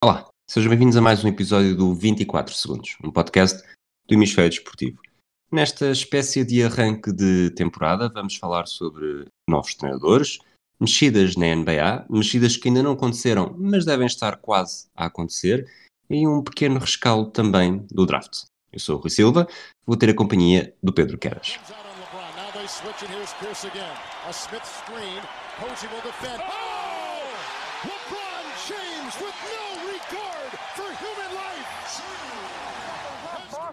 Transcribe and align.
Olá, 0.00 0.28
sejam 0.48 0.70
bem-vindos 0.70 0.96
a 0.96 1.00
mais 1.00 1.24
um 1.24 1.28
episódio 1.28 1.74
do 1.74 1.92
24 1.92 2.54
Segundos, 2.54 2.96
um 3.02 3.10
podcast 3.10 3.60
do 4.06 4.14
Hemisfério 4.14 4.48
Desportivo. 4.48 5.02
Nesta 5.50 5.90
espécie 5.90 6.44
de 6.44 6.62
arranque 6.62 7.12
de 7.12 7.50
temporada, 7.50 8.08
vamos 8.08 8.36
falar 8.36 8.68
sobre 8.68 9.26
novos 9.50 9.74
treinadores, 9.74 10.38
mexidas 10.78 11.34
na 11.34 11.52
NBA, 11.52 12.06
mexidas 12.08 12.56
que 12.56 12.68
ainda 12.68 12.80
não 12.80 12.92
aconteceram, 12.92 13.56
mas 13.58 13.84
devem 13.84 14.06
estar 14.06 14.36
quase 14.36 14.86
a 14.94 15.06
acontecer, 15.06 15.68
e 16.08 16.28
um 16.28 16.44
pequeno 16.44 16.78
rescaldo 16.78 17.32
também 17.32 17.84
do 17.90 18.06
draft. 18.06 18.44
Eu 18.72 18.78
sou 18.78 18.98
o 18.98 19.00
Rui 19.00 19.10
Silva, 19.10 19.48
vou 19.84 19.96
ter 19.96 20.10
a 20.10 20.14
companhia 20.14 20.76
do 20.80 20.92
Pedro 20.92 21.18
Queras. 21.18 21.58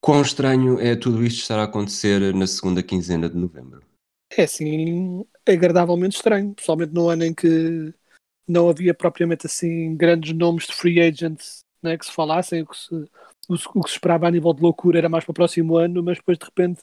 Quão 0.00 0.22
estranho 0.22 0.78
é 0.78 0.94
tudo 0.94 1.24
isto 1.24 1.40
estar 1.40 1.58
a 1.58 1.64
acontecer 1.64 2.34
na 2.34 2.46
segunda 2.46 2.82
quinzena 2.82 3.28
de 3.28 3.36
novembro? 3.36 3.82
É 4.36 4.44
assim, 4.44 5.24
agradavelmente 5.46 6.16
estranho, 6.16 6.54
pessoalmente 6.54 6.92
no 6.92 7.08
ano 7.08 7.24
em 7.24 7.34
que 7.34 7.92
não 8.46 8.68
havia 8.68 8.94
propriamente 8.94 9.46
assim 9.46 9.96
grandes 9.96 10.32
nomes 10.32 10.66
de 10.66 10.74
free 10.74 11.00
agents 11.00 11.64
né, 11.82 11.96
que 11.96 12.06
se 12.06 12.12
falassem, 12.12 12.62
o 12.62 12.66
que 12.66 12.76
se, 12.76 12.94
o, 13.48 13.82
que 13.82 13.88
se 13.88 13.94
esperava 13.94 14.26
a 14.26 14.30
nível 14.30 14.52
de 14.52 14.62
loucura 14.62 14.98
era 14.98 15.08
mais 15.08 15.24
para 15.24 15.32
o 15.32 15.34
próximo 15.34 15.76
ano, 15.76 16.02
mas 16.02 16.18
depois 16.18 16.38
de 16.38 16.44
repente 16.44 16.82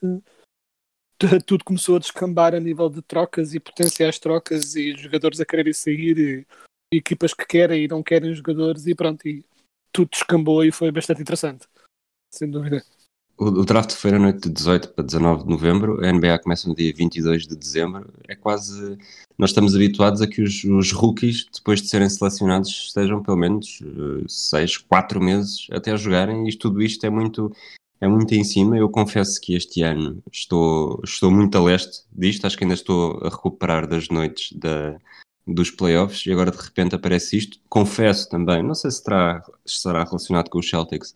tudo 1.46 1.64
começou 1.64 1.96
a 1.96 2.00
descambar 2.00 2.54
a 2.54 2.60
nível 2.60 2.90
de 2.90 3.02
trocas 3.02 3.54
e 3.54 3.60
potenciais 3.60 4.20
trocas 4.20 4.76
e 4.76 4.96
jogadores 4.96 5.40
a 5.40 5.46
quererem 5.46 5.74
sair 5.74 6.18
e, 6.18 6.48
e 6.94 6.98
equipas 6.98 7.34
que 7.34 7.46
querem 7.46 7.84
e 7.84 7.88
não 7.88 8.04
querem 8.04 8.34
jogadores 8.34 8.88
e 8.88 8.96
pronto, 8.96 9.28
e 9.28 9.46
tudo 9.92 10.10
descambou 10.12 10.64
e 10.64 10.72
foi 10.72 10.92
bastante 10.92 11.22
interessante, 11.22 11.68
sem 12.32 12.50
dúvida. 12.50 12.84
O, 13.38 13.66
draft 13.66 13.94
foi 13.94 14.12
na 14.12 14.20
noite 14.20 14.42
de 14.42 14.50
18 14.50 14.90
para 14.90 15.04
19 15.04 15.44
de 15.44 15.50
novembro, 15.50 16.06
a 16.06 16.12
NBA 16.12 16.40
começa 16.40 16.68
no 16.68 16.76
dia 16.76 16.94
22 16.96 17.48
de 17.48 17.56
dezembro. 17.56 18.14
É 18.28 18.36
quase. 18.36 18.98
Nós 19.38 19.50
estamos 19.50 19.76
habituados 19.76 20.22
a 20.22 20.28
que 20.28 20.42
os, 20.42 20.64
os 20.64 20.92
rookies, 20.92 21.48
depois 21.52 21.82
de 21.82 21.88
serem 21.88 22.10
selecionados, 22.10 22.70
estejam 22.70 23.24
pelo 23.24 23.38
menos 23.38 23.82
6, 24.28 24.78
4 24.78 25.20
meses 25.20 25.68
até 25.72 25.92
a 25.92 25.98
jogarem, 25.98 26.48
e 26.48 26.56
tudo 26.56 26.82
isto 26.82 27.06
é 27.06 27.10
muito. 27.10 27.52
É 28.00 28.08
muito 28.08 28.34
em 28.34 28.44
cima. 28.44 28.78
Eu 28.78 28.90
confesso 28.90 29.40
que 29.40 29.56
este 29.56 29.82
ano 29.82 30.22
estou, 30.32 31.00
estou 31.06 31.32
muito 31.32 31.58
a 31.58 31.64
leste 31.64 32.04
disto. 32.12 32.46
Acho 32.46 32.58
que 32.58 32.66
ainda 32.66 32.74
estou 32.74 33.20
a 33.24 33.30
recuperar 33.30 33.88
das 33.88 34.10
noites 34.10 34.52
da, 34.58 35.00
dos 35.48 35.72
playoffs 35.72 36.26
e 36.26 36.32
agora 36.32 36.52
de 36.52 36.58
repente 36.58 36.96
aparece 36.96 37.38
isto. 37.38 37.60
Confesso 37.70 38.30
também, 38.30 38.62
não 38.62 38.76
sei 38.76 38.92
se 38.92 39.04
terá, 39.04 39.42
estará 39.66 40.04
relacionado 40.04 40.50
com 40.50 40.60
os 40.60 40.70
Celtics, 40.70 41.14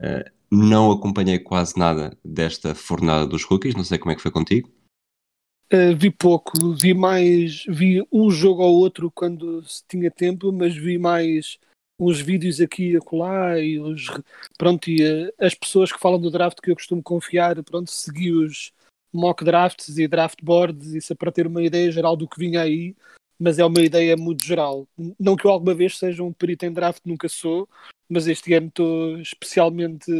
eh, 0.00 0.30
não 0.50 0.90
acompanhei 0.90 1.38
quase 1.38 1.78
nada 1.78 2.16
desta 2.24 2.74
fornada 2.74 3.26
dos 3.26 3.44
rookies, 3.44 3.74
não 3.74 3.84
sei 3.84 3.98
como 3.98 4.12
é 4.12 4.16
que 4.16 4.22
foi 4.22 4.30
contigo. 4.30 4.70
Uh, 5.72 5.94
vi 5.96 6.10
pouco, 6.10 6.74
vi 6.74 6.92
mais, 6.92 7.64
vi 7.68 8.04
um 8.10 8.28
jogo 8.28 8.62
ou 8.62 8.76
outro 8.78 9.08
quando 9.10 9.62
se 9.62 9.84
tinha 9.86 10.10
tempo, 10.10 10.50
mas 10.50 10.74
vi 10.74 10.98
mais 10.98 11.58
uns 11.96 12.20
vídeos 12.20 12.60
aqui 12.60 12.90
e 12.90 12.96
acolá 12.96 13.60
e 13.60 13.78
os, 13.78 14.06
pronto, 14.58 14.90
e 14.90 15.00
uh, 15.02 15.32
as 15.38 15.54
pessoas 15.54 15.92
que 15.92 16.00
falam 16.00 16.20
do 16.20 16.30
draft 16.30 16.58
que 16.60 16.72
eu 16.72 16.74
costumo 16.74 17.02
confiar, 17.02 17.62
pronto, 17.62 17.88
segui 17.88 18.32
os 18.32 18.72
mock 19.12 19.44
drafts 19.44 19.96
e 19.96 20.08
draft 20.08 20.38
boards, 20.42 20.94
isso 20.94 21.12
é 21.12 21.16
para 21.16 21.30
ter 21.30 21.46
uma 21.46 21.62
ideia 21.62 21.90
geral 21.92 22.16
do 22.16 22.26
que 22.26 22.38
vinha 22.38 22.62
aí, 22.62 22.96
mas 23.38 23.58
é 23.58 23.64
uma 23.64 23.80
ideia 23.80 24.16
muito 24.16 24.44
geral. 24.44 24.88
Não 25.18 25.36
que 25.36 25.46
eu 25.46 25.50
alguma 25.52 25.74
vez 25.74 25.98
seja 25.98 26.22
um 26.22 26.32
perito 26.32 26.64
em 26.66 26.72
draft, 26.72 27.02
nunca 27.04 27.28
sou, 27.28 27.68
mas 28.10 28.26
este 28.26 28.52
ano 28.54 28.68
estou 28.68 29.18
especialmente 29.20 30.10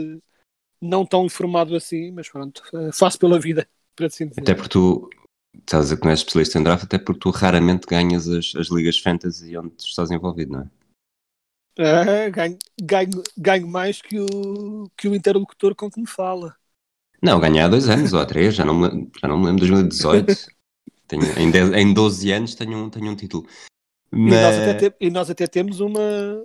não 0.81 1.05
tão 1.07 1.27
informado 1.27 1.77
assim, 1.77 2.11
mas 2.13 2.29
pronto, 2.29 2.63
uh, 2.75 2.93
faço 2.93 3.19
pela 3.19 3.39
vida, 3.39 3.69
para 3.97 4.07
assim 4.07 4.27
dizer. 4.29 4.43
Até 4.43 4.55
porque 4.55 4.71
tu 4.71 5.11
estás 5.59 5.81
a 5.81 5.85
dizer 5.85 5.97
que 5.99 6.05
não 6.05 6.11
és 6.11 6.21
especialista 6.21 6.59
em 6.59 6.63
draft, 6.63 6.85
até 6.85 6.99
porque 6.99 7.21
tu 7.21 7.31
raramente 7.31 7.87
ganhas 7.87 8.29
as, 8.29 8.55
as 8.57 8.69
ligas 8.69 8.99
fantasy 8.99 9.57
onde 9.57 9.75
estás 9.79 10.11
envolvido, 10.11 10.53
não 10.53 10.61
é? 10.63 10.71
Ah, 11.79 12.29
ganho, 12.29 12.59
ganho, 12.81 13.23
ganho 13.39 13.67
mais 13.67 14.03
que 14.03 14.19
o, 14.21 14.91
que 14.97 15.09
o 15.09 15.15
interlocutor 15.15 15.75
com 15.75 15.91
que 15.91 16.01
me 16.01 16.07
fala. 16.07 16.55
Não, 17.23 17.39
ganhei 17.41 17.61
há 17.61 17.69
dois 17.69 17.89
anos 17.89 18.13
ou 18.13 18.21
há 18.21 18.27
três, 18.27 18.55
já 18.55 18.65
não 18.65 18.75
me, 18.75 18.89
lembro- 18.89 19.11
já 19.21 19.29
não 19.29 19.39
me 19.39 19.47
lembro, 19.47 19.61
2018. 19.61 20.37
tenho, 21.07 21.23
em, 21.39 21.81
em 21.81 21.95
12 21.95 22.33
anos 22.33 22.55
tenho 22.55 22.79
um, 22.79 22.91
tenho 22.91 23.11
um 23.11 23.17
título. 23.17 23.47
E, 24.25 24.37
nós 24.37 24.57
Mas, 24.57 24.59
até 24.59 24.75
te- 24.75 24.97
e 25.01 25.11
nós 25.11 25.31
até 25.31 25.47
temos 25.47 25.81
uma, 25.81 26.01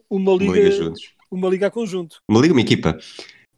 uma, 0.09 0.33
uma 0.39 0.43
liga, 0.43 0.53
liga 0.53 0.71
juntos. 0.71 1.14
Uma 1.35 1.49
liga 1.49 1.67
a 1.67 1.71
conjunto. 1.71 2.17
Uma 2.29 2.41
liga, 2.41 2.53
uma 2.53 2.61
equipa. 2.61 2.97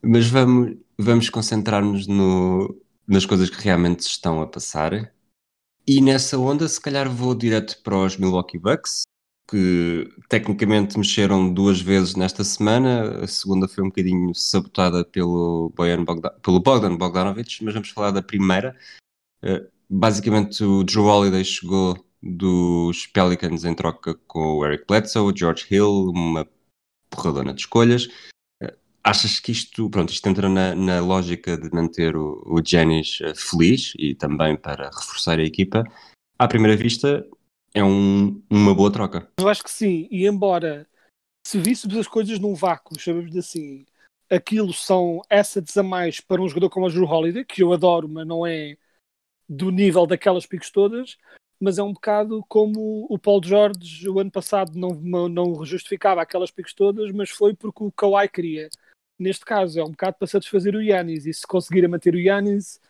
Mas 0.02 0.28
vamos, 0.28 0.76
vamos 0.98 1.30
concentrar-nos 1.30 2.06
no, 2.06 2.80
nas 3.06 3.24
coisas 3.24 3.50
que 3.50 3.62
realmente 3.62 4.00
estão 4.00 4.40
a 4.40 4.46
passar. 4.46 5.12
E 5.86 6.00
nessa 6.00 6.38
onda, 6.38 6.68
se 6.68 6.80
calhar 6.80 7.08
vou 7.10 7.34
direto 7.34 7.80
para 7.82 7.96
os 7.96 8.16
Milwaukee 8.16 8.58
Bucks, 8.58 9.02
que 9.50 10.06
tecnicamente 10.28 10.98
mexeram 10.98 11.52
duas 11.52 11.80
vezes 11.80 12.14
nesta 12.14 12.44
semana. 12.44 13.24
A 13.24 13.26
segunda 13.26 13.66
foi 13.66 13.82
um 13.82 13.88
bocadinho 13.88 14.34
sabotada 14.34 15.04
pelo, 15.04 15.72
Bojan 15.74 16.04
Bogda- 16.04 16.36
pelo 16.42 16.60
Bogdan 16.60 16.96
Bogdanovic, 16.96 17.64
mas 17.64 17.72
vamos 17.72 17.88
falar 17.88 18.10
da 18.10 18.20
primeira. 18.20 18.76
Eh, 19.42 19.66
basicamente, 19.88 20.62
o 20.62 20.84
Drew 20.84 21.04
Holiday 21.04 21.44
chegou 21.44 21.96
dos 22.22 23.06
Pelicans 23.06 23.64
em 23.64 23.74
troca 23.74 24.14
com 24.26 24.58
o 24.58 24.66
Eric 24.66 24.84
Bledsoe, 24.86 25.32
George 25.34 25.66
Hill, 25.70 26.10
uma 26.10 26.46
porradona 27.10 27.52
de 27.54 27.60
escolhas. 27.60 28.08
Eh, 28.62 28.74
Achas 29.02 29.40
que 29.40 29.52
isto, 29.52 29.88
pronto, 29.90 30.12
isto 30.12 30.28
entra 30.28 30.48
na, 30.48 30.74
na 30.74 31.00
lógica 31.00 31.56
de 31.56 31.70
manter 31.72 32.16
o, 32.16 32.42
o 32.46 32.62
Giannis 32.64 33.18
eh, 33.22 33.34
feliz 33.34 33.92
e 33.98 34.14
também 34.14 34.56
para 34.56 34.86
reforçar 34.90 35.38
a 35.38 35.44
equipa? 35.44 35.84
À 36.38 36.46
primeira 36.46 36.76
vista, 36.76 37.26
é 37.74 37.82
um- 37.82 38.42
uma 38.50 38.74
boa 38.74 38.92
troca. 38.92 39.28
Eu 39.38 39.48
acho 39.48 39.62
que 39.62 39.70
sim, 39.70 40.08
e 40.10 40.26
embora 40.26 40.86
se 41.46 41.58
víssemos 41.58 41.96
as 41.96 42.06
coisas 42.06 42.38
num 42.38 42.54
vácuo, 42.54 42.98
chamamos 42.98 43.34
assim, 43.36 43.86
aquilo 44.30 44.72
são 44.72 45.22
assets 45.30 45.76
a 45.76 45.82
mais 45.82 46.20
para 46.20 46.42
um 46.42 46.48
jogador 46.48 46.68
como 46.70 46.86
o 46.86 46.90
Drew 46.90 47.06
Holiday, 47.06 47.44
que 47.44 47.62
eu 47.62 47.72
adoro, 47.72 48.08
mas 48.08 48.26
não 48.26 48.46
é 48.46 48.76
do 49.48 49.70
nível 49.70 50.06
daquelas 50.06 50.44
picos 50.44 50.70
todas, 50.70 51.16
mas 51.60 51.78
é 51.78 51.82
um 51.82 51.92
bocado 51.92 52.44
como 52.48 53.06
o 53.10 53.18
Paul 53.18 53.42
George 53.42 54.08
o 54.08 54.20
ano 54.20 54.30
passado 54.30 54.78
não, 54.78 55.28
não, 55.28 55.64
justificava 55.64 56.22
aquelas 56.22 56.50
picos 56.50 56.72
todas, 56.72 57.10
mas 57.12 57.30
foi 57.30 57.54
porque 57.54 57.82
o 57.82 57.92
Kawhi 57.92 58.28
queria. 58.28 58.68
Neste 59.18 59.44
caso 59.44 59.80
é 59.80 59.84
um 59.84 59.90
bocado 59.90 60.16
para 60.18 60.28
satisfazer 60.28 60.74
o 60.76 60.82
Yannis, 60.82 61.26
e 61.26 61.34
se 61.34 61.46
conseguirem 61.46 61.90
manter 61.90 62.14
o 62.14 62.20
Yannis, 62.20 62.80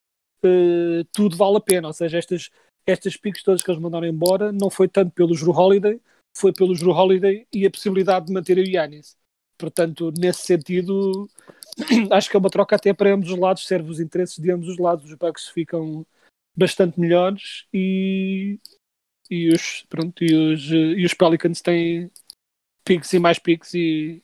eh, 0.42 1.04
tudo 1.12 1.36
vale 1.36 1.56
a 1.56 1.60
pena, 1.60 1.88
ou 1.88 1.94
seja, 1.94 2.18
estas, 2.18 2.50
estas 2.86 3.16
picos 3.16 3.42
todas 3.42 3.62
que 3.62 3.70
eles 3.70 3.80
mandaram 3.80 4.06
embora 4.06 4.52
não 4.52 4.68
foi 4.68 4.88
tanto 4.88 5.12
pelo 5.12 5.34
Drew 5.34 5.52
Holiday, 5.52 6.00
foi 6.36 6.52
pelo 6.52 6.74
Drew 6.74 6.92
Holiday 6.92 7.46
e 7.52 7.66
a 7.66 7.70
possibilidade 7.70 8.26
de 8.26 8.32
manter 8.32 8.58
o 8.58 8.60
Yannis. 8.60 9.16
Portanto, 9.58 10.12
nesse 10.16 10.42
sentido, 10.42 11.28
acho 12.12 12.30
que 12.30 12.36
é 12.36 12.38
uma 12.40 12.50
troca 12.50 12.76
até 12.76 12.92
para 12.92 13.12
ambos 13.12 13.30
os 13.30 13.38
lados, 13.38 13.66
serve 13.66 13.90
os 13.90 14.00
interesses 14.00 14.38
de 14.38 14.50
ambos 14.52 14.68
os 14.68 14.78
lados. 14.78 15.04
Os 15.04 15.14
Bucks 15.14 15.48
ficam 15.48 16.06
bastante 16.58 16.98
melhores 16.98 17.66
e, 17.72 18.58
e, 19.30 19.50
os, 19.50 19.84
pronto, 19.88 20.24
e, 20.24 20.34
os, 20.34 20.70
e 20.70 21.04
os 21.04 21.14
Pelicans 21.14 21.60
têm 21.60 22.10
picks 22.84 23.12
e 23.12 23.18
mais 23.18 23.38
picks 23.38 23.74
e, 23.74 24.22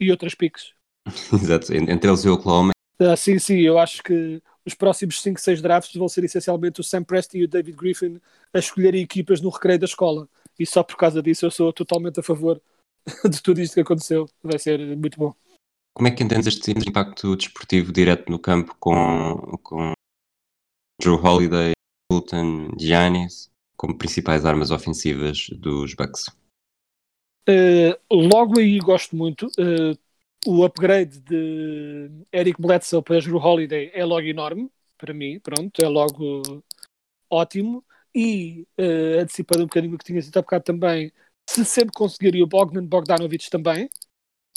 e 0.00 0.10
outras 0.10 0.34
picks. 0.34 0.72
Exato, 1.32 1.74
en- 1.74 1.90
entre 1.90 2.08
eles 2.08 2.24
e 2.24 2.28
o 2.28 2.34
Oklahoma. 2.34 2.72
Ah, 3.00 3.16
sim, 3.16 3.38
sim, 3.38 3.60
eu 3.60 3.78
acho 3.78 4.02
que 4.02 4.42
os 4.64 4.74
próximos 4.74 5.22
5, 5.22 5.40
6 5.40 5.62
drafts 5.62 5.94
vão 5.94 6.08
ser 6.08 6.24
essencialmente 6.24 6.80
o 6.80 6.84
Sam 6.84 7.02
Preston 7.04 7.38
e 7.38 7.44
o 7.44 7.48
David 7.48 7.76
Griffin 7.76 8.20
a 8.52 8.58
escolherem 8.58 9.02
equipas 9.02 9.40
no 9.40 9.50
recreio 9.50 9.78
da 9.78 9.86
escola. 9.86 10.28
E 10.58 10.66
só 10.66 10.82
por 10.82 10.96
causa 10.96 11.22
disso 11.22 11.46
eu 11.46 11.50
sou 11.50 11.72
totalmente 11.72 12.20
a 12.20 12.22
favor 12.22 12.60
de 13.28 13.42
tudo 13.42 13.60
isto 13.60 13.74
que 13.74 13.80
aconteceu. 13.80 14.28
Vai 14.42 14.58
ser 14.58 14.78
muito 14.96 15.18
bom. 15.18 15.34
Como 15.94 16.06
é 16.08 16.10
que 16.10 16.22
entendes 16.22 16.46
este 16.46 16.70
impacto 16.72 17.34
desportivo 17.34 17.92
direto 17.92 18.30
no 18.30 18.38
campo 18.38 18.76
com, 18.78 19.58
com 19.62 19.92
Drew 21.00 21.14
Holiday, 21.14 21.72
Fulton, 22.10 22.70
Giannis 22.78 23.50
como 23.76 23.96
principais 23.96 24.44
armas 24.44 24.72
ofensivas 24.72 25.48
dos 25.50 25.94
Bucks? 25.94 26.26
Uh, 27.48 27.96
logo 28.10 28.58
aí 28.58 28.78
gosto 28.78 29.14
muito. 29.14 29.46
Uh, 29.58 29.96
o 30.44 30.64
upgrade 30.64 31.20
de 31.20 32.10
Eric 32.32 32.60
Bledsoe 32.60 33.02
para 33.02 33.20
Drew 33.20 33.38
Holiday 33.38 33.90
é 33.94 34.04
logo 34.04 34.26
enorme, 34.26 34.70
para 34.96 35.14
mim, 35.14 35.38
pronto, 35.38 35.80
é 35.80 35.88
logo 35.88 36.42
ótimo. 37.30 37.84
E 38.14 38.66
uh, 38.78 39.20
antecipando 39.20 39.62
um 39.62 39.66
bocadinho 39.66 39.94
o 39.94 39.98
que 39.98 40.04
tinha 40.04 40.20
sido 40.20 40.36
há 40.36 40.42
bocado 40.42 40.64
também, 40.64 41.12
se 41.48 41.64
sempre 41.64 41.94
conseguiria 41.94 42.42
o 42.42 42.48
Bogdan 42.48 42.84
Bogdanovic 42.84 43.48
também. 43.48 43.88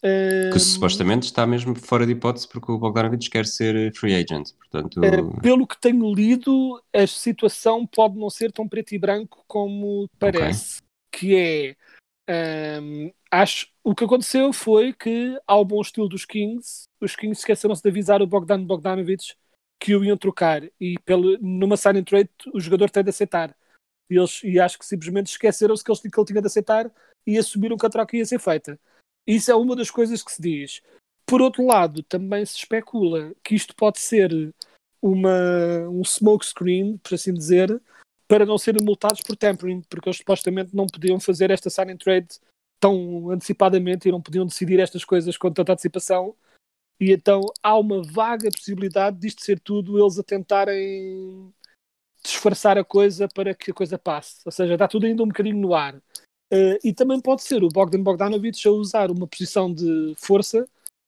Que 0.02 0.60
supostamente 0.60 1.26
está 1.26 1.46
mesmo 1.46 1.76
fora 1.76 2.06
de 2.06 2.14
hipótese 2.14 2.48
porque 2.48 2.72
o 2.72 2.78
Bogdanovic 2.78 3.30
quer 3.30 3.46
ser 3.46 3.94
free 3.94 4.16
agent. 4.16 4.52
Portanto... 4.58 5.00
pelo 5.42 5.68
que 5.68 5.80
tenho 5.80 6.12
lido, 6.14 6.82
a 6.94 7.06
situação 7.06 7.86
pode 7.86 8.18
não 8.18 8.30
ser 8.30 8.52
tão 8.52 8.68
preto 8.68 8.94
e 8.94 9.00
branco 9.00 9.44
como 9.48 10.10
parece. 10.18 10.80
Okay. 11.14 11.20
Que 11.20 11.36
é 11.36 11.76
um, 12.32 13.12
acho 13.30 13.68
o 13.84 13.94
que 13.94 14.04
aconteceu 14.04 14.54
foi 14.54 14.94
que, 14.94 15.38
ao 15.46 15.66
bom 15.66 15.82
estilo 15.82 16.08
dos 16.08 16.26
Kings, 16.26 16.84
os 17.00 17.16
Kings 17.16 17.42
esqueceram-se 17.42 17.82
de 17.82 17.90
avisar 17.90 18.22
o 18.22 18.28
Bogdan 18.28 18.64
Bogdanovic 18.64 19.34
que 19.80 19.96
o 19.96 20.04
iam 20.04 20.16
trocar 20.16 20.64
e 20.80 20.98
pelo, 21.00 21.38
numa 21.40 21.76
sign 21.76 22.04
trade 22.04 22.30
o 22.54 22.60
jogador 22.60 22.90
tem 22.90 23.04
de 23.04 23.10
aceitar. 23.10 23.56
E, 24.10 24.18
eles, 24.18 24.42
e 24.44 24.60
acho 24.60 24.78
que 24.78 24.86
simplesmente 24.86 25.28
esqueceram-se 25.28 25.84
que, 25.84 25.92
que 25.92 26.20
ele 26.20 26.28
tinha 26.28 26.42
de 26.42 26.48
aceitar 26.48 26.92
e 27.26 27.38
assumiram 27.38 27.78
que 27.78 27.86
a 27.86 27.90
troca 27.90 28.16
ia 28.16 28.26
ser 28.26 28.40
feita. 28.40 28.80
Isso 29.26 29.52
é 29.52 29.56
uma 29.56 29.76
das 29.76 29.92
coisas 29.92 30.24
que 30.24 30.32
se 30.32 30.42
diz. 30.42 30.82
Por 31.26 31.42
outro 31.42 31.66
lado, 31.66 32.04
também 32.04 32.46
se 32.46 32.58
especula 32.58 33.34
que 33.44 33.56
isto 33.56 33.76
pode 33.76 34.00
ser 34.00 34.54
uma, 35.02 35.88
um 35.90 36.04
smokescreen, 36.04 36.98
por 36.98 37.16
assim 37.16 37.34
dizer, 37.34 37.82
para 38.28 38.46
não 38.46 38.58
serem 38.58 38.84
multados 38.84 39.22
por 39.22 39.36
tampering, 39.36 39.82
porque 39.90 40.08
eles 40.08 40.18
supostamente 40.18 40.76
não 40.76 40.88
podiam 40.88 41.20
fazer 41.20 41.52
esta 41.52 41.70
sign 41.70 41.92
and 41.92 41.98
trade 41.98 42.28
tão 42.80 43.30
antecipadamente 43.30 44.08
e 44.08 44.12
não 44.12 44.22
podiam 44.22 44.46
decidir 44.46 44.80
estas 44.80 45.06
coisas 45.06 45.38
com 45.38 45.52
tanta 45.52 45.74
antecipação. 45.74 46.36
E 47.00 47.12
então 47.12 47.42
há 47.64 47.78
uma 47.78 48.02
vaga 48.04 48.50
possibilidade 48.52 49.18
disto 49.18 49.44
ser 49.44 49.60
tudo 49.60 50.00
eles 50.00 50.20
a 50.20 50.24
tentarem 50.24 51.54
disfarçar 52.24 52.78
a 52.78 52.84
coisa 52.84 53.28
para 53.28 53.54
que 53.54 53.72
a 53.72 53.74
coisa 53.74 53.98
passe. 53.98 54.42
Ou 54.46 54.52
seja, 54.52 54.74
está 54.74 54.88
tudo 54.88 55.06
ainda 55.06 55.24
um 55.24 55.28
bocadinho 55.28 55.58
no 55.58 55.74
ar. 55.74 56.00
Uh, 56.52 56.78
e 56.84 56.94
também 56.94 57.22
pode 57.22 57.44
ser 57.44 57.64
o 57.64 57.70
Bogdan 57.70 58.04
Bogdanovic 58.04 58.68
a 58.68 58.72
usar 58.72 59.10
uma 59.10 59.26
posição 59.26 59.74
de 59.74 60.14
força 60.18 60.68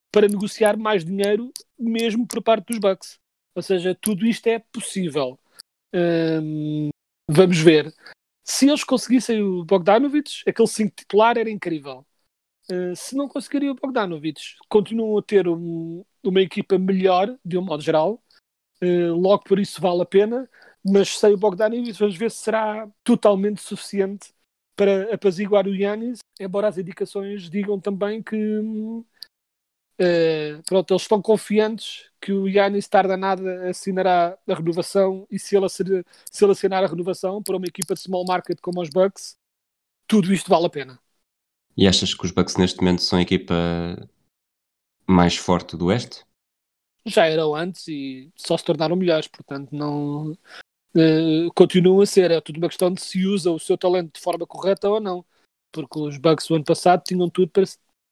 para 0.09 0.27
negociar 0.27 0.77
mais 0.77 1.03
dinheiro, 1.03 1.51
mesmo 1.77 2.25
por 2.25 2.41
parte 2.41 2.67
dos 2.67 2.77
Bucks. 2.77 3.19
Ou 3.55 3.61
seja, 3.61 3.93
tudo 3.99 4.25
isto 4.25 4.47
é 4.47 4.59
possível. 4.59 5.37
Um, 5.93 6.89
Vamos 7.29 7.57
ver. 7.59 7.93
Se 8.43 8.67
eles 8.67 8.83
conseguissem 8.83 9.41
o 9.41 9.63
Bogdanovic, 9.63 10.43
aquele 10.47 10.67
5 10.67 10.93
titular 10.95 11.37
era 11.37 11.49
incrível. 11.49 12.05
Uh, 12.71 12.95
se 12.95 13.15
não 13.15 13.27
conseguirem 13.27 13.69
o 13.69 13.75
Bogdanovic, 13.75 14.41
continuam 14.69 15.17
a 15.17 15.21
ter 15.21 15.47
um, 15.47 16.03
uma 16.23 16.41
equipa 16.41 16.77
melhor, 16.77 17.37
de 17.43 17.57
um 17.57 17.61
modo 17.61 17.81
geral. 17.81 18.21
Uh, 18.83 19.13
logo 19.15 19.43
por 19.45 19.59
isso 19.59 19.81
vale 19.81 20.01
a 20.01 20.05
pena. 20.05 20.49
Mas 20.85 21.17
sem 21.17 21.33
o 21.33 21.37
Bogdanovic, 21.37 21.93
vamos 21.93 22.17
ver 22.17 22.29
se 22.29 22.37
será 22.37 22.89
totalmente 23.03 23.61
suficiente 23.61 24.33
para 24.75 25.13
apaziguar 25.13 25.67
o 25.67 25.75
Yannis. 25.75 26.19
Embora 26.39 26.67
as 26.67 26.77
indicações 26.77 27.49
digam 27.49 27.79
também 27.79 28.21
que 28.21 28.35
Uh, 29.93 30.61
pronto, 30.65 30.91
eles 30.91 31.03
estão 31.03 31.21
confiantes 31.21 32.09
que 32.19 32.33
o 32.33 32.47
Yannis 32.47 32.87
tarda 32.87 33.15
nada 33.15 33.69
assinará 33.69 34.37
a 34.47 34.53
renovação 34.55 35.27
e 35.29 35.37
se 35.37 35.55
ele, 35.55 35.67
assinar, 35.67 36.03
se 36.31 36.43
ele 36.43 36.51
assinar 36.51 36.83
a 36.83 36.87
renovação 36.87 37.43
para 37.43 37.55
uma 37.55 37.67
equipa 37.67 37.93
de 37.93 37.99
small 37.99 38.25
market 38.25 38.59
como 38.59 38.81
os 38.81 38.89
Bucks, 38.89 39.37
tudo 40.07 40.33
isto 40.33 40.49
vale 40.49 40.65
a 40.65 40.69
pena. 40.69 40.99
E 41.77 41.87
achas 41.87 42.13
que 42.13 42.25
os 42.25 42.31
Bucks 42.31 42.57
neste 42.57 42.79
momento 42.79 43.03
são 43.03 43.19
a 43.19 43.21
equipa 43.21 43.53
mais 45.07 45.37
forte 45.37 45.77
do 45.77 45.85
Oeste? 45.85 46.25
Já 47.05 47.25
eram 47.27 47.53
antes 47.53 47.87
e 47.87 48.31
só 48.35 48.57
se 48.57 48.65
tornaram 48.65 48.95
melhores, 48.95 49.27
portanto 49.27 49.71
não 49.73 50.35
uh, 50.95 51.53
continuam 51.55 52.01
a 52.01 52.05
ser. 52.05 52.31
É 52.31 52.41
tudo 52.41 52.57
uma 52.57 52.67
questão 52.67 52.91
de 52.91 53.01
se 53.01 53.25
usa 53.25 53.51
o 53.51 53.59
seu 53.59 53.77
talento 53.77 54.13
de 54.15 54.21
forma 54.21 54.45
correta 54.45 54.89
ou 54.89 54.99
não. 54.99 55.25
Porque 55.71 55.99
os 55.99 56.17
Bucks 56.17 56.49
o 56.49 56.55
ano 56.55 56.65
passado 56.65 57.03
tinham 57.03 57.29
tudo 57.29 57.49
para 57.51 57.63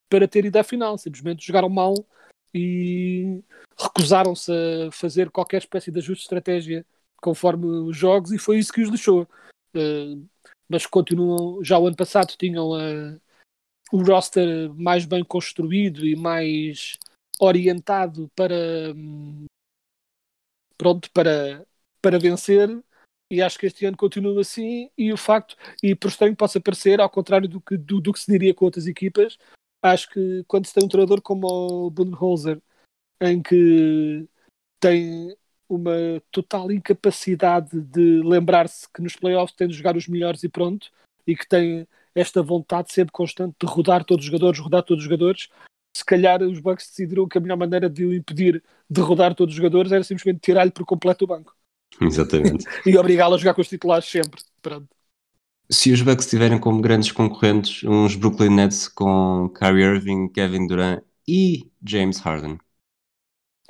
para 0.10 0.28
ter 0.28 0.46
ido 0.46 0.58
à 0.58 0.64
final. 0.64 0.98
Simplesmente 0.98 1.46
jogaram 1.46 1.70
mal 1.70 1.94
e 2.54 3.42
recusaram-se 3.80 4.52
a 4.52 4.92
fazer 4.92 5.32
qualquer 5.32 5.60
espécie 5.60 5.92
de 5.92 6.00
ajuste 6.00 6.24
de 6.24 6.26
estratégia 6.26 6.86
conforme 7.22 7.66
os 7.66 7.96
jogos 7.96 8.32
e 8.32 8.38
foi 8.38 8.60
isso 8.60 8.74
que 8.74 8.82
os 8.82 8.90
deixou. 8.90 9.28
Uh, 9.76 10.28
mas 10.68 10.86
continuam, 10.86 11.64
já 11.64 11.78
o 11.78 11.88
ano 11.88 11.96
passado 11.96 12.36
tinham 12.38 12.72
uh, 12.72 13.22
o 13.92 14.04
roster 14.04 14.74
mais 14.74 15.06
bem 15.06 15.24
construído 15.24 16.06
e 16.06 16.16
mais 16.16 16.98
orientado 17.40 18.30
para 18.36 18.94
um, 18.96 19.46
pronto 20.78 21.10
para, 21.12 21.66
para 22.02 22.20
vencer 22.20 22.70
e 23.32 23.42
acho 23.42 23.58
que 23.58 23.66
este 23.66 23.86
ano 23.86 23.96
continua 23.96 24.42
assim 24.42 24.90
e 24.98 25.14
o 25.14 25.18
facto, 25.18 25.56
e 25.82 25.96
por 25.96 26.10
estranho 26.10 26.36
possa 26.36 26.60
parecer, 26.60 27.00
ao 27.00 27.10
contrário 27.10 27.48
do 27.48 27.62
que, 27.62 27.78
do, 27.78 28.02
do 28.02 28.12
que 28.12 28.20
se 28.20 28.30
diria 28.30 28.54
com 28.54 28.66
outras 28.66 28.88
equipas, 28.88 29.38
acho 29.82 30.10
que 30.10 30.44
quando 30.48 30.66
se 30.66 30.74
tem 30.74 30.84
um 30.84 30.90
treinador 30.90 31.22
como 31.22 31.48
o 31.48 31.90
Budenholzer, 31.90 32.62
em 33.22 33.42
que 33.42 34.28
tem 34.82 35.36
uma 35.70 36.22
total 36.30 36.72
incapacidade 36.72 37.80
de 37.82 38.22
lembrar-se 38.22 38.88
que 38.94 39.02
nos 39.02 39.16
playoffs 39.16 39.56
tem 39.56 39.68
de 39.68 39.76
jogar 39.76 39.96
os 39.96 40.08
melhores 40.10 40.44
e 40.44 40.50
pronto, 40.50 40.92
e 41.26 41.36
que 41.36 41.48
tem 41.48 41.88
esta 42.14 42.44
vontade 42.44 42.92
sempre 42.92 43.14
constante 43.14 43.56
de 43.58 43.66
rodar 43.66 44.04
todos 44.04 44.26
os 44.26 44.32
jogadores, 44.32 44.60
rodar 44.60 44.84
todos 44.84 45.04
os 45.04 45.10
jogadores, 45.10 45.48
se 45.96 46.04
calhar 46.04 46.42
os 46.42 46.60
Bucks 46.60 46.88
decidiram 46.88 47.28
que 47.28 47.38
a 47.38 47.42
melhor 47.42 47.58
maneira 47.58 47.90
de 47.90 48.06
o 48.06 48.14
impedir 48.14 48.62
de 48.90 49.02
rodar 49.02 49.34
todos 49.36 49.54
os 49.54 49.58
jogadores 49.58 49.92
era 49.94 50.04
simplesmente 50.04 50.42
tirar-lhe 50.42 50.72
por 50.72 50.86
completo 50.86 51.24
o 51.24 51.28
banco. 51.28 51.56
Exatamente. 52.00 52.66
e 52.86 52.98
obrigá-lo 52.98 53.36
a 53.36 53.38
jogar 53.38 53.54
com 53.54 53.62
os 53.62 53.68
titulares 53.68 54.06
sempre. 54.06 54.42
Pronto 54.62 54.88
se 55.72 55.90
os 55.94 56.02
Bucks 56.02 56.28
tiverem 56.28 56.60
como 56.60 56.82
grandes 56.82 57.14
concorrentes 57.14 57.84
uns 57.86 58.16
Brooklyn 58.16 58.50
Nets 58.50 58.90
com 58.90 59.50
Kyrie 59.58 59.86
Irving, 59.86 60.28
Kevin 60.28 60.68
Durant 60.68 61.02
e 61.26 61.72
James 61.82 62.20
Harden. 62.20 62.60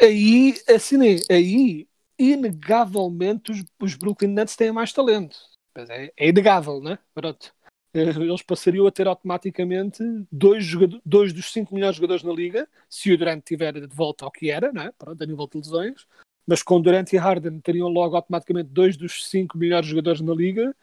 Aí, 0.02 0.56
assim, 0.68 0.98
aí, 1.30 1.88
inegavelmente, 2.18 3.52
os, 3.52 3.64
os 3.80 3.96
Brooklyn 3.96 4.30
Nets 4.30 4.56
têm 4.56 4.72
mais 4.72 4.92
talento. 4.92 5.38
É, 5.76 6.12
é, 6.18 6.30
inegável, 6.30 6.82
né? 6.82 6.98
Pronto. 7.14 7.54
Eles 7.94 8.42
passariam 8.42 8.88
a 8.88 8.92
ter 8.92 9.06
automaticamente 9.06 10.02
dois, 10.32 10.66
dois 11.06 11.34
dos 11.34 11.52
cinco 11.52 11.76
melhores 11.76 11.98
jogadores 11.98 12.24
na 12.24 12.32
liga, 12.32 12.68
se 12.90 13.12
o 13.12 13.18
Durant 13.18 13.40
estiver 13.40 13.74
de 13.74 13.96
volta 13.96 14.26
ao 14.26 14.32
que 14.32 14.50
era, 14.50 14.72
né? 14.72 14.92
Pronto, 14.98 15.22
a 15.22 15.28
nível 15.28 15.48
de 15.48 15.58
lesões. 15.58 16.08
Mas 16.48 16.64
com 16.64 16.82
Durant 16.82 17.12
e 17.14 17.18
Harden 17.18 17.60
teriam 17.60 17.88
logo 17.88 18.16
automaticamente 18.16 18.70
dois 18.70 18.98
dos 18.98 19.30
cinco 19.30 19.58
melhores 19.58 19.88
jogadores 19.88 20.22
na 20.22 20.34
liga 20.34 20.76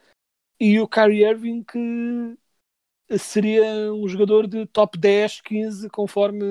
e 0.59 0.79
o 0.79 0.87
Kyrie 0.87 1.23
Irving 1.23 1.63
que 1.63 2.37
seria 3.17 3.91
um 3.93 4.07
jogador 4.07 4.47
de 4.47 4.65
top 4.67 4.97
10, 4.97 5.41
15, 5.41 5.89
conforme 5.89 6.45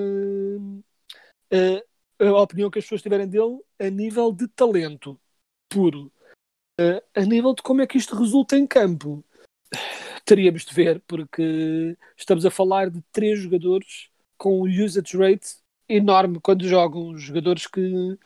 uh, 1.53 1.83
a 2.19 2.43
opinião 2.43 2.71
que 2.71 2.79
as 2.79 2.85
pessoas 2.85 3.03
tiverem 3.03 3.29
dele, 3.29 3.61
a 3.79 3.91
nível 3.91 4.33
de 4.33 4.49
talento 4.49 5.21
puro. 5.69 6.12
Uh, 6.81 7.03
a 7.15 7.21
nível 7.21 7.55
de 7.55 7.62
como 7.62 7.83
é 7.83 7.87
que 7.87 7.99
isto 7.99 8.17
resulta 8.17 8.57
em 8.57 8.67
campo, 8.67 9.25
teríamos 10.25 10.65
de 10.65 10.75
ver, 10.75 11.03
porque 11.07 11.97
estamos 12.17 12.45
a 12.45 12.50
falar 12.50 12.91
de 12.91 13.03
três 13.12 13.38
jogadores 13.41 14.11
com 14.37 14.61
um 14.61 14.85
usage 14.85 15.17
rate 15.17 15.57
enorme 15.88 16.41
quando 16.41 16.67
jogam, 16.67 17.17
jogadores 17.17 17.67
que 17.67 18.17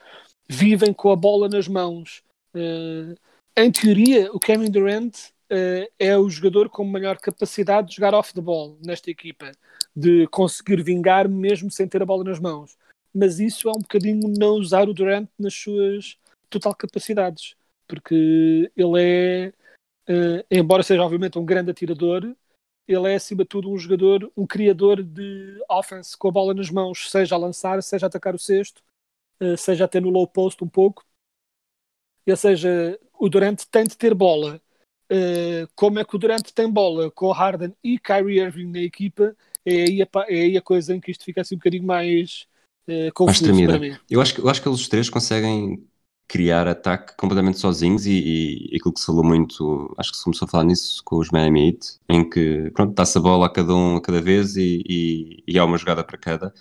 vivem 0.48 0.92
com 0.92 1.10
a 1.10 1.16
bola 1.16 1.48
nas 1.48 1.68
mãos. 1.68 2.22
Uh, 2.54 3.14
em 3.56 3.70
teoria, 3.70 4.30
o 4.32 4.40
Kevin 4.40 4.70
Durant 4.70 5.14
uh, 5.50 5.90
é 5.98 6.16
o 6.16 6.28
jogador 6.28 6.68
com 6.68 6.84
maior 6.84 7.18
capacidade 7.18 7.88
de 7.88 7.96
jogar 7.96 8.14
off 8.14 8.32
the 8.32 8.40
ball 8.40 8.78
nesta 8.84 9.10
equipa, 9.10 9.52
de 9.94 10.26
conseguir 10.28 10.82
vingar 10.82 11.28
mesmo 11.28 11.70
sem 11.70 11.86
ter 11.86 12.02
a 12.02 12.06
bola 12.06 12.24
nas 12.24 12.38
mãos. 12.38 12.76
Mas 13.14 13.38
isso 13.38 13.68
é 13.68 13.72
um 13.72 13.80
bocadinho 13.80 14.32
não 14.38 14.54
usar 14.54 14.88
o 14.88 14.94
Durant 14.94 15.28
nas 15.38 15.54
suas 15.54 16.16
total 16.48 16.74
capacidades, 16.74 17.54
porque 17.86 18.70
ele 18.76 19.02
é, 19.02 19.52
uh, 20.08 20.44
embora 20.50 20.82
seja 20.82 21.02
obviamente 21.02 21.38
um 21.38 21.44
grande 21.44 21.70
atirador, 21.70 22.34
ele 22.88 23.12
é 23.12 23.14
acima 23.14 23.42
de 23.44 23.48
tudo 23.48 23.70
um 23.70 23.78
jogador, 23.78 24.30
um 24.36 24.46
criador 24.46 25.02
de 25.02 25.62
offense 25.68 26.16
com 26.16 26.28
a 26.28 26.32
bola 26.32 26.54
nas 26.54 26.70
mãos, 26.70 27.10
seja 27.10 27.34
a 27.34 27.38
lançar, 27.38 27.82
seja 27.82 28.06
a 28.06 28.08
atacar 28.08 28.34
o 28.34 28.38
cesto, 28.38 28.82
seja 29.56 29.84
até 29.84 30.00
no 30.00 30.10
low 30.10 30.26
post 30.26 30.62
um 30.62 30.68
pouco. 30.68 31.04
Ou 32.26 32.36
seja, 32.36 32.98
o 33.18 33.28
Durant 33.28 33.62
tem 33.70 33.84
de 33.84 33.96
ter 33.96 34.14
bola 34.14 34.60
uh, 35.12 35.68
como 35.74 35.98
é 35.98 36.04
que 36.04 36.16
o 36.16 36.18
Durant 36.18 36.50
tem 36.50 36.70
bola 36.70 37.10
com 37.10 37.26
o 37.26 37.32
Harden 37.32 37.74
e 37.84 37.98
Kyrie 37.98 38.40
Irving 38.40 38.70
na 38.70 38.80
equipa, 38.80 39.36
é 39.64 39.82
aí 39.82 40.02
a, 40.02 40.08
é 40.28 40.40
aí 40.40 40.56
a 40.56 40.62
coisa 40.62 40.94
em 40.94 41.00
que 41.00 41.10
isto 41.10 41.24
fica 41.24 41.42
assim 41.42 41.54
um 41.54 41.58
bocadinho 41.58 41.84
mais 41.84 42.46
uh, 42.88 43.12
confuso 43.14 43.64
para 43.66 43.78
mim. 43.78 43.96
Eu 44.10 44.20
acho, 44.20 44.40
eu 44.40 44.48
acho 44.48 44.62
que 44.62 44.68
eles 44.68 44.88
três 44.88 45.10
conseguem 45.10 45.86
criar 46.28 46.66
ataque 46.66 47.14
completamente 47.16 47.58
sozinhos 47.58 48.06
e, 48.06 48.70
e 48.72 48.76
aquilo 48.76 48.94
que 48.94 49.00
se 49.00 49.06
falou 49.06 49.22
muito, 49.22 49.94
acho 49.98 50.12
que 50.12 50.16
se 50.16 50.24
começou 50.24 50.46
a 50.46 50.48
falar 50.48 50.64
nisso 50.64 51.02
com 51.04 51.18
os 51.18 51.30
Miami 51.30 51.68
Heat, 51.68 51.98
em 52.08 52.28
que 52.28 52.70
pronto, 52.70 52.94
dá-se 52.94 53.18
a 53.18 53.20
bola 53.20 53.46
a 53.46 53.50
cada 53.50 53.74
um 53.74 53.96
a 53.96 54.00
cada 54.00 54.20
vez 54.20 54.56
e, 54.56 54.82
e, 54.88 55.44
e 55.46 55.58
há 55.58 55.64
uma 55.64 55.76
jogada 55.76 56.02
para 56.02 56.16
cada. 56.16 56.54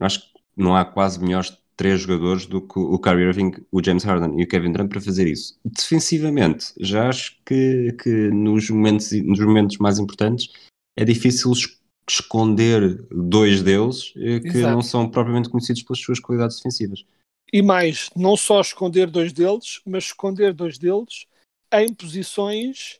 Acho 0.00 0.20
que 0.20 0.28
não 0.56 0.76
há 0.76 0.84
quase 0.84 1.20
melhores 1.20 1.50
três 1.76 2.02
jogadores 2.02 2.46
do 2.46 2.60
que 2.60 2.78
o 2.78 2.98
Kyrie 2.98 3.26
Irving, 3.26 3.52
o 3.70 3.82
James 3.82 4.04
Harden 4.04 4.38
e 4.40 4.44
o 4.44 4.48
Kevin 4.48 4.72
Durant 4.72 4.88
para 4.88 5.00
fazer 5.00 5.26
isso. 5.26 5.58
Defensivamente, 5.64 6.72
já 6.78 7.08
acho 7.08 7.36
que, 7.44 7.92
que 8.02 8.10
nos, 8.30 8.68
momentos, 8.70 9.10
nos 9.12 9.40
momentos 9.40 9.78
mais 9.78 9.98
importantes 9.98 10.52
é 10.96 11.04
difícil 11.04 11.52
es- 11.52 11.78
esconder 12.08 13.06
dois 13.10 13.62
deles 13.62 14.12
eh, 14.16 14.40
que 14.40 14.58
Exato. 14.58 14.74
não 14.74 14.82
são 14.82 15.08
propriamente 15.08 15.48
conhecidos 15.48 15.82
pelas 15.82 16.00
suas 16.00 16.20
qualidades 16.20 16.56
defensivas. 16.56 17.04
E 17.52 17.62
mais, 17.62 18.10
não 18.16 18.36
só 18.36 18.60
esconder 18.60 19.10
dois 19.10 19.32
deles, 19.32 19.80
mas 19.86 20.04
esconder 20.04 20.52
dois 20.52 20.78
deles 20.78 21.26
em 21.72 21.92
posições 21.92 22.98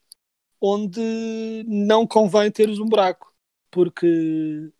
onde 0.60 1.64
não 1.66 2.06
convém 2.06 2.50
teres 2.50 2.78
um 2.78 2.86
buraco. 2.86 3.32
Porque 3.70 4.70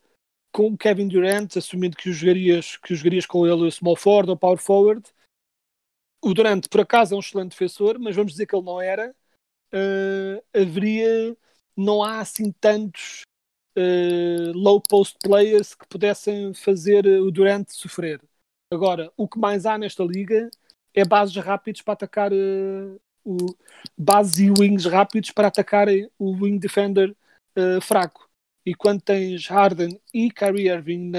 com 0.53 0.77
Kevin 0.77 1.09
Durant, 1.09 1.57
assumindo 1.57 1.97
que 1.97 2.11
o 2.11 2.13
jogarias, 2.13 2.77
que 2.77 2.95
jogarias 2.95 3.27
com 3.27 3.47
ele 3.47 3.71
small 3.71 3.97
forward 3.97 4.31
ou 4.31 4.37
power 4.37 4.59
forward, 4.59 5.03
o 6.23 6.35
Durant 6.35 6.69
por 6.69 6.81
acaso 6.81 7.15
é 7.15 7.17
um 7.17 7.21
excelente 7.21 7.51
defensor, 7.51 7.99
mas 7.99 8.15
vamos 8.15 8.33
dizer 8.33 8.47
que 8.47 8.55
ele 8.55 8.65
não 8.65 8.81
era, 8.81 9.15
eh, 9.73 10.43
haveria, 10.55 11.37
não 11.77 12.03
há 12.03 12.21
assim 12.21 12.53
tantos 12.53 13.23
eh, 13.77 14.53
low 14.55 14.81
post 14.81 15.19
players 15.23 15.75
que 15.75 15.87
pudessem 15.89 16.53
fazer 16.55 17.07
o 17.07 17.31
Durant 17.31 17.69
sofrer. 17.71 18.21
Agora, 18.71 19.13
o 19.17 19.29
que 19.29 19.39
mais 19.39 19.67
há 19.67 19.77
nesta 19.79 20.05
liga 20.05 20.51
é 20.95 21.05
bases 21.05 21.37
rápidos 21.37 21.83
para 21.83 21.95
atacar 21.95 22.33
eh, 22.33 22.99
o 23.25 23.37
bases 23.97 24.39
e 24.39 24.51
wings 24.51 24.85
rápidos 24.85 25.31
para 25.31 25.49
atacarem 25.49 26.11
o 26.19 26.31
wing 26.33 26.59
defender 26.59 27.17
eh, 27.57 27.81
fraco. 27.81 28.29
E 28.65 28.75
quando 28.75 29.03
tens 29.03 29.47
Harden 29.49 30.01
e 30.15 30.31
Kyrie 30.31 30.69
Irving 30.69 31.11
na, 31.11 31.19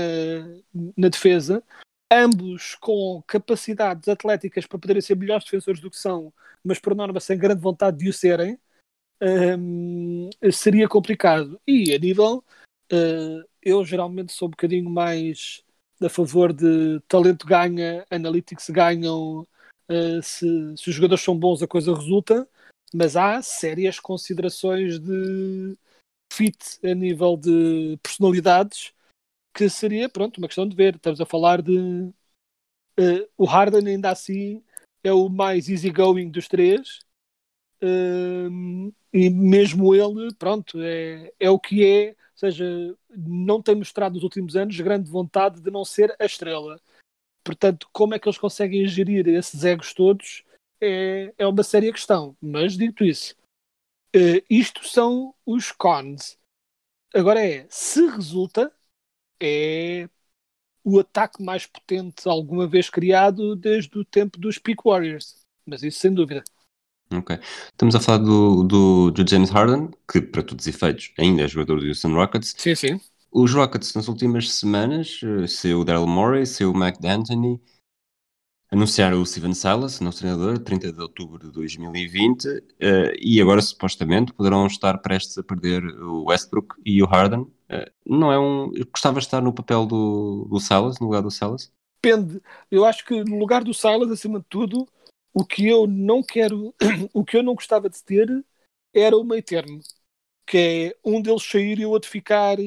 na 0.96 1.10
defesa, 1.10 1.64
ambos 2.12 2.76
com 2.76 3.22
capacidades 3.28 4.08
atléticas 4.08 4.66
para 4.66 4.80
poderem 4.80 5.02
ser 5.02 5.16
melhores 5.16 5.46
defensores 5.46 5.82
do 5.82 5.90
que 5.90 5.98
são, 5.98 6.34
mas 6.64 6.80
por 6.80 6.96
norma 6.96 7.20
sem 7.20 7.38
grande 7.38 7.62
vontade 7.62 7.98
de 7.98 8.10
o 8.10 8.14
serem, 8.14 8.58
hum, 9.60 10.30
seria 10.52 10.88
complicado. 10.88 11.60
E 11.68 11.94
a 11.94 12.00
nível, 12.00 12.44
eh, 12.92 13.44
eu 13.62 13.84
geralmente 13.86 14.34
sou 14.34 14.48
um 14.48 14.52
bocadinho 14.52 14.90
mais 14.90 15.64
a 16.02 16.10
favor 16.10 16.54
de 16.54 17.00
talento 17.08 17.46
ganha, 17.48 18.06
analytics 18.10 18.70
ganham, 18.70 19.48
eh, 19.90 20.22
se, 20.22 20.48
se 20.78 20.90
os 20.90 20.96
jogadores 20.96 21.24
são 21.24 21.38
bons 21.38 21.64
a 21.64 21.68
coisa 21.68 21.94
resulta, 21.96 22.48
mas 22.94 23.16
há 23.16 23.42
sérias 23.42 24.00
considerações 24.00 25.00
de 25.00 25.78
fit 26.36 26.80
a 26.84 26.94
nível 26.94 27.38
de 27.38 27.98
personalidades 28.02 28.94
que 29.54 29.70
seria, 29.70 30.10
pronto, 30.10 30.38
uma 30.38 30.48
questão 30.48 30.68
de 30.68 30.76
ver. 30.76 30.96
Estamos 30.96 31.22
a 31.22 31.26
falar 31.26 31.62
de 31.62 32.12
eh, 32.98 33.28
o 33.38 33.46
Harden 33.46 33.88
ainda 33.88 34.10
assim 34.12 34.64
é 35.04 35.14
o 35.14 35.30
mais 35.30 35.70
easygoing 35.70 36.30
dos 36.30 36.48
três 36.48 37.00
Hum, 37.86 38.94
e 39.12 39.30
mesmo 39.30 39.94
ele, 39.94 40.34
pronto, 40.36 40.82
é, 40.82 41.34
é 41.38 41.50
o 41.50 41.60
que 41.60 41.86
é, 41.86 42.12
ou 42.12 42.16
seja, 42.34 42.66
não 43.10 43.62
tem 43.62 43.76
mostrado 43.76 44.16
nos 44.16 44.24
últimos 44.24 44.56
anos 44.56 44.80
grande 44.80 45.12
vontade 45.12 45.60
de 45.60 45.70
não 45.70 45.84
ser 45.84 46.16
a 46.18 46.24
estrela. 46.26 46.80
Portanto, 47.44 47.90
como 47.92 48.16
é 48.16 48.20
que 48.20 48.26
eles 48.26 48.38
conseguem 48.38 48.88
gerir 48.88 49.28
esses 49.28 49.66
egos 49.66 49.94
todos 49.94 50.46
é, 50.80 51.34
é 51.38 51.46
uma 51.46 51.62
séria 51.62 51.92
questão. 51.92 52.38
Mas, 52.42 52.78
dito 52.78 53.04
isso, 53.04 53.36
eh, 54.14 54.44
isto 54.50 54.88
são 54.88 55.34
os 55.46 55.72
cons. 55.72 56.38
Agora 57.14 57.46
é, 57.46 57.66
se 57.70 58.06
resulta, 58.08 58.72
é 59.40 60.10
o 60.84 61.00
ataque 61.00 61.42
mais 61.42 61.66
potente 61.66 62.28
alguma 62.28 62.68
vez 62.68 62.90
criado 62.90 63.56
desde 63.56 63.98
o 63.98 64.04
tempo 64.04 64.38
dos 64.40 64.58
Peak 64.58 64.82
Warriors. 64.84 65.36
Mas 65.66 65.82
isso 65.84 66.00
sem 66.00 66.14
dúvida. 66.14 66.44
Ok. 67.12 67.40
Estamos 67.72 67.96
a 67.96 68.00
falar 68.00 68.18
do, 68.20 68.64
do, 68.64 69.12
do 69.12 69.30
James 69.30 69.50
Harden, 69.50 69.90
que 70.12 70.22
para 70.22 70.44
todos 70.44 70.66
os 70.66 70.74
efeitos 70.74 71.14
ainda 71.18 71.44
é 71.44 71.48
jogador 71.48 71.80
do 71.80 71.88
Houston 71.88 72.14
Rockets. 72.14 72.56
Sim, 72.58 72.76
sim. 72.76 73.02
Os 73.32 73.54
Rockets 73.54 73.94
nas 73.94 74.08
últimas 74.08 74.52
semanas, 74.52 75.20
eh, 75.24 75.48
saiu 75.48 75.82
o 75.82 75.86
Daryl 75.86 76.08
Morey, 76.08 76.46
saiu 76.46 76.72
o 76.72 76.78
Mac 76.78 77.00
D'Antoni, 77.00 77.60
anunciaram 78.74 79.22
o 79.22 79.26
Steven 79.26 79.54
Silas, 79.54 80.00
novo 80.00 80.18
treinador, 80.18 80.58
30 80.58 80.92
de 80.92 81.00
outubro 81.00 81.38
de 81.38 81.52
2020, 81.52 82.48
eh, 82.80 83.14
e 83.22 83.40
agora 83.40 83.62
supostamente 83.62 84.34
poderão 84.34 84.66
estar 84.66 84.98
prestes 84.98 85.38
a 85.38 85.44
perder 85.44 85.84
o 86.02 86.24
Westbrook 86.24 86.76
e 86.84 87.02
o 87.02 87.06
Harden. 87.06 87.46
Eh, 87.70 87.92
não 88.04 88.32
é 88.32 88.40
um. 88.40 88.72
Gostava 88.92 89.20
de 89.20 89.26
estar 89.26 89.42
no 89.42 89.54
papel 89.54 89.86
do, 89.86 90.48
do 90.50 90.60
Silas, 90.60 91.00
no 91.00 91.06
lugar 91.06 91.22
do 91.22 91.30
Silas. 91.30 91.72
Depende. 92.02 92.42
Eu 92.72 92.84
acho 92.84 93.06
que 93.06 93.24
no 93.24 93.38
lugar 93.38 93.64
do 93.64 93.76
Silas, 93.76 94.10
acima 94.10 94.40
de 94.40 94.46
tudo, 94.50 94.88
o 95.32 95.46
que 95.46 95.68
eu 95.68 95.86
não 95.86 96.24
quero, 96.24 96.74
o 97.14 97.24
que 97.24 97.38
eu 97.38 97.44
não 97.44 97.54
gostava 97.54 97.88
de 97.88 98.04
ter 98.04 98.28
era 98.92 99.16
o 99.16 99.24
meio 99.24 99.44
termo. 99.44 99.82
Que 100.48 100.58
é 100.58 101.10
um 101.10 101.22
deles 101.22 101.44
sair 101.44 101.80
e 101.80 101.86
o 101.86 101.92
outro 101.92 102.10
ficar, 102.10 102.58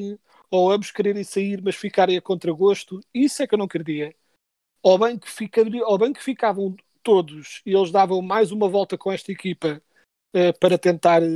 ou 0.49 0.71
ambos 0.71 0.89
quererem 0.89 1.23
sair, 1.25 1.61
mas 1.61 1.75
ficarem 1.75 2.17
a 2.17 2.21
contragosto. 2.21 3.01
Isso 3.13 3.43
é 3.43 3.47
que 3.47 3.53
eu 3.53 3.59
não 3.59 3.67
queria. 3.67 4.15
Ou 4.81 4.97
bem 4.97 5.17
que, 5.17 5.27
que 6.13 6.23
ficavam 6.23 6.75
todos 7.03 7.61
e 7.65 7.73
eles 7.73 7.91
davam 7.91 8.21
mais 8.21 8.51
uma 8.51 8.67
volta 8.67 8.97
com 8.97 9.11
esta 9.11 9.31
equipa 9.31 9.81
eh, 10.33 10.51
para 10.53 10.77
tentar 10.77 11.23
eh, 11.23 11.27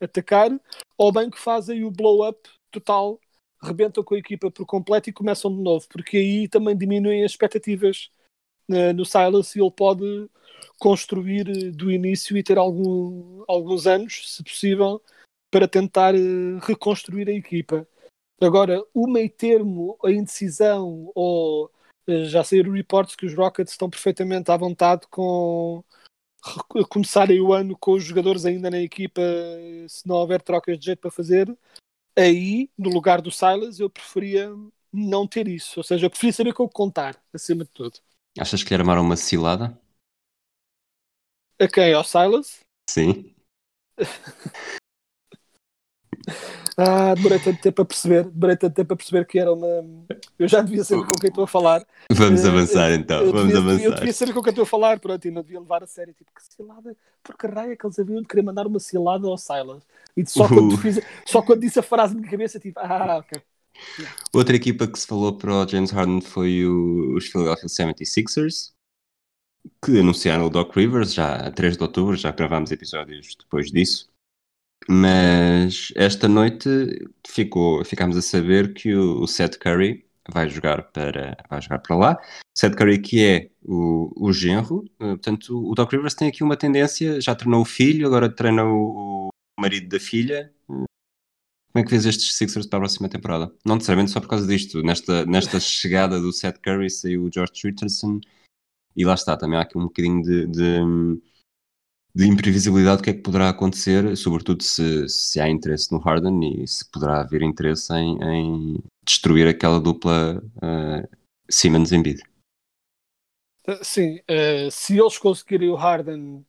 atacar, 0.00 0.50
bem 1.12 1.30
que 1.30 1.38
fazem 1.38 1.84
o 1.84 1.90
blow-up 1.90 2.48
total, 2.70 3.18
rebentam 3.62 4.04
com 4.04 4.14
a 4.14 4.18
equipa 4.18 4.50
por 4.50 4.66
completo 4.66 5.08
e 5.08 5.12
começam 5.12 5.54
de 5.54 5.62
novo, 5.62 5.86
porque 5.88 6.18
aí 6.18 6.48
também 6.48 6.76
diminuem 6.76 7.24
as 7.24 7.32
expectativas 7.32 8.10
eh, 8.70 8.92
no 8.92 9.04
Silas 9.04 9.56
e 9.56 9.60
ele 9.60 9.70
pode 9.70 10.30
construir 10.78 11.72
do 11.72 11.90
início 11.90 12.36
e 12.36 12.42
ter 12.42 12.58
algum, 12.58 13.44
alguns 13.48 13.86
anos, 13.86 14.34
se 14.36 14.42
possível, 14.44 15.02
para 15.50 15.68
tentar 15.68 16.14
reconstruir 16.62 17.28
a 17.28 17.32
equipa. 17.32 17.88
Agora, 18.40 18.84
o 18.92 19.06
meio 19.06 19.30
termo, 19.30 19.98
a 20.04 20.10
indecisão, 20.10 21.10
ou 21.14 21.70
já 22.26 22.44
saíram 22.44 22.72
reportes 22.72 23.16
que 23.16 23.26
os 23.26 23.34
Rockets 23.34 23.72
estão 23.72 23.88
perfeitamente 23.90 24.50
à 24.50 24.56
vontade 24.56 25.06
com 25.10 25.82
re- 26.74 26.84
começarem 26.88 27.40
o 27.40 27.52
ano 27.52 27.76
com 27.78 27.92
os 27.94 28.04
jogadores 28.04 28.44
ainda 28.46 28.70
na 28.70 28.80
equipa, 28.80 29.20
eh, 29.22 29.86
se 29.88 30.06
não 30.06 30.16
houver 30.16 30.42
trocas 30.42 30.78
de 30.78 30.86
jeito 30.86 31.00
para 31.00 31.10
fazer, 31.10 31.56
aí, 32.16 32.70
no 32.78 32.90
lugar 32.90 33.20
do 33.22 33.30
Silas, 33.30 33.80
eu 33.80 33.90
preferia 33.90 34.50
não 34.92 35.26
ter 35.26 35.48
isso. 35.48 35.80
Ou 35.80 35.84
seja, 35.84 36.06
eu 36.06 36.10
preferia 36.10 36.32
saber 36.32 36.54
com 36.54 36.64
o 36.64 36.68
que 36.68 36.74
contar, 36.74 37.20
acima 37.32 37.64
de 37.64 37.70
tudo. 37.70 37.98
Achas 38.38 38.62
que 38.62 38.70
lhe 38.70 38.76
armaram 38.76 39.02
uma 39.02 39.16
cilada? 39.16 39.78
A 41.60 41.68
quem? 41.68 41.92
Ao 41.94 42.04
Silas? 42.04 42.60
Sim. 42.88 43.34
Ah, 46.76 47.14
demorei 47.14 47.38
tanto 47.38 47.60
tempo 47.60 47.82
a 47.82 47.84
perceber, 47.84 48.24
demorei 48.24 48.56
tanto 48.56 48.74
tempo 48.74 48.92
a 48.92 48.96
perceber 48.96 49.24
que 49.26 49.38
era 49.38 49.52
uma. 49.52 49.66
Eu 50.38 50.48
já 50.48 50.60
devia 50.60 50.82
saber 50.82 51.02
com 51.04 51.12
quem 51.20 51.28
estou 51.28 51.44
a 51.44 51.46
falar. 51.46 51.86
Vamos 52.10 52.44
Eh, 52.44 52.48
avançar 52.48 52.92
então, 52.92 53.20
Eu 53.22 53.30
vamos 53.32 53.46
devia, 53.52 53.58
avançar. 53.60 53.84
eu 53.84 53.94
devia 53.94 54.12
saber 54.12 54.32
com 54.32 54.42
quem 54.42 54.50
estou 54.50 54.62
a 54.64 54.66
falar, 54.66 54.98
pronto, 54.98 55.24
e 55.26 55.30
não 55.30 55.42
devia 55.42 55.60
levar 55.60 55.84
a 55.84 55.86
sério. 55.86 56.12
Tipo, 56.12 56.30
que 56.34 56.42
cilada, 56.42 56.96
por 57.22 57.36
que 57.36 57.46
raio 57.46 57.72
é 57.72 57.76
que 57.76 57.86
eles 57.86 57.98
haviam 57.98 58.20
de 58.20 58.26
querer 58.26 58.42
mandar 58.42 58.66
uma 58.66 58.80
cilada 58.80 59.26
ao 59.28 59.38
Silas? 59.38 59.84
E 60.16 60.26
só 60.28 60.48
quando, 60.48 60.74
Uh. 60.74 60.78
fiz, 60.78 61.00
só 61.26 61.42
quando 61.42 61.60
disse 61.60 61.78
a 61.78 61.82
frase 61.82 62.14
na 62.14 62.20
minha 62.20 62.30
cabeça, 62.30 62.58
tipo, 62.58 62.80
ah, 62.80 63.18
ok. 63.18 63.40
Outra 64.32 64.56
equipa 64.56 64.86
que 64.86 64.98
se 64.98 65.06
falou 65.06 65.32
para 65.36 65.52
o 65.52 65.68
James 65.68 65.90
Harden 65.92 66.20
foi 66.20 66.64
o- 66.66 67.14
os 67.16 67.26
Philadelphia 67.26 67.68
76ers, 67.68 68.72
que 69.84 69.98
anunciaram 70.00 70.46
o 70.46 70.50
Doc 70.50 70.74
Rivers 70.76 71.14
já 71.14 71.36
a 71.36 71.50
3 71.50 71.76
de 71.76 71.82
outubro, 71.82 72.16
já 72.16 72.30
gravámos 72.32 72.70
episódios 72.72 73.36
depois 73.38 73.70
disso. 73.70 74.08
Mas 74.88 75.92
esta 75.96 76.28
noite 76.28 76.68
ficou, 77.26 77.84
ficámos 77.84 78.16
a 78.16 78.22
saber 78.22 78.74
que 78.74 78.94
o, 78.94 79.22
o 79.22 79.26
Seth 79.26 79.58
Curry 79.58 80.04
vai 80.30 80.48
jogar 80.48 80.82
para, 80.90 81.36
vai 81.48 81.60
jogar 81.60 81.78
para 81.78 81.96
lá. 81.96 82.18
Seth 82.56 82.76
Curry 82.76 82.98
que 83.00 83.24
é 83.24 83.50
o, 83.62 84.12
o 84.16 84.32
genro, 84.32 84.84
eh, 85.00 85.06
portanto 85.06 85.70
o 85.70 85.74
Doc 85.74 85.90
Rivers 85.92 86.14
tem 86.14 86.28
aqui 86.28 86.42
uma 86.42 86.56
tendência, 86.56 87.20
já 87.20 87.34
treinou 87.34 87.62
o 87.62 87.64
filho, 87.64 88.06
agora 88.06 88.28
treina 88.28 88.64
o, 88.64 89.28
o 89.28 89.60
marido 89.60 89.88
da 89.88 89.98
filha, 89.98 90.52
como 91.74 91.82
é 91.82 91.86
que 91.86 91.90
vês 91.90 92.06
estes 92.06 92.36
Sixers 92.36 92.66
para 92.66 92.76
a 92.78 92.82
próxima 92.82 93.08
temporada? 93.08 93.52
Não 93.66 93.74
necessariamente 93.74 94.12
só 94.12 94.20
por 94.20 94.28
causa 94.28 94.46
disto. 94.46 94.80
Nesta, 94.80 95.26
nesta 95.26 95.58
chegada 95.58 96.20
do 96.20 96.32
Seth 96.32 96.60
Curry 96.60 96.88
saiu 96.88 97.24
o 97.24 97.30
George 97.32 97.52
Richardson 97.64 98.20
e 98.94 99.04
lá 99.04 99.14
está, 99.14 99.36
também 99.36 99.58
há 99.58 99.62
aqui 99.62 99.76
um 99.76 99.82
bocadinho 99.82 100.22
de, 100.22 100.46
de, 100.46 100.80
de 102.14 102.28
imprevisibilidade 102.28 102.98
do 102.98 103.04
que 103.04 103.10
é 103.10 103.14
que 103.14 103.22
poderá 103.22 103.48
acontecer, 103.48 104.16
sobretudo 104.16 104.62
se, 104.62 105.08
se 105.08 105.40
há 105.40 105.48
interesse 105.48 105.90
no 105.90 105.98
Harden 105.98 106.62
e 106.62 106.66
se 106.66 106.88
poderá 106.88 107.20
haver 107.20 107.42
interesse 107.42 107.92
em, 107.92 108.22
em 108.22 108.78
destruir 109.04 109.48
aquela 109.48 109.80
dupla 109.80 110.40
uh, 110.56 111.16
Simmons-Embiid. 111.50 112.22
Uh, 113.66 113.82
sim, 113.82 114.20
uh, 114.30 114.70
se 114.70 114.96
eles 114.98 115.18
conseguirem 115.18 115.70
o 115.70 115.74
Harden, 115.74 116.46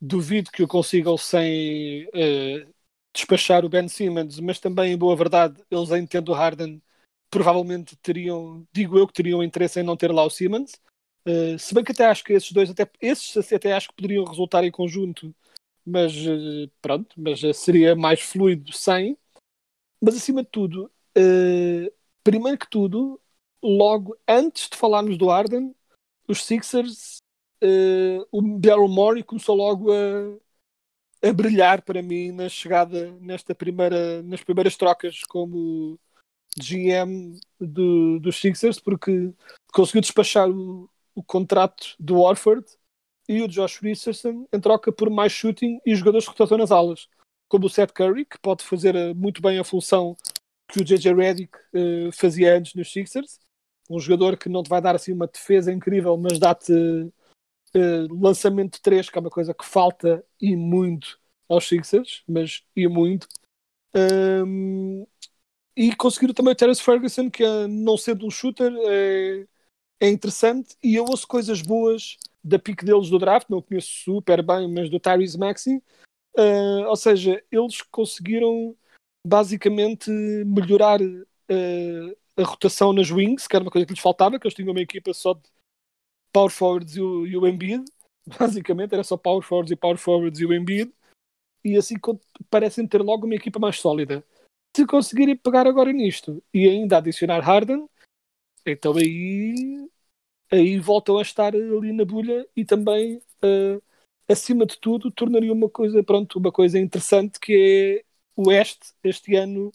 duvido 0.00 0.50
que 0.52 0.62
o 0.62 0.68
consigam 0.68 1.16
sem 1.16 2.04
uh, 2.08 2.72
despachar 3.12 3.64
o 3.64 3.68
Ben 3.68 3.88
Simmons, 3.88 4.38
mas 4.38 4.60
também, 4.60 4.92
em 4.92 4.98
boa 4.98 5.16
verdade, 5.16 5.60
eles 5.68 5.90
em 5.90 6.06
tendo 6.06 6.30
o 6.30 6.34
Harden, 6.34 6.80
provavelmente 7.28 7.96
teriam, 7.96 8.64
digo 8.72 8.96
eu, 8.96 9.08
que 9.08 9.12
teriam 9.12 9.42
interesse 9.42 9.80
em 9.80 9.82
não 9.82 9.96
ter 9.96 10.12
lá 10.12 10.24
o 10.24 10.30
Simmons. 10.30 10.72
Uh, 11.26 11.58
se 11.58 11.74
bem 11.74 11.84
que 11.84 11.92
até 11.92 12.06
acho 12.06 12.24
que 12.24 12.32
esses 12.32 12.50
dois, 12.50 12.70
até, 12.70 12.88
esses 13.00 13.52
até 13.52 13.72
acho 13.72 13.88
que 13.88 13.94
poderiam 13.94 14.24
resultar 14.24 14.64
em 14.64 14.70
conjunto, 14.70 15.34
mas 15.84 16.14
uh, 16.14 16.70
pronto, 16.80 17.14
mas 17.18 17.42
uh, 17.42 17.52
seria 17.52 17.94
mais 17.94 18.20
fluido 18.20 18.72
sem. 18.72 19.16
Mas 20.02 20.16
acima 20.16 20.42
de 20.42 20.48
tudo, 20.48 20.90
primeiro 22.24 22.56
que 22.56 22.70
tudo, 22.70 23.20
logo 23.62 24.16
antes 24.26 24.70
de 24.70 24.74
falarmos 24.74 25.18
do 25.18 25.28
Arden, 25.30 25.74
os 26.26 26.42
Sixers, 26.42 27.18
o 28.32 28.58
Daryl 28.58 28.88
Morey 28.88 29.22
começou 29.22 29.54
logo 29.54 29.92
a, 29.92 31.28
a 31.28 31.32
brilhar 31.34 31.82
para 31.82 32.00
mim 32.00 32.32
na 32.32 32.48
chegada 32.48 33.12
nesta 33.20 33.54
primeira, 33.54 34.22
nas 34.22 34.42
primeiras 34.42 34.74
trocas 34.74 35.22
como 35.24 36.00
GM 36.56 37.38
do, 37.60 38.18
dos 38.20 38.40
Sixers, 38.40 38.80
porque 38.80 39.34
conseguiu 39.70 40.00
despachar 40.00 40.48
o, 40.48 40.88
o 41.20 41.22
contrato 41.22 41.94
do 41.98 42.22
Warford 42.22 42.64
e 43.28 43.42
o 43.42 43.48
Josh 43.48 43.78
Richardson 43.78 44.48
em 44.50 44.58
troca 44.60 44.90
por 44.90 45.10
mais 45.10 45.32
shooting 45.32 45.78
e 45.84 45.94
jogadores 45.94 46.24
que 46.24 46.32
rotação 46.32 46.56
nas 46.56 46.72
alas, 46.72 47.08
como 47.46 47.66
o 47.66 47.70
Seth 47.70 47.92
Curry, 47.92 48.24
que 48.24 48.38
pode 48.38 48.64
fazer 48.64 48.94
eh, 48.96 49.12
muito 49.12 49.42
bem 49.42 49.58
a 49.58 49.64
função 49.64 50.16
que 50.66 50.80
o 50.80 50.84
JJ 50.84 51.12
Redick 51.14 51.52
uh, 51.74 52.12
fazia 52.12 52.56
antes 52.56 52.74
nos 52.74 52.92
Sixers, 52.92 53.38
um 53.90 53.98
jogador 53.98 54.36
que 54.36 54.48
não 54.48 54.62
te 54.62 54.70
vai 54.70 54.80
dar 54.80 54.94
assim 54.94 55.12
uma 55.12 55.26
defesa 55.26 55.72
incrível, 55.72 56.16
mas 56.16 56.38
dá-te 56.38 56.72
uh, 56.72 58.22
lançamento 58.22 58.74
de 58.74 58.80
três, 58.80 59.10
que 59.10 59.18
é 59.18 59.20
uma 59.20 59.30
coisa 59.30 59.52
que 59.52 59.64
falta 59.64 60.24
e 60.40 60.56
muito 60.56 61.18
aos 61.48 61.66
Sixers, 61.68 62.22
mas 62.26 62.62
e 62.74 62.86
muito. 62.86 63.26
Um, 63.94 65.04
e 65.76 65.94
conseguiram 65.96 66.32
também 66.32 66.52
o 66.52 66.56
Terence 66.56 66.82
Ferguson, 66.82 67.28
que 67.28 67.44
não 67.66 67.96
sendo 67.96 68.24
um 68.24 68.30
shooter, 68.30 68.72
é, 68.86 69.46
é 70.00 70.08
interessante 70.08 70.74
e 70.82 70.94
eu 70.94 71.04
ouço 71.04 71.28
coisas 71.28 71.60
boas 71.60 72.16
da 72.42 72.58
pique 72.58 72.84
deles 72.84 73.10
do 73.10 73.18
draft, 73.18 73.48
não 73.50 73.60
conheço 73.60 73.88
super 74.04 74.42
bem, 74.42 74.72
mas 74.72 74.88
do 74.88 74.98
Tyrese 74.98 75.38
Maxey. 75.38 75.82
Uh, 76.36 76.86
ou 76.88 76.96
seja, 76.96 77.42
eles 77.52 77.82
conseguiram 77.82 78.74
basicamente 79.26 80.10
melhorar 80.10 81.00
uh, 81.02 82.16
a 82.36 82.42
rotação 82.42 82.92
nas 82.92 83.10
wings, 83.10 83.46
que 83.46 83.54
era 83.54 83.62
uma 83.62 83.70
coisa 83.70 83.86
que 83.86 83.92
lhes 83.92 84.02
faltava, 84.02 84.38
que 84.38 84.46
eles 84.46 84.54
tinham 84.54 84.70
uma 84.70 84.80
equipa 84.80 85.12
só 85.12 85.34
de 85.34 85.42
power 86.32 86.50
forwards 86.50 86.96
e 86.96 87.00
o, 87.00 87.26
e 87.26 87.36
o 87.36 87.46
Embiid. 87.46 87.84
Basicamente 88.38 88.94
era 88.94 89.04
só 89.04 89.16
power 89.16 89.42
forwards 89.42 89.70
e 89.70 89.76
power 89.76 89.98
forwards 89.98 90.40
e 90.40 90.46
o 90.46 90.54
Embiid. 90.54 90.90
E 91.62 91.76
assim 91.76 91.96
parecem 92.48 92.86
ter 92.86 93.02
logo 93.02 93.26
uma 93.26 93.34
equipa 93.34 93.58
mais 93.58 93.78
sólida. 93.78 94.24
Se 94.74 94.86
conseguirem 94.86 95.36
pegar 95.36 95.66
agora 95.66 95.92
nisto 95.92 96.42
e 96.54 96.66
ainda 96.66 96.98
adicionar 96.98 97.40
Harden, 97.40 97.86
então 98.66 98.96
aí, 98.96 99.88
aí 100.50 100.78
voltam 100.78 101.18
a 101.18 101.22
estar 101.22 101.54
ali 101.54 101.92
na 101.92 102.04
bolha 102.04 102.46
e 102.56 102.64
também, 102.64 103.16
uh, 103.44 103.82
acima 104.28 104.66
de 104.66 104.78
tudo, 104.78 105.10
tornaria 105.10 105.52
uma 105.52 105.68
coisa, 105.68 106.02
pronto, 106.02 106.38
uma 106.38 106.52
coisa 106.52 106.78
interessante 106.78 107.38
que 107.40 108.04
é 108.04 108.04
o 108.36 108.48
Oeste, 108.48 108.94
este 109.04 109.34
ano, 109.36 109.72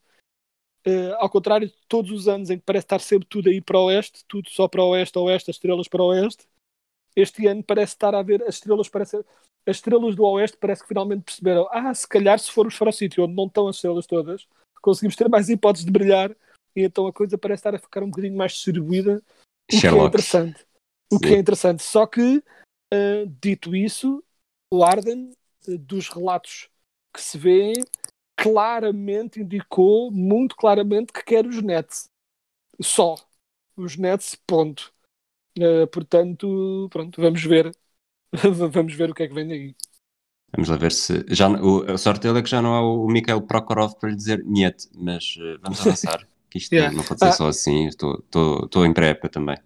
uh, 0.87 1.15
ao 1.17 1.29
contrário 1.29 1.67
de 1.67 1.75
todos 1.87 2.11
os 2.11 2.27
anos 2.27 2.49
em 2.49 2.57
que 2.57 2.65
parece 2.65 2.85
estar 2.85 2.99
sempre 2.99 3.27
tudo 3.27 3.49
aí 3.49 3.61
para 3.61 3.79
o 3.79 3.85
Oeste, 3.85 4.23
tudo 4.27 4.49
só 4.49 4.67
para 4.67 4.83
o 4.83 4.89
Oeste, 4.89 5.17
Oeste, 5.17 5.51
as 5.51 5.57
estrelas 5.57 5.87
para 5.87 6.03
o 6.03 6.07
Oeste, 6.07 6.47
este 7.15 7.47
ano 7.47 7.63
parece 7.63 7.93
estar 7.93 8.13
a 8.13 8.21
ver 8.21 8.43
as 8.43 8.55
estrelas 8.55 8.89
parece, 8.89 9.17
as 9.65 9.77
estrelas 9.77 10.15
do 10.15 10.23
Oeste 10.25 10.57
parece 10.57 10.81
que 10.81 10.87
finalmente 10.87 11.23
perceberam, 11.23 11.67
ah, 11.71 11.93
se 11.93 12.07
calhar 12.07 12.37
se 12.39 12.51
formos 12.51 12.77
para 12.77 12.89
o 12.89 12.93
sítio 12.93 13.23
onde 13.23 13.35
não 13.35 13.47
estão 13.47 13.67
as 13.67 13.77
estrelas 13.77 14.05
todas, 14.05 14.47
conseguimos 14.81 15.15
ter 15.15 15.29
mais 15.29 15.49
hipóteses 15.49 15.85
de 15.85 15.91
brilhar 15.91 16.35
e 16.75 16.83
então 16.83 17.07
a 17.07 17.13
coisa 17.13 17.37
parece 17.37 17.61
estar 17.61 17.73
a 17.73 17.79
ficar 17.79 18.03
um 18.03 18.09
bocadinho 18.09 18.35
mais 18.35 18.51
distribuída, 18.51 19.23
o 19.71 19.75
Sherlock. 19.75 19.97
que 19.97 20.03
é 20.03 20.07
interessante. 20.07 20.65
O 21.11 21.15
Sim. 21.15 21.21
que 21.21 21.33
é 21.33 21.39
interessante. 21.39 21.83
Só 21.83 22.05
que, 22.05 22.37
uh, 22.93 23.27
dito 23.41 23.75
isso, 23.75 24.23
o 24.71 24.83
Arden, 24.83 25.31
uh, 25.67 25.77
dos 25.77 26.09
relatos 26.09 26.69
que 27.13 27.21
se 27.21 27.37
vê, 27.37 27.73
claramente 28.35 29.39
indicou, 29.39 30.11
muito 30.11 30.55
claramente, 30.55 31.13
que 31.13 31.23
quer 31.23 31.45
os 31.45 31.61
Nets. 31.61 32.09
Só. 32.81 33.15
Os 33.77 33.95
Nets, 33.95 34.35
ponto. 34.45 34.93
Uh, 35.57 35.87
portanto, 35.87 36.89
pronto, 36.91 37.21
vamos 37.21 37.43
ver. 37.43 37.71
vamos 38.73 38.93
ver 38.93 39.09
o 39.09 39.13
que 39.13 39.23
é 39.23 39.27
que 39.27 39.33
vem 39.33 39.47
daí. 39.47 39.75
Vamos 40.51 40.69
lá 40.69 40.75
ver 40.75 40.91
se. 40.91 41.25
Já, 41.29 41.49
o, 41.49 41.89
a 41.89 41.97
sorte 41.97 42.21
dele 42.21 42.39
é 42.39 42.41
que 42.41 42.49
já 42.49 42.61
não 42.61 42.73
há 42.73 42.81
o 42.81 43.07
Mikhail 43.07 43.41
Prokhorov 43.41 43.95
para 43.95 44.09
lhe 44.09 44.15
dizer 44.15 44.43
niet, 44.43 44.89
mas 44.93 45.37
uh, 45.37 45.59
vamos 45.61 45.79
avançar 45.79 46.27
que 46.55 46.59
isto 46.59 46.73
yeah. 46.73 46.95
não 46.95 47.03
pode 47.03 47.19
ser 47.19 47.25
ah. 47.25 47.31
só 47.33 47.47
assim, 47.47 47.87
estou 47.87 48.85
em 48.85 48.93
pré-época 48.93 49.29
também. 49.29 49.57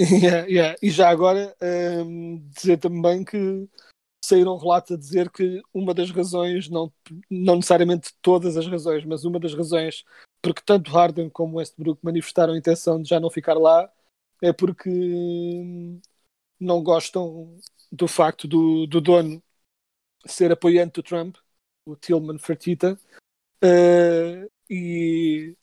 Yeah, 0.00 0.46
yeah. 0.48 0.76
E 0.82 0.90
já 0.90 1.10
agora 1.10 1.54
um, 2.04 2.42
dizer 2.48 2.78
também 2.78 3.24
que 3.24 3.68
saíram 4.24 4.56
relatos 4.56 4.92
a 4.92 4.98
dizer 4.98 5.30
que 5.30 5.60
uma 5.72 5.94
das 5.94 6.10
razões, 6.10 6.68
não, 6.68 6.92
não 7.30 7.56
necessariamente 7.56 8.10
todas 8.20 8.56
as 8.56 8.66
razões, 8.66 9.04
mas 9.04 9.24
uma 9.24 9.38
das 9.38 9.54
razões 9.54 10.02
porque 10.42 10.62
tanto 10.64 10.90
Harden 10.90 11.30
como 11.30 11.58
Westbrook 11.58 12.00
manifestaram 12.02 12.54
a 12.54 12.58
intenção 12.58 13.00
de 13.00 13.08
já 13.08 13.20
não 13.20 13.30
ficar 13.30 13.54
lá 13.54 13.88
é 14.42 14.52
porque 14.52 14.90
hum, 14.90 16.00
não 16.58 16.82
gostam 16.82 17.56
do 17.92 18.08
facto 18.08 18.48
do, 18.48 18.86
do 18.86 19.00
dono 19.00 19.42
ser 20.26 20.50
apoiante 20.50 20.94
do 20.94 21.02
Trump, 21.02 21.36
o 21.86 21.94
Tillman 21.94 22.38
Fertitta, 22.38 22.98
uh, 23.62 24.50
e 24.68 25.56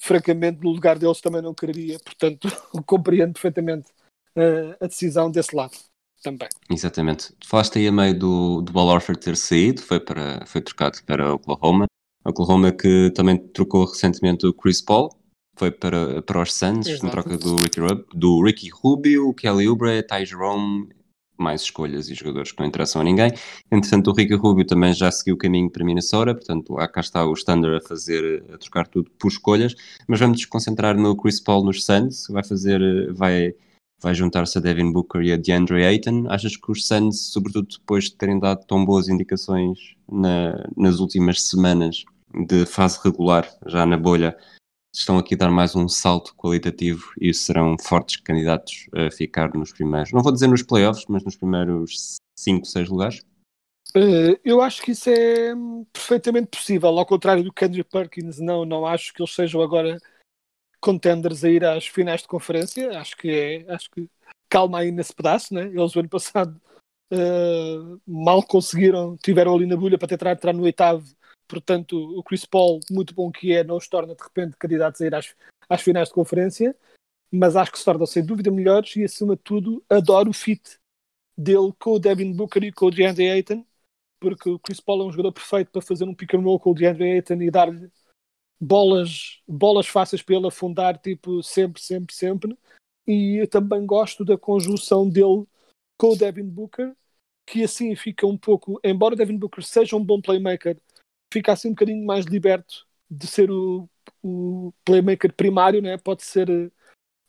francamente, 0.00 0.60
no 0.62 0.70
lugar 0.70 0.98
deles 0.98 1.20
também 1.20 1.42
não 1.42 1.54
quereria, 1.54 1.98
portanto, 2.00 2.48
compreendo 2.86 3.34
perfeitamente 3.34 3.90
uh, 4.36 4.76
a 4.80 4.86
decisão 4.86 5.30
desse 5.30 5.54
lado 5.54 5.76
também. 6.22 6.48
Exatamente. 6.70 7.34
Falaste 7.44 7.78
aí 7.78 7.88
a 7.88 7.92
meio 7.92 8.18
do, 8.18 8.62
do 8.62 8.72
Ball 8.72 8.88
Orford 8.88 9.20
ter 9.20 9.36
saído, 9.36 9.82
foi, 9.82 10.00
para, 10.00 10.44
foi 10.46 10.60
trocado 10.60 10.98
para 11.04 11.34
Oklahoma. 11.34 11.86
Oklahoma 12.24 12.72
que 12.72 13.10
também 13.14 13.38
trocou 13.38 13.86
recentemente 13.86 14.46
o 14.46 14.52
Chris 14.52 14.80
Paul, 14.80 15.10
foi 15.56 15.70
para, 15.70 16.22
para 16.22 16.42
os 16.42 16.54
Suns, 16.54 16.86
Exato. 16.86 17.04
na 17.04 17.10
troca 17.10 17.38
do 17.38 17.56
Ricky, 17.56 17.80
do 18.14 18.42
Ricky 18.42 18.68
Rubio, 18.70 19.34
Kelly 19.34 19.68
Oubre, 19.68 20.02
Ty 20.02 20.24
Jerome 20.24 20.88
mais 21.40 21.62
escolhas 21.62 22.08
e 22.08 22.14
jogadores 22.14 22.52
que 22.52 22.60
não 22.60 22.66
interessam 22.66 23.00
a 23.00 23.04
ninguém. 23.04 23.32
Entretanto, 23.70 24.10
o 24.10 24.14
Ricky 24.14 24.34
Rubio 24.34 24.64
também 24.64 24.92
já 24.92 25.10
seguiu 25.10 25.34
o 25.34 25.38
caminho 25.38 25.70
para 25.70 25.84
Minnesota, 25.84 26.34
portanto, 26.34 26.74
cá 26.92 27.00
está 27.00 27.24
o 27.24 27.32
Standard 27.32 27.76
a 27.76 27.88
fazer, 27.88 28.44
a 28.52 28.58
trocar 28.58 28.86
tudo 28.86 29.10
por 29.18 29.28
escolhas, 29.28 29.74
mas 30.06 30.20
vamos 30.20 30.38
nos 30.38 30.46
concentrar 30.46 30.96
no 30.96 31.16
Chris 31.16 31.40
Paul 31.40 31.64
nos 31.64 31.84
Suns, 31.84 32.26
vai 32.28 32.44
fazer, 32.44 33.12
vai, 33.12 33.54
vai 34.00 34.14
juntar-se 34.14 34.58
a 34.58 34.60
Devin 34.60 34.92
Booker 34.92 35.22
e 35.22 35.32
a 35.32 35.36
DeAndre 35.36 35.84
Ayton. 35.84 36.26
Achas 36.28 36.56
que 36.56 36.70
os 36.70 36.86
Suns, 36.86 37.32
sobretudo 37.32 37.68
depois 37.78 38.04
de 38.04 38.14
terem 38.14 38.38
dado 38.38 38.64
tão 38.66 38.84
boas 38.84 39.08
indicações 39.08 39.94
na, 40.10 40.66
nas 40.76 41.00
últimas 41.00 41.42
semanas 41.42 42.04
de 42.46 42.64
fase 42.66 42.98
regular, 43.02 43.48
já 43.66 43.84
na 43.84 43.96
bolha, 43.96 44.36
estão 44.92 45.18
aqui 45.18 45.34
a 45.34 45.38
dar 45.38 45.50
mais 45.50 45.76
um 45.76 45.88
salto 45.88 46.34
qualitativo 46.34 47.12
e 47.20 47.32
serão 47.32 47.76
fortes 47.78 48.20
candidatos 48.20 48.88
a 48.92 49.10
ficar 49.10 49.54
nos 49.54 49.72
primeiros, 49.72 50.12
não 50.12 50.22
vou 50.22 50.32
dizer 50.32 50.48
nos 50.48 50.62
playoffs, 50.62 51.04
mas 51.08 51.24
nos 51.24 51.36
primeiros 51.36 52.16
5, 52.38 52.66
6 52.66 52.88
lugares? 52.88 53.20
Uh, 53.96 54.38
eu 54.44 54.60
acho 54.60 54.82
que 54.82 54.92
isso 54.92 55.10
é 55.10 55.52
perfeitamente 55.92 56.48
possível, 56.48 56.88
ao 56.88 57.06
contrário 57.06 57.42
do 57.42 57.52
Kendrick 57.52 57.90
Perkins, 57.90 58.38
não, 58.38 58.64
não 58.64 58.86
acho 58.86 59.12
que 59.12 59.22
eles 59.22 59.34
sejam 59.34 59.60
agora 59.60 59.98
contenders 60.80 61.44
a 61.44 61.50
ir 61.50 61.64
às 61.64 61.86
finais 61.86 62.22
de 62.22 62.28
conferência, 62.28 62.98
acho 62.98 63.16
que 63.16 63.30
é, 63.30 63.72
acho 63.72 63.90
que 63.90 64.08
calma 64.48 64.80
aí 64.80 64.90
nesse 64.90 65.14
pedaço, 65.14 65.54
né? 65.54 65.62
eles 65.62 65.94
o 65.94 66.00
ano 66.00 66.08
passado 66.08 66.60
uh, 67.12 68.00
mal 68.06 68.42
conseguiram, 68.42 69.16
tiveram 69.16 69.54
ali 69.54 69.66
na 69.66 69.76
bolha 69.76 69.98
para 69.98 70.08
tentar 70.08 70.32
entrar 70.32 70.52
no 70.52 70.62
oitavo 70.62 71.04
Portanto, 71.50 71.96
o 72.16 72.22
Chris 72.22 72.44
Paul, 72.44 72.78
muito 72.88 73.12
bom 73.12 73.28
que 73.28 73.52
é, 73.52 73.64
não 73.64 73.76
os 73.76 73.88
torna 73.88 74.14
de 74.14 74.22
repente 74.22 74.56
candidatos 74.56 75.00
a 75.00 75.06
ir 75.06 75.14
às, 75.16 75.34
às 75.68 75.82
finais 75.82 76.06
de 76.06 76.14
conferência, 76.14 76.76
mas 77.30 77.56
acho 77.56 77.72
que 77.72 77.78
se 77.78 77.84
tornam 77.84 78.06
sem 78.06 78.24
dúvida 78.24 78.52
melhores 78.52 78.94
e, 78.94 79.02
acima 79.02 79.34
de 79.34 79.42
tudo, 79.42 79.84
adoro 79.88 80.30
o 80.30 80.32
fit 80.32 80.78
dele 81.36 81.72
com 81.76 81.94
o 81.94 81.98
Devin 81.98 82.32
Booker 82.32 82.62
e 82.62 82.70
com 82.70 82.86
o 82.86 82.90
DeAndre 82.90 83.28
Ayton, 83.30 83.66
porque 84.20 84.48
o 84.48 84.60
Chris 84.60 84.80
Paul 84.80 85.02
é 85.02 85.04
um 85.06 85.10
jogador 85.10 85.32
perfeito 85.32 85.72
para 85.72 85.82
fazer 85.82 86.04
um 86.04 86.14
pick 86.14 86.34
and 86.34 86.40
roll 86.40 86.60
com 86.60 86.70
o 86.70 86.74
DeAndre 86.74 87.14
Ayton 87.14 87.42
e 87.42 87.50
dar-lhe 87.50 87.90
bolas, 88.60 89.40
bolas 89.48 89.88
fáceis 89.88 90.22
para 90.22 90.36
ele 90.36 90.46
afundar, 90.46 90.98
tipo, 90.98 91.42
sempre, 91.42 91.82
sempre, 91.82 92.14
sempre. 92.14 92.56
E 93.08 93.42
eu 93.42 93.48
também 93.48 93.84
gosto 93.84 94.24
da 94.24 94.38
conjunção 94.38 95.08
dele 95.08 95.46
com 95.98 96.10
o 96.12 96.16
Devin 96.16 96.46
Booker, 96.46 96.94
que 97.44 97.64
assim 97.64 97.96
fica 97.96 98.24
um 98.24 98.38
pouco, 98.38 98.78
embora 98.84 99.14
o 99.14 99.16
Devin 99.16 99.36
Booker 99.36 99.64
seja 99.64 99.96
um 99.96 100.04
bom 100.04 100.20
playmaker, 100.20 100.78
fica 101.32 101.52
assim 101.52 101.68
um 101.68 101.72
bocadinho 101.72 102.04
mais 102.04 102.24
liberto 102.24 102.86
de 103.10 103.26
ser 103.26 103.50
o, 103.50 103.88
o 104.22 104.72
playmaker 104.84 105.32
primário, 105.32 105.82
né? 105.82 105.96
pode 105.98 106.22
ser 106.24 106.48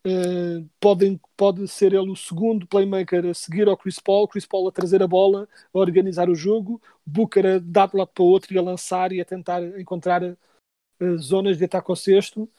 Uh, 0.04 0.68
podem, 0.80 1.22
pode 1.38 1.68
ser 1.68 1.94
ele 1.94 2.10
o 2.10 2.16
segundo 2.16 2.66
playmaker 2.66 3.24
a 3.24 3.34
seguir 3.36 3.68
ao 3.68 3.78
Chris 3.78 4.00
Paul, 4.00 4.28
Chris 4.28 4.48
Paul 4.48 4.68
a 4.68 4.72
trazer 4.72 5.04
a 5.04 5.08
bola, 5.08 5.48
a 5.72 5.78
organizar 5.78 6.28
o 6.28 6.34
jogo, 6.34 6.82
Booker 7.06 7.46
a 7.46 7.60
dar 7.60 7.88
de 7.88 7.98
lado 7.98 8.08
para 8.08 8.24
o 8.24 8.26
outro 8.26 8.52
e 8.52 8.58
a 8.58 8.64
lançar 8.64 9.12
e 9.12 9.22
a 9.22 9.26
tentar 9.26 9.62
encontrar 9.80 10.24
uh, 10.24 11.18
zonas 11.20 11.60
de 11.60 11.66
ataque 11.66 11.92
ao 11.92 11.96
sexto. 11.96 12.50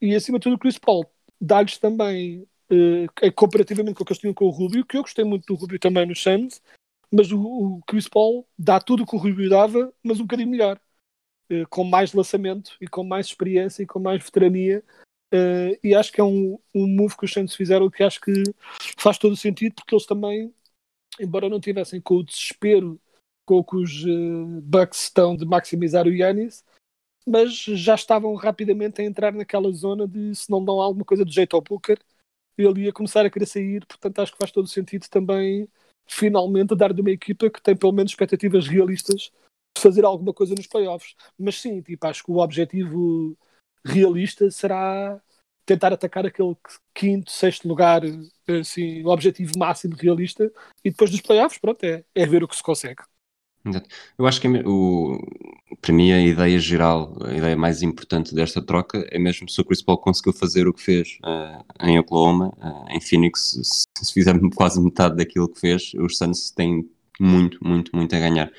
E 0.00 0.14
acima 0.14 0.38
de 0.38 0.44
tudo, 0.44 0.54
o 0.54 0.58
Chris 0.58 0.78
Paul 0.78 1.04
dá-lhes 1.40 1.78
também, 1.78 2.46
uh, 2.70 3.32
comparativamente 3.34 3.96
com 3.96 4.04
o 4.04 4.06
que 4.06 4.12
eles 4.12 4.20
tinham 4.20 4.34
com 4.34 4.44
o 4.44 4.50
Rubio, 4.50 4.86
que 4.86 4.96
eu 4.96 5.02
gostei 5.02 5.24
muito 5.24 5.46
do 5.46 5.58
Rubio 5.58 5.80
também 5.80 6.06
no 6.06 6.14
Suns, 6.14 6.62
mas 7.10 7.32
o, 7.32 7.40
o, 7.40 7.82
Chris 7.88 8.08
Paul 8.08 8.46
dá 8.56 8.78
tudo 8.78 9.02
o 9.02 9.06
que 9.06 9.16
o 9.16 9.18
Rubio 9.18 9.50
dava, 9.50 9.92
mas 10.00 10.20
um 10.20 10.24
bocadinho 10.24 10.48
melhor. 10.48 10.80
Com 11.70 11.84
mais 11.84 12.12
lançamento 12.12 12.76
e 12.80 12.86
com 12.86 13.04
mais 13.04 13.26
experiência 13.26 13.82
e 13.82 13.86
com 13.86 13.98
mais 13.98 14.22
veterania 14.22 14.82
Uh, 15.34 15.74
e 15.82 15.96
acho 15.96 16.12
que 16.12 16.20
é 16.20 16.24
um, 16.24 16.56
um 16.72 16.86
move 16.86 17.16
que 17.16 17.24
os 17.24 17.32
Santos 17.32 17.56
fizeram 17.56 17.90
que 17.90 18.04
acho 18.04 18.20
que 18.20 18.32
faz 18.96 19.18
todo 19.18 19.32
o 19.32 19.36
sentido, 19.36 19.74
porque 19.74 19.92
eles 19.92 20.06
também, 20.06 20.54
embora 21.18 21.48
não 21.48 21.58
tivessem 21.58 22.00
com 22.00 22.16
o 22.16 22.22
desespero 22.22 23.00
com 23.44 23.56
o 23.56 23.64
que 23.64 23.76
os 23.76 24.04
uh, 24.04 24.60
Bucks 24.62 25.02
estão 25.02 25.36
de 25.36 25.44
maximizar 25.44 26.06
o 26.06 26.12
Yannis, 26.12 26.64
mas 27.26 27.52
já 27.52 27.96
estavam 27.96 28.32
rapidamente 28.36 29.02
a 29.02 29.04
entrar 29.04 29.32
naquela 29.32 29.72
zona 29.72 30.06
de 30.06 30.34
se 30.36 30.48
não 30.48 30.64
dão 30.64 30.80
alguma 30.80 31.04
coisa 31.04 31.24
de 31.24 31.34
jeito 31.34 31.56
ao 31.56 31.62
Booker, 31.62 31.98
ele 32.56 32.84
ia 32.84 32.92
começar 32.92 33.26
a 33.26 33.30
querer 33.30 33.46
sair, 33.46 33.84
portanto 33.86 34.20
acho 34.20 34.32
que 34.32 34.38
faz 34.38 34.52
todo 34.52 34.66
o 34.66 34.68
sentido 34.68 35.08
também 35.08 35.68
finalmente 36.06 36.76
dar 36.76 36.92
de 36.92 37.00
uma 37.00 37.10
equipa 37.10 37.50
que 37.50 37.60
tem 37.60 37.76
pelo 37.76 37.92
menos 37.92 38.12
expectativas 38.12 38.68
realistas 38.68 39.32
fazer 39.78 40.04
alguma 40.04 40.32
coisa 40.32 40.54
nos 40.54 40.66
playoffs. 40.66 41.14
Mas 41.38 41.60
sim, 41.60 41.80
tipo, 41.82 42.06
acho 42.06 42.22
que 42.24 42.30
o 42.30 42.38
objetivo 42.38 43.36
realista 43.84 44.50
será 44.50 45.20
tentar 45.66 45.92
atacar 45.92 46.26
aquele 46.26 46.56
quinto, 46.94 47.30
sexto 47.30 47.66
lugar, 47.66 48.02
assim, 48.60 49.02
o 49.02 49.08
objetivo 49.08 49.52
máximo 49.58 49.96
realista, 49.96 50.52
e 50.84 50.90
depois 50.90 51.10
dos 51.10 51.20
playoffs, 51.20 51.58
pronto, 51.58 51.82
é, 51.84 52.04
é 52.14 52.26
ver 52.26 52.44
o 52.44 52.48
que 52.48 52.56
se 52.56 52.62
consegue. 52.62 53.02
Eu 54.18 54.26
acho 54.26 54.40
que 54.42 54.46
é 54.46 54.50
o, 54.66 55.18
para 55.80 55.92
mim 55.92 56.12
a 56.12 56.20
ideia 56.20 56.58
geral, 56.58 57.16
a 57.24 57.32
ideia 57.32 57.56
mais 57.56 57.82
importante 57.82 58.34
desta 58.34 58.60
troca 58.60 59.06
é 59.10 59.18
mesmo 59.18 59.48
se 59.48 59.58
o 59.58 59.64
Chris 59.64 59.80
Paul 59.80 59.96
conseguiu 59.96 60.34
fazer 60.34 60.68
o 60.68 60.74
que 60.74 60.82
fez 60.82 61.18
uh, 61.24 61.64
em 61.82 61.98
Oklahoma, 61.98 62.52
uh, 62.58 62.90
em 62.90 63.00
Phoenix, 63.00 63.58
se, 63.62 63.84
se 63.98 64.12
fizer 64.12 64.38
quase 64.54 64.78
metade 64.82 65.16
daquilo 65.16 65.48
que 65.48 65.58
fez, 65.58 65.92
os 65.94 66.18
Suns 66.18 66.50
têm 66.50 66.86
muito, 67.18 67.58
muito, 67.66 67.94
muito 67.96 68.14
a 68.14 68.18
ganhar. 68.18 68.52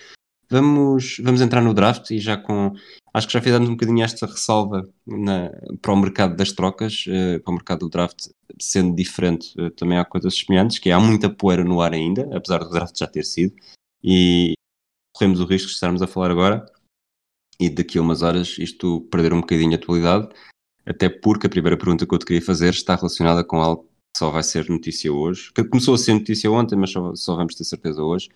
Vamos, 0.56 1.18
vamos 1.22 1.42
entrar 1.42 1.62
no 1.62 1.74
draft 1.74 2.12
e 2.12 2.18
já 2.18 2.38
com. 2.38 2.74
Acho 3.14 3.28
que 3.28 3.34
já 3.34 3.42
fizemos 3.42 3.68
um 3.68 3.74
bocadinho 3.74 4.06
esta 4.06 4.26
ressalva 4.26 4.88
na, 5.06 5.52
para 5.82 5.92
o 5.92 5.98
mercado 5.98 6.34
das 6.38 6.54
trocas, 6.54 7.04
uh, 7.08 7.42
para 7.42 7.52
o 7.52 7.56
mercado 7.56 7.80
do 7.80 7.90
draft, 7.90 8.30
sendo 8.58 8.96
diferente, 8.96 9.54
uh, 9.60 9.70
também 9.72 9.98
há 9.98 10.06
coisas 10.06 10.34
semelhantes, 10.34 10.80
que 10.80 10.92
há 10.92 11.00
muita 11.00 11.30
poeira 11.30 11.62
no 11.62 11.82
ar 11.82 11.92
ainda, 11.92 12.30
apesar 12.34 12.60
do 12.60 12.70
draft 12.70 12.98
já 12.98 13.06
ter 13.06 13.26
sido, 13.26 13.54
e 14.02 14.54
corremos 15.14 15.42
o 15.42 15.46
risco 15.46 15.68
de 15.68 15.74
estarmos 15.74 16.02
a 16.02 16.08
falar 16.08 16.32
agora 16.32 16.66
e 17.60 17.70
daqui 17.70 17.98
a 17.98 18.02
umas 18.02 18.22
horas 18.22 18.58
isto 18.58 19.02
perder 19.12 19.34
um 19.34 19.42
bocadinho 19.42 19.74
a 19.74 19.76
atualidade, 19.76 20.30
até 20.86 21.10
porque 21.10 21.48
a 21.48 21.50
primeira 21.50 21.78
pergunta 21.78 22.06
que 22.06 22.14
eu 22.14 22.20
te 22.20 22.26
queria 22.26 22.42
fazer 22.42 22.70
está 22.70 22.96
relacionada 22.96 23.44
com 23.44 23.62
algo 23.62 23.84
que 23.84 24.20
só 24.20 24.30
vai 24.30 24.44
ser 24.44 24.70
notícia 24.70 25.12
hoje, 25.12 25.52
que 25.54 25.66
começou 25.66 25.96
a 25.96 25.98
ser 25.98 26.14
notícia 26.14 26.50
ontem, 26.50 26.78
mas 26.78 26.92
só, 26.92 27.14
só 27.14 27.36
vamos 27.36 27.56
ter 27.56 27.66
certeza 27.66 28.02
hoje, 28.02 28.30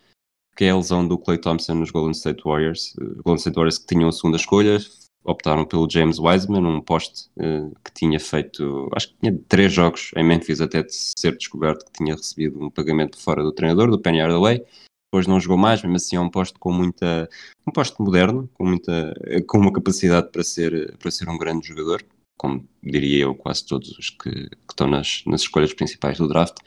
que 0.60 0.66
é 0.66 0.72
a 0.72 0.76
lesão 0.76 1.08
do 1.08 1.18
Clay 1.18 1.38
Thompson 1.38 1.76
nos 1.76 1.90
Golden 1.90 2.12
State 2.12 2.44
Warriors. 2.44 2.94
Uh, 3.00 3.24
Golden 3.24 3.38
State 3.38 3.56
Warriors 3.56 3.78
que 3.78 3.86
tinham 3.88 4.10
a 4.10 4.12
segunda 4.12 4.36
escolha, 4.36 4.78
optaram 5.24 5.64
pelo 5.64 5.90
James 5.90 6.20
Wiseman, 6.20 6.68
um 6.68 6.82
poste 6.82 7.30
uh, 7.38 7.74
que 7.82 7.94
tinha 7.94 8.20
feito, 8.20 8.90
acho 8.94 9.08
que 9.08 9.16
tinha 9.22 9.40
três 9.48 9.72
jogos 9.72 10.12
em 10.18 10.24
Memphis 10.26 10.60
até 10.60 10.84
de 10.84 10.94
ser 10.94 11.38
descoberto 11.38 11.86
que 11.86 12.04
tinha 12.04 12.14
recebido 12.14 12.62
um 12.62 12.70
pagamento 12.70 13.18
fora 13.18 13.42
do 13.42 13.54
treinador, 13.54 13.90
do 13.90 14.02
Penny 14.02 14.20
Hardaway. 14.20 14.62
Depois 15.06 15.28
não 15.28 15.40
jogou 15.40 15.58
mais, 15.58 15.82
mesmo 15.82 15.96
assim 15.96 16.18
é 16.18 16.20
um 16.20 16.30
poste 16.30 16.60
com 16.60 16.74
muita, 16.74 17.30
um 17.66 17.72
poste 17.72 17.96
moderno, 18.02 18.50
com 18.54 18.66
muita, 18.66 19.14
com 19.48 19.60
uma 19.60 19.72
capacidade 19.72 20.30
para 20.30 20.44
ser, 20.44 20.98
para 20.98 21.10
ser 21.10 21.30
um 21.30 21.38
grande 21.38 21.70
jogador, 21.70 22.06
como 22.38 22.68
diria 22.84 23.24
eu 23.24 23.34
quase 23.34 23.66
todos 23.66 23.98
os 23.98 24.10
que, 24.10 24.30
que 24.30 24.58
estão 24.70 24.88
nas, 24.88 25.24
nas 25.26 25.40
escolhas 25.40 25.74
principais 25.74 26.18
do 26.18 26.28
draft. 26.28 26.58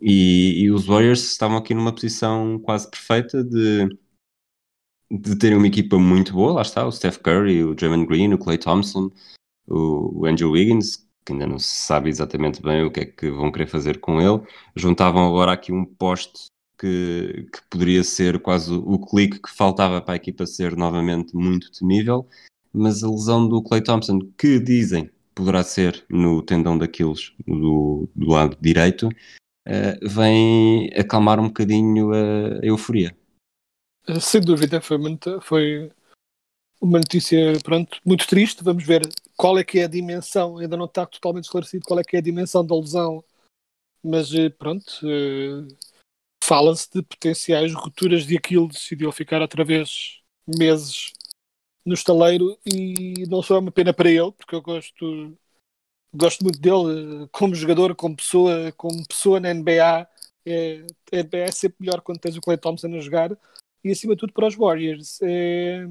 E, 0.00 0.64
e, 0.64 0.70
os 0.70 0.86
Warriors 0.86 1.22
estavam 1.22 1.56
aqui 1.56 1.72
numa 1.72 1.94
posição 1.94 2.58
quase 2.58 2.90
perfeita 2.90 3.44
de, 3.44 3.88
de 5.10 5.36
terem 5.36 5.56
uma 5.56 5.66
equipa 5.66 5.98
muito 5.98 6.32
boa, 6.32 6.54
lá 6.54 6.62
está, 6.62 6.86
o 6.86 6.92
Steph 6.92 7.18
Curry, 7.18 7.62
o 7.64 7.74
Draymond 7.74 8.06
Green, 8.06 8.32
o 8.34 8.38
Clay 8.38 8.58
Thompson, 8.58 9.10
o, 9.66 10.20
o 10.20 10.26
Andrew 10.26 10.50
Wiggins, 10.50 11.06
que 11.24 11.32
ainda 11.32 11.46
não 11.46 11.58
se 11.58 11.86
sabe 11.86 12.10
exatamente 12.10 12.60
bem 12.60 12.84
o 12.84 12.90
que 12.90 13.00
é 13.00 13.06
que 13.06 13.30
vão 13.30 13.50
querer 13.50 13.66
fazer 13.66 13.98
com 14.00 14.20
ele. 14.20 14.42
Juntavam 14.76 15.26
agora 15.26 15.52
aqui 15.52 15.72
um 15.72 15.84
poste 15.84 16.46
que, 16.78 17.46
que 17.52 17.60
poderia 17.70 18.04
ser 18.04 18.40
quase 18.40 18.72
o 18.72 18.98
clique 18.98 19.40
que 19.40 19.50
faltava 19.50 20.02
para 20.02 20.14
a 20.14 20.16
equipa 20.16 20.44
ser 20.44 20.76
novamente 20.76 21.34
muito 21.34 21.70
temível, 21.72 22.28
mas 22.72 23.02
a 23.02 23.10
lesão 23.10 23.48
do 23.48 23.62
Clay 23.62 23.82
Thompson, 23.82 24.18
que 24.36 24.58
dizem 24.58 25.10
poderá 25.34 25.62
ser 25.64 26.04
no 26.08 26.42
tendão 26.42 26.78
daqueles 26.78 27.32
do, 27.46 28.08
do 28.14 28.30
lado 28.30 28.56
direito, 28.60 29.08
uh, 29.66 30.08
vem 30.08 30.90
acalmar 30.96 31.40
um 31.40 31.48
bocadinho 31.48 32.12
a, 32.12 32.64
euforia. 32.64 33.16
Eh, 34.06 34.20
sem 34.20 34.40
dúvida, 34.40 34.80
foi, 34.80 34.98
muito, 34.98 35.40
foi 35.40 35.90
uma 36.80 36.98
notícia 36.98 37.38
pronto, 37.62 38.00
muito 38.04 38.26
triste. 38.26 38.62
Vamos 38.62 38.84
ver 38.84 39.02
qual 39.36 39.58
é 39.58 39.64
que 39.64 39.80
é 39.80 39.84
a 39.84 39.88
dimensão, 39.88 40.58
ainda 40.58 40.76
não 40.76 40.86
está 40.86 41.06
totalmente 41.06 41.44
esclarecido 41.44 41.84
qual 41.86 42.00
é 42.00 42.04
que 42.04 42.16
é 42.16 42.18
a 42.18 42.22
dimensão 42.22 42.64
da 42.64 42.76
lesão, 42.76 43.24
mas 44.02 44.32
eh, 44.34 44.50
pronto, 44.50 44.84
fala-se 46.42 46.90
de 46.92 47.02
potenciais 47.02 47.72
rupturas 47.72 48.26
de 48.26 48.36
aquilo 48.36 48.68
decidiu 48.68 49.10
ficar 49.10 49.40
outra 49.40 49.64
vez 49.64 50.20
meses 50.46 51.12
no 51.84 51.94
estaleiro 51.94 52.58
e 52.66 53.26
não 53.28 53.42
só 53.42 53.56
é 53.56 53.58
uma 53.58 53.72
pena 53.72 53.92
para 53.92 54.10
ele, 54.10 54.32
porque 54.32 54.54
eu 54.54 54.62
gosto 54.62 55.36
gosto 56.14 56.42
muito 56.42 56.60
dele 56.60 57.28
como 57.32 57.54
jogador, 57.54 57.94
como 57.94 58.16
pessoa, 58.16 58.72
como 58.72 59.06
pessoa 59.06 59.40
na 59.40 59.50
NBA. 59.50 60.08
É, 60.46 60.84
a 61.12 61.16
NBA 61.16 61.38
é 61.38 61.50
sempre 61.52 61.76
melhor 61.80 62.00
quando 62.02 62.20
tens 62.20 62.36
o 62.36 62.40
Clay 62.40 62.58
Thompson 62.58 62.88
a 62.88 63.00
jogar 63.00 63.36
e 63.82 63.90
acima 63.90 64.14
de 64.14 64.20
tudo 64.20 64.32
para 64.32 64.46
os 64.46 64.54
Warriors. 64.54 65.20
É, 65.22 65.84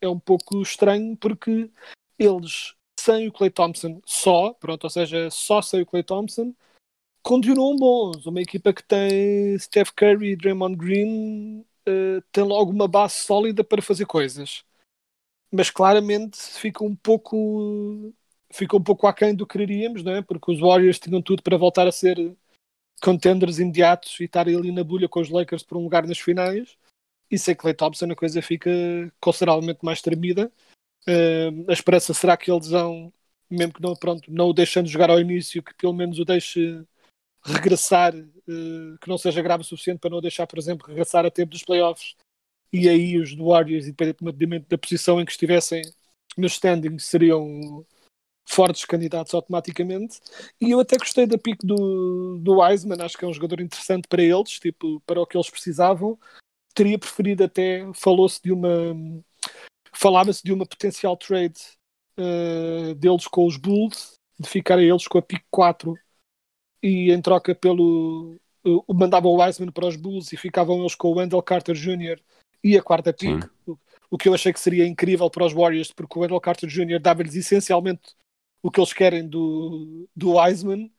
é 0.00 0.08
um 0.08 0.18
pouco 0.18 0.60
estranho 0.62 1.16
porque 1.16 1.70
eles 2.18 2.74
sem 2.98 3.28
o 3.28 3.32
Clay 3.32 3.50
Thompson 3.50 4.00
só, 4.04 4.52
pronto, 4.52 4.84
ou 4.84 4.90
seja, 4.90 5.30
só 5.30 5.62
sem 5.62 5.80
o 5.82 5.86
Clay 5.86 6.02
Thompson, 6.02 6.54
continuam 7.22 7.76
bons. 7.76 8.26
Uma 8.26 8.42
equipa 8.42 8.72
que 8.72 8.84
tem 8.84 9.58
Steph 9.58 9.90
Curry 9.92 10.32
e 10.32 10.36
Draymond 10.36 10.76
Green 10.76 11.60
uh, 11.88 12.22
tem 12.30 12.44
logo 12.44 12.70
uma 12.70 12.86
base 12.86 13.14
sólida 13.16 13.64
para 13.64 13.82
fazer 13.82 14.06
coisas. 14.06 14.64
Mas 15.50 15.70
claramente 15.70 16.38
fica 16.38 16.84
um 16.84 16.94
pouco 16.94 18.14
fica 18.52 18.76
um 18.76 18.82
pouco 18.82 19.06
aquém 19.06 19.34
do 19.34 19.46
que 19.46 19.52
quereríamos, 19.52 20.02
não 20.02 20.12
é? 20.12 20.22
Porque 20.22 20.52
os 20.52 20.60
Warriors 20.60 20.98
tinham 20.98 21.22
tudo 21.22 21.42
para 21.42 21.56
voltar 21.56 21.86
a 21.86 21.92
ser 21.92 22.36
contenders 23.00 23.58
imediatos 23.58 24.18
e 24.20 24.24
estar 24.24 24.46
ali 24.46 24.70
na 24.70 24.84
bulha 24.84 25.08
com 25.08 25.20
os 25.20 25.30
Lakers 25.30 25.62
por 25.62 25.78
um 25.78 25.82
lugar 25.82 26.06
nas 26.06 26.18
finais. 26.18 26.76
E 27.30 27.38
sem 27.38 27.54
Clay 27.54 27.74
Thompson 27.74 28.10
a 28.10 28.16
coisa 28.16 28.42
fica 28.42 28.70
consideravelmente 29.20 29.84
mais 29.84 30.02
tremida. 30.02 30.52
Uh, 31.08 31.70
a 31.70 31.72
esperança 31.72 32.12
será 32.12 32.36
que 32.36 32.50
eles 32.50 32.68
vão, 32.68 33.12
mesmo 33.48 33.72
que 33.72 33.82
não, 33.82 33.94
pronto, 33.94 34.30
não 34.30 34.48
o 34.48 34.52
deixando 34.52 34.88
jogar 34.88 35.10
ao 35.10 35.20
início, 35.20 35.62
que 35.62 35.72
pelo 35.74 35.94
menos 35.94 36.18
o 36.18 36.24
deixe 36.24 36.84
regressar, 37.42 38.14
uh, 38.14 38.98
que 39.00 39.08
não 39.08 39.16
seja 39.16 39.40
grave 39.40 39.62
o 39.62 39.66
suficiente 39.66 40.00
para 40.00 40.10
não 40.10 40.20
deixar, 40.20 40.46
por 40.46 40.58
exemplo, 40.58 40.86
regressar 40.86 41.24
a 41.24 41.30
tempo 41.30 41.52
dos 41.52 41.64
playoffs. 41.64 42.16
E 42.72 42.88
aí 42.88 43.16
os 43.18 43.34
Warriors, 43.34 43.86
independentemente 43.86 44.66
da 44.68 44.78
posição 44.78 45.20
em 45.20 45.24
que 45.24 45.32
estivessem 45.32 45.82
nos 46.36 46.52
standings, 46.52 47.04
seriam 47.04 47.84
fortes 48.50 48.84
candidatos 48.84 49.32
automaticamente. 49.32 50.20
E 50.60 50.70
eu 50.72 50.80
até 50.80 50.96
gostei 50.96 51.26
da 51.26 51.38
pick 51.38 51.58
do, 51.62 52.38
do 52.38 52.58
Wiseman, 52.58 53.00
acho 53.00 53.16
que 53.16 53.24
é 53.24 53.28
um 53.28 53.32
jogador 53.32 53.60
interessante 53.60 54.08
para 54.08 54.22
eles, 54.22 54.58
tipo, 54.58 55.00
para 55.06 55.20
o 55.20 55.26
que 55.26 55.36
eles 55.36 55.48
precisavam. 55.48 56.18
Teria 56.74 56.98
preferido 56.98 57.44
até, 57.44 57.88
falou-se 57.94 58.42
de 58.42 58.52
uma. 58.52 58.68
Falava-se 59.92 60.42
de 60.42 60.52
uma 60.52 60.66
potencial 60.66 61.16
trade 61.16 61.60
uh, 62.18 62.94
deles 62.94 63.26
com 63.26 63.46
os 63.46 63.56
Bulls, 63.56 64.14
de 64.38 64.48
ficarem 64.48 64.88
eles 64.88 65.06
com 65.06 65.18
a 65.18 65.22
pick 65.22 65.42
4 65.50 65.94
e 66.82 67.12
em 67.12 67.22
troca 67.22 67.54
pelo. 67.54 68.36
Uh, 68.64 68.94
mandavam 68.94 69.32
o 69.32 69.42
Wiseman 69.42 69.70
para 69.70 69.86
os 69.86 69.96
Bulls 69.96 70.32
e 70.32 70.36
ficavam 70.36 70.80
eles 70.80 70.94
com 70.94 71.08
o 71.08 71.18
Wendell 71.18 71.42
Carter 71.42 71.74
Jr. 71.74 72.20
e 72.62 72.76
a 72.76 72.82
quarta 72.82 73.12
pick. 73.12 73.48
O, 73.66 73.78
o 74.10 74.18
que 74.18 74.28
eu 74.28 74.34
achei 74.34 74.52
que 74.52 74.60
seria 74.60 74.86
incrível 74.86 75.30
para 75.30 75.46
os 75.46 75.52
Warriors, 75.52 75.92
porque 75.92 76.18
o 76.18 76.22
Wendell 76.22 76.40
Carter 76.40 76.68
Jr. 76.68 77.00
dava-lhes 77.00 77.36
essencialmente 77.36 78.14
o 78.62 78.70
que 78.70 78.80
eles 78.80 78.92
querem 78.92 79.26
do, 79.26 80.08
do 80.14 80.32
Wiseman, 80.36 80.90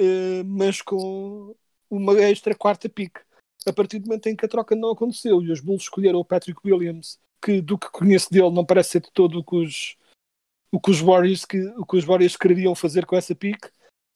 uh, 0.00 0.44
mas 0.44 0.80
com 0.80 1.54
uma 1.90 2.14
extra 2.20 2.54
quarta 2.54 2.88
pick. 2.88 3.18
A 3.66 3.72
partir 3.72 3.98
do 3.98 4.06
momento 4.06 4.26
em 4.26 4.36
que 4.36 4.44
a 4.44 4.48
troca 4.48 4.74
não 4.74 4.90
aconteceu 4.90 5.40
e 5.42 5.52
os 5.52 5.60
Bulls 5.60 5.82
escolheram 5.82 6.18
o 6.18 6.24
Patrick 6.24 6.58
Williams, 6.64 7.20
que 7.40 7.60
do 7.60 7.78
que 7.78 7.90
conheço 7.90 8.30
dele 8.30 8.50
não 8.50 8.64
parece 8.64 8.90
ser 8.90 9.00
de 9.02 9.10
todo 9.12 9.38
o 9.38 9.44
que 9.44 9.56
os, 9.56 9.96
o 10.72 10.80
que 10.80 10.90
os, 10.90 11.00
Warriors, 11.00 11.44
que, 11.44 11.58
o 11.76 11.84
que 11.84 11.96
os 11.96 12.04
Warriors 12.04 12.36
queriam 12.36 12.74
fazer 12.74 13.06
com 13.06 13.16
essa 13.16 13.34
pick, 13.34 13.66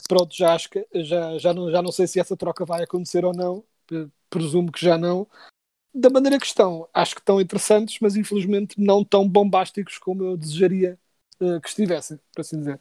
pronto, 0.08 0.34
já 0.34 0.54
acho 0.54 0.70
que 0.70 0.86
já, 0.94 1.38
já, 1.38 1.54
não, 1.54 1.70
já 1.70 1.82
não 1.82 1.92
sei 1.92 2.06
se 2.06 2.18
essa 2.18 2.36
troca 2.36 2.64
vai 2.64 2.82
acontecer 2.82 3.24
ou 3.24 3.34
não, 3.34 3.64
Pre- 3.86 4.08
presumo 4.28 4.72
que 4.72 4.84
já 4.84 4.98
não. 4.98 5.28
Da 5.94 6.10
maneira 6.10 6.38
que 6.38 6.46
estão, 6.46 6.88
acho 6.92 7.14
que 7.14 7.20
estão 7.20 7.40
interessantes, 7.40 7.98
mas 8.00 8.16
infelizmente 8.16 8.78
não 8.78 9.04
tão 9.04 9.28
bombásticos 9.28 9.96
como 9.96 10.24
eu 10.24 10.36
desejaria 10.36 10.98
eh, 11.40 11.60
que 11.60 11.68
estivessem, 11.68 12.18
por 12.34 12.40
assim 12.40 12.58
dizer. 12.58 12.80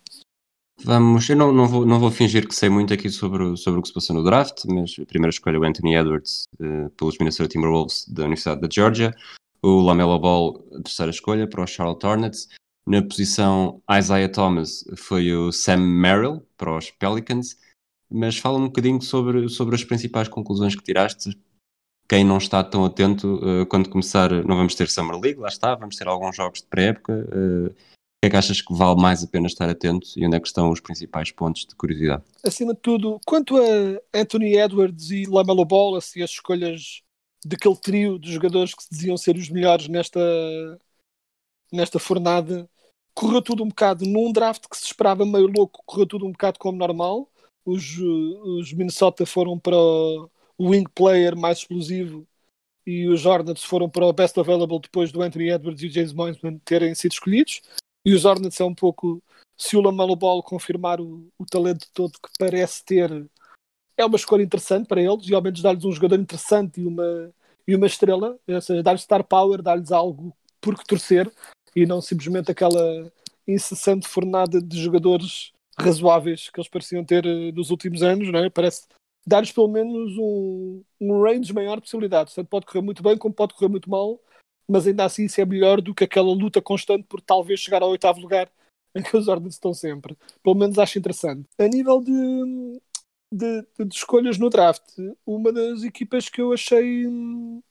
Vamos, 0.84 1.30
eu 1.30 1.38
não, 1.38 1.54
não, 1.54 1.68
vou, 1.68 1.86
não 1.86 2.00
vou 2.00 2.12
fingir 2.12 2.48
que 2.48 2.54
sei 2.54 2.68
muito 2.70 2.94
aqui 2.94 3.10
sobre, 3.10 3.44
o- 3.44 3.56
sobre 3.56 3.80
o 3.80 3.82
que 3.82 3.88
se 3.88 3.94
passou 3.94 4.14
no 4.16 4.24
draft, 4.24 4.66
mas 4.66 4.94
a 5.02 5.06
primeira 5.06 5.30
escolha 5.30 5.56
é 5.56 5.60
o 5.60 5.64
Anthony 5.64 5.96
Edwards 5.96 6.44
eh, 6.60 6.90
pelos 6.98 7.18
Minnesota 7.18 7.48
Timberwolves 7.48 8.06
da 8.10 8.24
Universidade 8.24 8.60
da 8.62 8.68
Georgia, 8.70 9.16
o 9.62 9.80
Lamelo 9.82 10.20
Ball, 10.20 10.68
a 10.78 10.82
terceira 10.84 11.10
escolha 11.12 11.48
para 11.48 11.64
os 11.64 11.70
Charlotte 11.72 12.06
Hornets. 12.06 12.50
Na 12.86 13.02
posição 13.02 13.82
Isaiah 13.90 14.30
Thomas 14.32 14.84
foi 14.98 15.34
o 15.34 15.52
Sam 15.52 15.78
Merrill 15.78 16.46
para 16.58 16.78
os 16.78 16.92
Pelicans, 16.92 17.58
mas 18.12 18.38
fala 18.38 18.60
um 18.60 18.66
bocadinho 18.66 19.02
sobre, 19.02 19.48
sobre 19.50 19.76
as 19.76 19.84
principais 19.84 20.28
conclusões 20.28 20.76
que 20.76 20.84
tiraste. 20.84 21.36
Quem 22.08 22.24
não 22.24 22.38
está 22.38 22.64
tão 22.64 22.86
atento, 22.86 23.40
eh, 23.44 23.66
quando 23.66 23.90
começar, 23.90 24.30
não 24.46 24.58
vamos 24.58 24.76
ter 24.76 24.90
Summer 24.90 25.18
League, 25.20 25.40
lá 25.40 25.48
está, 25.48 25.74
vamos 25.74 25.96
ter 25.96 26.06
alguns 26.08 26.36
jogos 26.36 26.62
de 26.62 26.68
pré-época. 26.68 27.14
o 27.34 27.95
que 28.26 28.28
é 28.28 28.30
que 28.32 28.38
achas 28.38 28.62
que 28.62 28.74
vale 28.74 29.00
mais 29.00 29.24
a 29.24 29.28
pena 29.28 29.46
estar 29.46 29.70
atento 29.70 30.08
e 30.18 30.26
onde 30.26 30.36
é 30.36 30.40
que 30.40 30.48
estão 30.48 30.72
os 30.72 30.80
principais 30.80 31.32
pontos 31.32 31.66
de 31.66 31.76
curiosidade? 31.76 32.24
Acima 32.44 32.74
de 32.74 32.80
tudo, 32.80 33.20
quanto 33.26 33.56
a 33.58 34.20
Anthony 34.20 34.58
Edwards 34.58 35.12
e 35.12 35.26
Lamelo 35.26 35.64
Ball, 35.64 35.96
assim, 35.96 36.24
as 36.24 36.32
escolhas 36.32 37.04
daquele 37.46 37.76
trio 37.76 38.18
de 38.18 38.34
jogadores 38.34 38.74
que 38.74 38.84
se 38.84 38.90
diziam 38.90 39.16
ser 39.16 39.36
os 39.36 39.50
melhores 39.50 39.88
nesta, 39.88 40.20
nesta 41.72 42.00
fornada, 42.00 42.68
correu 43.14 43.42
tudo 43.42 43.64
um 43.64 43.68
bocado 43.68 44.06
num 44.06 44.32
draft 44.32 44.64
que 44.70 44.78
se 44.78 44.86
esperava 44.86 45.24
meio 45.24 45.46
louco, 45.46 45.84
correu 45.86 46.08
tudo 46.08 46.26
um 46.26 46.32
bocado 46.32 46.58
como 46.58 46.78
normal. 46.78 47.30
Os, 47.64 47.98
os 48.00 48.74
Minnesota 48.74 49.26
foram 49.26 49.60
para 49.60 49.78
o 49.78 50.30
wing 50.60 50.90
player 50.96 51.38
mais 51.38 51.60
explosivo 51.60 52.28
e 52.86 53.08
os 53.08 53.26
Hornets 53.26 53.64
foram 53.64 53.90
para 53.90 54.06
o 54.06 54.14
best 54.14 54.40
available 54.40 54.80
depois 54.80 55.12
do 55.12 55.22
Anthony 55.22 55.50
Edwards 55.50 55.82
e 55.84 55.88
o 55.88 55.92
James 55.92 56.14
Wiseman 56.14 56.60
terem 56.66 56.96
sido 56.96 57.12
escolhidos. 57.14 57.62
E 58.06 58.14
os 58.14 58.24
Hornets 58.24 58.60
é 58.60 58.64
um 58.64 58.76
pouco, 58.76 59.22
se 59.58 59.76
o 59.76 59.82
Lamelo 59.82 60.16
Ball 60.16 60.44
confirmar 60.44 61.02
o, 61.02 61.28
o 61.40 61.46
talento 61.46 61.88
todo 61.92 62.14
que 62.14 62.30
parece 62.38 62.86
ter, 62.86 63.28
é 63.98 64.06
uma 64.06 64.16
escolha 64.16 64.44
interessante 64.44 64.88
para 64.88 65.02
eles 65.02 65.28
e 65.28 65.34
ao 65.34 65.42
menos 65.42 65.62
dar-lhes 65.62 65.86
um 65.86 65.92
jogador 65.92 66.20
interessante 66.20 66.82
e 66.82 66.86
uma, 66.86 67.34
e 67.68 67.76
uma 67.76 67.88
estrela, 67.88 68.38
ou 68.48 68.62
seja, 68.62 68.84
dar-lhes 68.84 69.02
star 69.02 69.24
power, 69.24 69.62
dar-lhes 69.62 69.92
algo 69.92 70.36
por 70.62 70.78
que 70.78 70.86
torcer 70.86 71.32
e 71.76 71.86
não 71.86 72.00
simplesmente 72.00 72.52
aquela 72.52 73.12
incessante 73.48 74.08
fornada 74.08 74.62
de 74.62 74.82
jogadores 74.82 75.52
razoáveis 75.78 76.50
que 76.50 76.60
eles 76.60 76.70
pareciam 76.70 77.04
ter 77.04 77.26
eh, 77.26 77.52
nos 77.52 77.70
últimos 77.70 78.02
anos, 78.04 78.32
não 78.32 78.40
é? 78.40 78.50
Parece 78.50 78.88
dar-lhes 79.26 79.52
pelo 79.52 79.68
menos 79.68 80.18
um, 80.18 80.84
um 81.02 81.22
range 81.22 81.54
maior 81.54 81.78
de 81.78 81.82
possibilidades. 81.82 82.34
Portanto, 82.34 82.50
pode 82.50 82.66
correr 82.66 82.82
muito 82.82 83.04
bem, 83.04 83.18
como 83.18 83.34
pode 83.34 83.54
correr 83.54 83.68
muito 83.68 83.90
mal, 83.90 84.20
mas 84.68 84.88
ainda 84.88 85.06
assim 85.06 85.26
isso 85.26 85.40
é 85.40 85.46
melhor 85.46 85.82
do 85.82 85.94
que 85.94 86.04
aquela 86.04 86.32
luta 86.34 86.62
constante 86.62 87.04
por 87.04 87.22
talvez 87.22 87.60
chegar 87.60 87.82
ao 87.82 87.90
oitavo 87.90 88.20
lugar 88.20 88.50
em 88.96 89.04
que 89.04 89.16
os 89.16 89.28
Hornets 89.28 89.56
estão 89.56 89.74
sempre. 89.74 90.18
Pelo 90.42 90.56
menos 90.56 90.80
acho 90.80 90.98
interessante. 90.98 91.48
A 91.60 91.68
nível 91.68 92.02
de, 92.02 92.82
de, 93.32 93.62
de- 93.80 93.96
escolhas 93.96 94.38
no 94.38 94.50
draft, 94.50 94.84
uma 95.26 95.52
das 95.52 95.84
equipas 95.84 96.30
que 96.30 96.42
eu 96.42 96.54
achei 96.54 97.06
hum, 97.06 97.62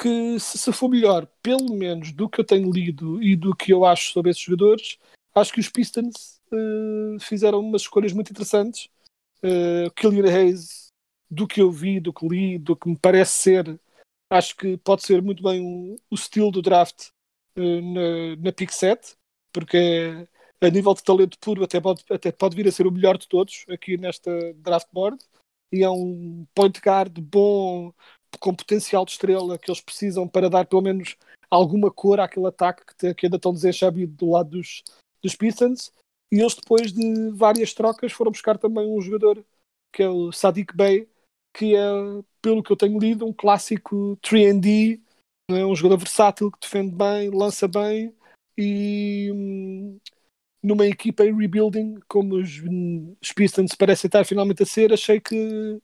que 0.00 0.38
se, 0.40 0.56
se 0.56 0.72
for 0.72 0.88
melhor, 0.88 1.26
pelo 1.42 1.74
menos 1.74 2.12
do 2.12 2.28
que 2.28 2.40
eu 2.40 2.44
tenho 2.44 2.70
lido 2.70 3.22
e 3.22 3.36
do 3.36 3.54
que 3.54 3.72
eu 3.72 3.84
acho 3.84 4.12
sobre 4.12 4.30
esses 4.30 4.42
jogadores, 4.42 4.98
acho 5.34 5.52
que 5.52 5.60
os 5.60 5.68
Pistons 5.68 6.40
eh, 6.52 7.16
fizeram 7.20 7.60
umas 7.60 7.82
escolhas 7.82 8.12
muito 8.12 8.30
interessantes. 8.30 8.88
Uh, 9.42 9.90
Killian 9.94 10.24
Hayes, 10.34 10.88
do 11.30 11.46
que 11.46 11.60
eu 11.60 11.70
vi, 11.70 12.00
do 12.00 12.12
que 12.12 12.26
li, 12.26 12.58
do 12.58 12.74
que 12.74 12.88
me 12.88 12.96
parece 12.96 13.32
ser, 13.34 13.80
acho 14.30 14.56
que 14.56 14.76
pode 14.78 15.02
ser 15.02 15.22
muito 15.22 15.42
bem 15.42 15.96
o 16.10 16.14
estilo 16.14 16.50
do 16.50 16.62
draft 16.62 17.08
eh, 17.56 17.80
na, 17.80 18.36
na 18.36 18.52
pick 18.52 18.70
7, 18.70 19.16
porque 19.52 20.28
a 20.60 20.68
nível 20.70 20.94
de 20.94 21.02
talento 21.02 21.38
puro 21.38 21.64
até 21.64 21.80
pode, 21.80 22.04
até 22.10 22.32
pode 22.32 22.56
vir 22.56 22.66
a 22.68 22.72
ser 22.72 22.86
o 22.86 22.90
melhor 22.92 23.16
de 23.16 23.28
todos 23.28 23.64
aqui 23.68 23.96
nesta 23.96 24.30
draft 24.54 24.88
board. 24.92 25.18
E 25.72 25.82
é 25.82 25.90
um 25.90 26.46
point 26.54 26.80
guard 26.80 27.18
bom, 27.20 27.92
com 28.40 28.54
potencial 28.54 29.04
de 29.04 29.12
estrela 29.12 29.58
que 29.58 29.70
eles 29.70 29.80
precisam 29.80 30.26
para 30.26 30.48
dar 30.48 30.66
pelo 30.66 30.82
menos 30.82 31.16
alguma 31.50 31.90
cor 31.90 32.20
àquele 32.20 32.46
ataque 32.46 32.84
que, 32.86 32.96
te- 32.96 33.14
que 33.14 33.26
ainda 33.26 33.36
estão 33.36 33.52
desenchabido 33.52 34.12
do 34.14 34.30
lado 34.30 34.50
dos, 34.50 34.82
dos 35.22 35.34
Pistons. 35.36 35.92
E 36.32 36.40
eles, 36.40 36.54
depois 36.54 36.92
de 36.92 37.30
várias 37.32 37.72
trocas, 37.72 38.12
foram 38.12 38.30
buscar 38.32 38.58
também 38.58 38.86
um 38.86 39.00
jogador 39.00 39.44
que 39.92 40.02
é 40.02 40.08
o 40.08 40.30
Sadiq 40.32 40.74
Bey, 40.76 41.08
que 41.54 41.74
é, 41.74 41.80
pelo 42.40 42.62
que 42.62 42.70
eu 42.70 42.76
tenho 42.76 42.98
lido, 42.98 43.26
um 43.26 43.32
clássico 43.32 44.16
3D, 44.22 45.00
não 45.50 45.56
é? 45.56 45.66
um 45.66 45.74
jogador 45.74 45.98
versátil 45.98 46.50
que 46.50 46.60
defende 46.60 46.94
bem, 46.94 47.30
lança 47.30 47.66
bem 47.66 48.14
e 48.56 49.30
hum, 49.32 49.98
numa 50.62 50.86
equipa 50.86 51.24
em 51.24 51.36
rebuilding, 51.36 52.00
como 52.08 52.36
os, 52.36 52.60
os 53.22 53.32
Pistons 53.32 53.74
parecem 53.74 54.08
estar 54.08 54.24
finalmente 54.24 54.62
a 54.62 54.66
ser, 54.66 54.92
achei 54.92 55.20
que 55.20 55.80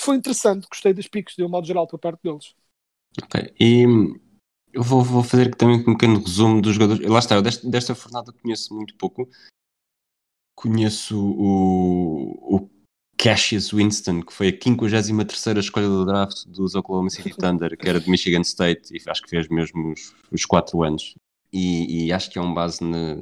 foi 0.00 0.16
interessante, 0.16 0.66
gostei 0.68 0.92
das 0.92 1.08
piques 1.08 1.34
de 1.36 1.44
um 1.44 1.48
modo 1.48 1.66
geral 1.66 1.86
por 1.86 1.98
parte 1.98 2.20
deles. 2.22 2.54
Ok, 3.22 3.54
e 3.58 3.86
hum, 3.86 4.18
eu 4.72 4.82
vou, 4.82 5.02
vou 5.02 5.22
fazer 5.22 5.54
também 5.54 5.80
um 5.80 5.92
pequeno 5.92 6.20
resumo 6.20 6.60
dos 6.60 6.74
jogadores. 6.74 7.06
Lá 7.06 7.18
está, 7.18 7.34
eu 7.34 7.42
desta, 7.42 7.68
desta 7.68 7.94
fornada 7.94 8.32
conheço 8.32 8.74
muito 8.74 8.96
pouco. 8.96 9.28
Conheço 10.54 11.18
o, 11.18 12.56
o 12.56 12.70
Cassius 13.22 13.72
Winston, 13.72 14.20
que 14.20 14.32
foi 14.32 14.48
a 14.48 15.02
53 15.02 15.58
escolha 15.58 15.86
do 15.86 16.04
draft 16.04 16.44
dos 16.48 16.74
Oklahoma 16.74 17.08
City 17.08 17.30
Thunder, 17.38 17.76
que 17.78 17.88
era 17.88 18.00
de 18.00 18.10
Michigan 18.10 18.40
State, 18.40 18.92
e 18.92 19.00
acho 19.08 19.22
que 19.22 19.30
fez 19.30 19.46
mesmo 19.48 19.92
os, 19.92 20.12
os 20.32 20.44
4 20.44 20.82
anos. 20.82 21.14
E, 21.52 22.06
e 22.06 22.12
acho 22.12 22.30
que 22.30 22.38
é 22.38 22.42
um 22.42 22.52
base 22.52 22.82
na- 22.82 23.20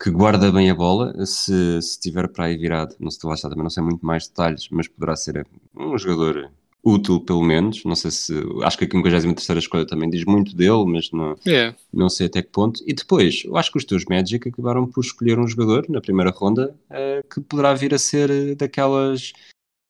que 0.00 0.10
guarda 0.10 0.50
bem 0.50 0.70
a 0.70 0.74
bola, 0.74 1.12
se, 1.26 1.82
se 1.82 1.90
estiver 1.90 2.28
para 2.28 2.46
aí 2.46 2.56
virado. 2.56 2.94
Não 3.00 3.10
sei, 3.10 3.28
lá 3.28 3.34
está, 3.34 3.48
também 3.50 3.64
não 3.64 3.70
sei 3.70 3.82
muito 3.82 4.06
mais 4.06 4.28
detalhes, 4.28 4.68
mas 4.70 4.88
poderá 4.88 5.14
ser 5.16 5.46
um 5.76 5.98
jogador 5.98 6.50
útil, 6.82 7.20
pelo 7.20 7.42
menos. 7.42 7.84
Não 7.84 7.94
sei 7.94 8.10
se. 8.10 8.34
Acho 8.62 8.78
que 8.78 8.84
a 8.84 8.88
53 9.20 9.58
escolha 9.58 9.86
também 9.86 10.08
diz 10.08 10.24
muito 10.24 10.54
dele, 10.56 10.84
mas 10.86 11.10
não, 11.10 11.36
É. 11.46 11.74
não 11.92 12.08
sei 12.08 12.26
até 12.26 12.42
que 12.42 12.50
ponto. 12.50 12.82
E 12.86 12.92
depois, 12.94 13.42
eu 13.44 13.56
acho 13.56 13.70
que 13.70 13.78
os 13.78 13.84
teus 13.84 14.04
Magic 14.04 14.48
acabaram 14.48 14.86
por 14.86 15.02
escolher 15.04 15.38
um 15.38 15.46
jogador 15.46 15.86
na 15.88 16.00
primeira 16.00 16.30
ronda 16.30 16.74
eh, 16.90 17.22
que 17.32 17.40
poderá 17.40 17.74
vir 17.74 17.94
a 17.94 17.98
ser 17.98 18.30
eh, 18.30 18.54
daquelas 18.54 19.32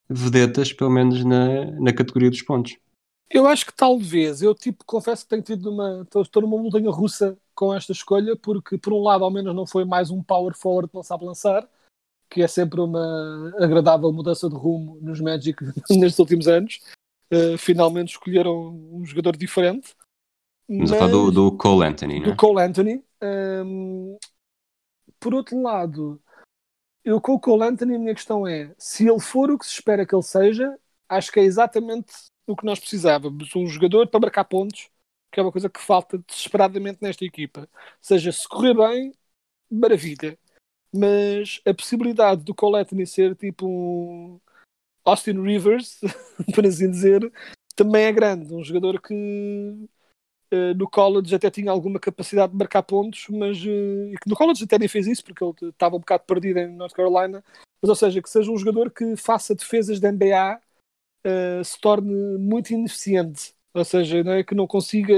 vedetas, 0.09 0.73
pelo 0.73 0.89
menos 0.89 1.23
na, 1.23 1.65
na 1.79 1.93
categoria 1.93 2.29
dos 2.29 2.41
pontos. 2.41 2.75
Eu 3.31 3.45
acho 3.45 3.65
que 3.67 3.73
talvez, 3.75 4.41
eu 4.41 4.55
tipo, 4.55 4.83
confesso 4.85 5.23
que 5.23 5.29
tenho 5.29 5.43
tido 5.43 5.69
uma. 5.71 6.01
Estou, 6.01 6.23
estou 6.23 6.41
numa 6.41 6.57
montanha 6.57 6.89
russa 6.89 7.37
com 7.53 7.73
esta 7.73 7.91
escolha, 7.91 8.35
porque 8.35 8.77
por 8.77 8.91
um 8.91 9.03
lado, 9.03 9.23
ao 9.23 9.29
menos, 9.29 9.53
não 9.53 9.67
foi 9.67 9.85
mais 9.85 10.09
um 10.09 10.23
power 10.23 10.55
forward 10.57 10.89
que 10.89 10.95
não 10.95 11.03
sabe 11.03 11.25
lançar, 11.25 11.67
que 12.29 12.41
é 12.41 12.47
sempre 12.47 12.79
uma 12.79 13.53
agradável 13.57 14.11
mudança 14.11 14.47
de 14.47 14.55
rumo 14.55 14.99
nos 15.01 15.19
Magic 15.19 15.57
nestes 15.89 16.19
últimos 16.19 16.47
anos. 16.47 16.79
Uh, 17.31 17.57
finalmente 17.57 18.09
escolheram 18.09 18.69
um 18.91 19.05
jogador 19.05 19.35
diferente. 19.35 19.95
A 20.69 20.87
falar 20.87 21.07
do, 21.07 21.31
do 21.31 21.57
Cole 21.57 21.87
Anthony, 21.87 22.21
do 22.21 22.29
né? 22.29 22.35
Cole 22.35 22.61
Anthony. 22.61 23.03
Um, 23.21 24.17
por 25.19 25.33
outro 25.33 25.59
lado, 25.61 26.21
eu 27.03 27.19
com 27.19 27.33
o 27.33 27.39
Cole 27.39 27.63
Anthony, 27.63 27.95
a 27.95 27.99
minha 27.99 28.13
questão 28.13 28.47
é: 28.47 28.73
se 28.77 29.07
ele 29.07 29.19
for 29.19 29.49
o 29.49 29.57
que 29.57 29.65
se 29.65 29.73
espera 29.73 30.05
que 30.05 30.15
ele 30.15 30.23
seja, 30.23 30.77
acho 31.07 31.31
que 31.31 31.39
é 31.39 31.43
exatamente 31.43 32.13
o 32.45 32.55
que 32.55 32.65
nós 32.65 32.79
precisávamos. 32.79 33.55
Um 33.55 33.67
jogador 33.67 34.07
para 34.07 34.19
marcar 34.19 34.43
pontos, 34.43 34.89
que 35.31 35.39
é 35.39 35.43
uma 35.43 35.51
coisa 35.51 35.69
que 35.69 35.79
falta 35.79 36.19
desesperadamente 36.27 36.99
nesta 37.01 37.25
equipa. 37.25 37.61
Ou 37.61 37.67
seja, 37.99 38.31
se 38.31 38.47
correr 38.47 38.75
bem, 38.75 39.13
maravilha. 39.69 40.37
Mas 40.93 41.61
a 41.65 41.73
possibilidade 41.73 42.43
do 42.43 42.55
Cole 42.55 42.77
Anthony 42.81 43.05
ser 43.05 43.35
tipo 43.35 43.67
um 43.67 44.39
Austin 45.05 45.41
Rivers, 45.41 45.99
por 46.55 46.65
assim 46.65 46.89
dizer, 46.89 47.31
também 47.75 48.05
é 48.05 48.11
grande. 48.11 48.53
Um 48.53 48.63
jogador 48.63 49.01
que 49.01 49.87
Uh, 50.51 50.73
no 50.75 50.89
college 50.89 51.35
até 51.35 51.47
tinha 51.51 51.69
alguma 51.69 51.99
capacidade 51.99 52.51
de 52.51 52.57
marcar 52.57 52.81
pontos, 52.81 53.27
mas 53.29 53.63
uh, 53.63 54.15
no 54.25 54.35
college 54.35 54.63
até 54.63 54.79
nem 54.79 54.87
fez 54.87 55.05
isso 55.05 55.23
porque 55.23 55.43
ele 55.43 55.53
estava 55.69 55.95
um 55.95 55.99
bocado 55.99 56.23
perdido 56.23 56.57
em 56.57 56.75
North 56.75 56.93
Carolina. 56.93 57.43
Mas, 57.79 57.89
ou 57.89 57.95
seja, 57.95 58.19
que 58.19 58.29
seja 58.29 58.51
um 58.51 58.57
jogador 58.57 58.89
que 58.89 59.15
faça 59.15 59.53
defesas 59.53 59.99
da 59.99 60.11
NBA 60.11 60.59
uh, 61.27 61.63
se 61.63 61.79
torne 61.79 62.39
muito 62.39 62.71
ineficiente, 62.73 63.53
ou 63.75 63.85
seja, 63.85 64.23
não 64.23 64.31
é? 64.33 64.43
que 64.43 64.55
não 64.55 64.65
consiga 64.65 65.13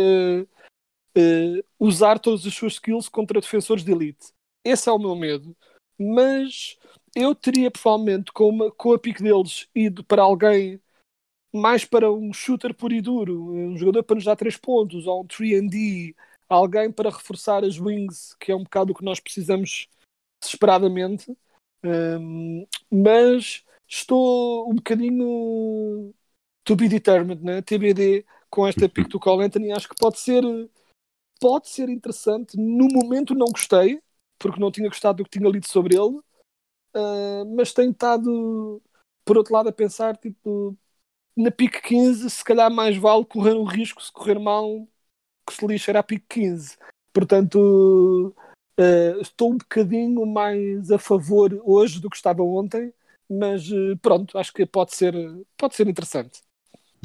usar 1.78 2.20
todas 2.20 2.46
as 2.46 2.54
suas 2.54 2.74
skills 2.74 3.10
contra 3.10 3.42
defensores 3.42 3.84
de 3.84 3.92
elite. 3.92 4.34
Esse 4.64 4.90
é 4.90 4.92
o 4.92 5.00
meu 5.00 5.16
medo. 5.16 5.56
Mas 6.00 6.78
eu 7.16 7.36
teria 7.36 7.70
provavelmente 7.70 8.32
com, 8.32 8.50
uma, 8.50 8.72
com 8.72 8.94
a 8.94 9.00
pique 9.00 9.22
deles 9.22 9.68
ido 9.76 10.04
para 10.04 10.22
alguém 10.22 10.82
mais 11.54 11.84
para 11.84 12.12
um 12.12 12.32
shooter 12.32 12.74
puro 12.74 12.94
e 12.94 13.02
duro, 13.02 13.52
um 13.54 13.78
jogador 13.78 14.04
para 14.04 14.16
nos 14.16 14.24
dar 14.24 14.36
3 14.36 14.56
pontos, 14.58 15.06
ou 15.06 15.22
um 15.22 15.28
3D, 15.28 16.16
alguém 16.48 16.92
para 16.92 17.10
reforçar 17.10 17.64
as 17.64 17.78
wings, 17.78 18.34
que 18.40 18.52
é 18.52 18.56
um 18.56 18.64
bocado 18.64 18.94
o 18.94 18.96
que 18.96 19.04
nós 19.04 19.20
precisamos 19.20 19.90
desesperadamente. 20.42 21.36
Um, 21.84 22.66
mas 22.90 23.66
estou 23.88 24.70
um 24.70 24.76
bocadinho 24.76 26.14
to 26.64 26.76
be 26.76 26.88
determined, 26.88 27.44
né? 27.44 27.62
TBD 27.62 28.26
com 28.50 28.68
esta 28.68 28.88
pick 28.88 29.10
do 29.10 29.20
Cole 29.20 29.44
Anthony. 29.44 29.72
Acho 29.72 29.90
que 29.90 29.96
pode 30.00 30.20
ser, 30.20 30.44
pode 31.40 31.70
ser 31.70 31.90
interessante. 31.90 32.56
No 32.58 32.88
momento 32.88 33.36
não 33.36 33.48
gostei, 33.48 34.02
porque 34.42 34.60
não 34.60 34.72
tinha 34.72 34.90
gostado 34.90 35.18
do 35.18 35.24
que 35.24 35.38
tinha 35.38 35.50
lido 35.50 35.68
sobre 35.68 35.96
ele, 35.96 36.18
uh, 36.96 37.56
mas 37.56 37.74
tenho 37.74 37.92
estado, 37.92 38.82
por 39.24 39.38
outro 39.38 39.54
lado, 39.54 39.70
a 39.70 39.72
pensar, 39.72 40.18
tipo, 40.18 40.76
na 41.38 41.52
pick 41.52 41.82
15, 41.82 42.30
se 42.30 42.44
calhar 42.44 42.72
mais 42.72 42.98
vale 42.98 43.24
correr 43.26 43.54
um 43.54 43.64
risco 43.64 44.02
se 44.02 44.12
correr 44.12 44.40
mal 44.40 44.88
que 45.48 45.54
se 45.54 45.66
lixar 45.66 45.96
a 45.96 46.04
pick 46.04 46.24
15. 46.28 46.78
Portanto, 47.14 48.34
uh, 48.80 49.22
estou 49.22 49.52
um 49.52 49.58
bocadinho 49.58 50.26
mais 50.26 50.92
a 50.92 50.98
favor 50.98 51.62
hoje 51.64 52.00
do 52.00 52.10
que 52.10 52.16
estava 52.16 52.42
ontem, 52.42 52.92
mas 53.30 53.70
uh, 53.70 53.96
pronto, 54.02 54.38
acho 54.38 54.52
que 54.52 54.66
pode 54.66 54.96
ser, 54.96 55.14
pode 55.58 55.76
ser 55.76 55.88
interessante. 55.88 56.42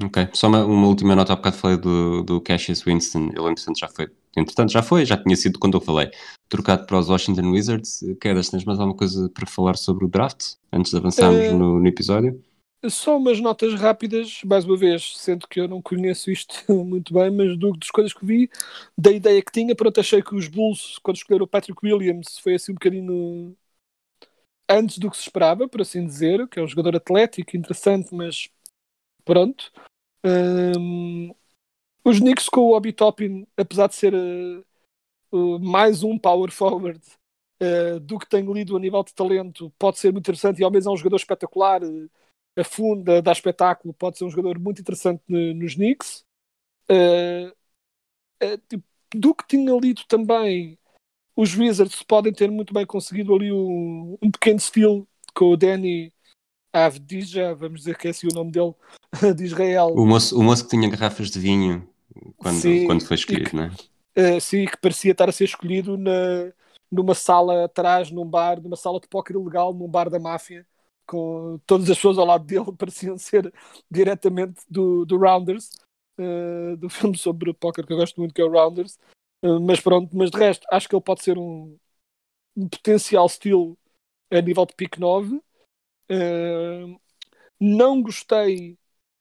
Ok, 0.02 0.28
só 0.32 0.48
uma, 0.48 0.64
uma 0.64 0.88
última 0.88 1.14
nota, 1.14 1.32
há 1.32 1.36
bocado 1.36 1.56
falei 1.56 1.76
do, 1.76 2.22
do 2.22 2.40
Cassius 2.40 2.82
Winston, 2.82 3.30
ele 3.34 3.50
entretanto 3.50 3.78
já 3.78 3.88
foi, 3.88 4.08
entretanto 4.36 4.72
já 4.72 4.82
foi, 4.82 5.04
já 5.04 5.16
tinha 5.16 5.36
sido 5.36 5.58
quando 5.58 5.76
eu 5.76 5.80
falei, 5.80 6.10
trocado 6.48 6.86
para 6.86 6.98
os 6.98 7.08
Washington 7.08 7.50
Wizards. 7.50 8.00
Quedas, 8.20 8.48
tens 8.48 8.64
mais 8.64 8.78
alguma 8.78 8.96
coisa 8.96 9.28
para 9.30 9.46
falar 9.46 9.76
sobre 9.76 10.04
o 10.04 10.08
draft, 10.08 10.54
antes 10.72 10.90
de 10.92 10.98
avançarmos 10.98 11.48
Uh, 11.48 11.58
no, 11.58 11.80
no 11.80 11.86
episódio? 11.86 12.42
Só 12.88 13.16
umas 13.16 13.40
notas 13.40 13.74
rápidas, 13.74 14.40
mais 14.44 14.64
uma 14.64 14.76
vez, 14.76 15.16
sendo 15.16 15.48
que 15.48 15.58
eu 15.58 15.66
não 15.66 15.82
conheço 15.82 16.30
isto 16.30 16.54
muito 16.84 17.12
bem, 17.12 17.30
mas 17.30 17.56
do, 17.58 17.72
das 17.72 17.90
coisas 17.90 18.12
que 18.12 18.24
vi, 18.24 18.50
da 18.96 19.10
ideia 19.10 19.42
que 19.42 19.50
tinha, 19.50 19.74
pronto, 19.74 19.98
achei 19.98 20.22
que 20.22 20.34
os 20.34 20.46
Bulls, 20.46 20.98
quando 21.02 21.16
escolheram 21.16 21.44
o 21.44 21.48
Patrick 21.48 21.84
Williams, 21.84 22.38
foi 22.38 22.54
assim 22.54 22.72
um 22.72 22.76
bocadinho 22.76 23.56
antes 24.68 24.98
do 24.98 25.10
que 25.10 25.16
se 25.16 25.22
esperava, 25.22 25.68
por 25.68 25.80
assim 25.80 26.06
dizer, 26.06 26.46
que 26.48 26.58
é 26.58 26.62
um 26.62 26.68
jogador 26.68 26.96
atlético, 26.96 27.56
interessante, 27.56 28.14
mas 28.14 28.50
pronto. 29.24 29.72
Hum, 30.24 31.34
os 32.06 32.20
Knicks 32.20 32.48
com 32.48 32.60
o 32.60 32.76
Obi 32.76 32.92
Toppin, 32.92 33.44
apesar 33.56 33.88
de 33.88 33.96
ser 33.96 34.14
uh, 34.14 34.64
uh, 35.32 35.58
mais 35.58 36.04
um 36.04 36.16
power 36.16 36.52
forward 36.52 37.00
uh, 37.60 37.98
do 37.98 38.16
que 38.16 38.28
tenho 38.28 38.52
lido 38.52 38.76
a 38.76 38.80
nível 38.80 39.02
de 39.02 39.12
talento, 39.12 39.72
pode 39.76 39.98
ser 39.98 40.12
muito 40.12 40.22
interessante 40.22 40.60
e 40.60 40.64
ao 40.64 40.70
mesmo 40.70 40.92
é 40.92 40.94
um 40.94 40.96
jogador 40.96 41.16
espetacular, 41.16 41.80
afunda, 42.56 43.20
dá 43.20 43.32
espetáculo, 43.32 43.92
pode 43.92 44.18
ser 44.18 44.24
um 44.24 44.30
jogador 44.30 44.56
muito 44.56 44.80
interessante 44.80 45.20
no- 45.26 45.52
nos 45.54 45.74
Knicks. 45.74 46.24
Tipo, 48.68 48.84
do 49.12 49.34
que 49.34 49.46
tinha 49.48 49.76
lido 49.76 50.02
também, 50.06 50.78
os 51.34 51.56
Wizards 51.56 52.04
podem 52.04 52.32
ter 52.32 52.52
muito 52.52 52.72
bem 52.72 52.86
conseguido 52.86 53.34
ali 53.34 53.50
um, 53.50 54.16
um 54.22 54.30
pequeno 54.30 54.60
steal 54.60 55.04
com 55.34 55.46
o 55.46 55.56
Danny 55.56 56.12
Avdija, 56.72 57.52
vamos 57.52 57.80
dizer 57.80 57.98
que 57.98 58.06
é 58.06 58.10
assim 58.10 58.28
o 58.28 58.34
nome 58.34 58.52
dele, 58.52 58.74
de 59.36 59.44
Israel. 59.44 59.88
O 59.88 60.06
moço, 60.06 60.38
o 60.38 60.42
moço 60.42 60.62
que 60.62 60.70
tinha 60.70 60.88
garrafas 60.88 61.30
de 61.30 61.40
vinho 61.40 61.95
quando, 62.36 62.60
Sim, 62.60 62.86
quando 62.86 63.06
foi 63.06 63.14
escolhido, 63.16 63.50
que- 63.50 63.56
não 63.56 63.64
é? 63.64 63.70
Uh, 64.18 64.40
sim, 64.40 64.64
que 64.64 64.78
parecia 64.78 65.12
estar 65.12 65.28
a 65.28 65.32
ser 65.32 65.44
escolhido 65.44 65.98
na, 65.98 66.52
numa 66.90 67.14
sala 67.14 67.64
atrás, 67.64 68.10
num 68.10 68.24
bar, 68.24 68.60
numa 68.62 68.76
sala 68.76 68.98
de 68.98 69.08
póquer 69.08 69.34
ilegal, 69.36 69.74
num 69.74 69.88
bar 69.88 70.08
da 70.08 70.18
máfia, 70.18 70.66
com 71.06 71.60
todas 71.66 71.90
as 71.90 71.96
pessoas 71.96 72.18
ao 72.18 72.26
lado 72.26 72.44
dele 72.44 72.72
pareciam 72.78 73.18
ser 73.18 73.52
diretamente 73.90 74.62
do, 74.68 75.04
do 75.04 75.18
Rounders, 75.18 75.70
uh, 76.18 76.76
do 76.76 76.88
filme 76.88 77.16
sobre 77.16 77.52
póquer 77.52 77.86
que 77.86 77.92
eu 77.92 77.96
gosto 77.98 78.18
muito, 78.18 78.34
que 78.34 78.40
é 78.40 78.44
o 78.44 78.50
Rounders. 78.50 78.98
Uh, 79.42 79.60
mas 79.60 79.80
pronto, 79.80 80.16
mas 80.16 80.30
de 80.30 80.38
resto, 80.38 80.66
acho 80.70 80.88
que 80.88 80.94
ele 80.94 81.02
pode 81.02 81.22
ser 81.22 81.36
um, 81.36 81.76
um 82.56 82.68
potencial 82.68 83.26
estilo 83.26 83.76
a 84.30 84.40
nível 84.40 84.64
de 84.64 84.74
pick 84.74 84.98
9. 84.98 85.36
Uh, 86.10 86.98
não 87.60 88.02
gostei 88.02 88.78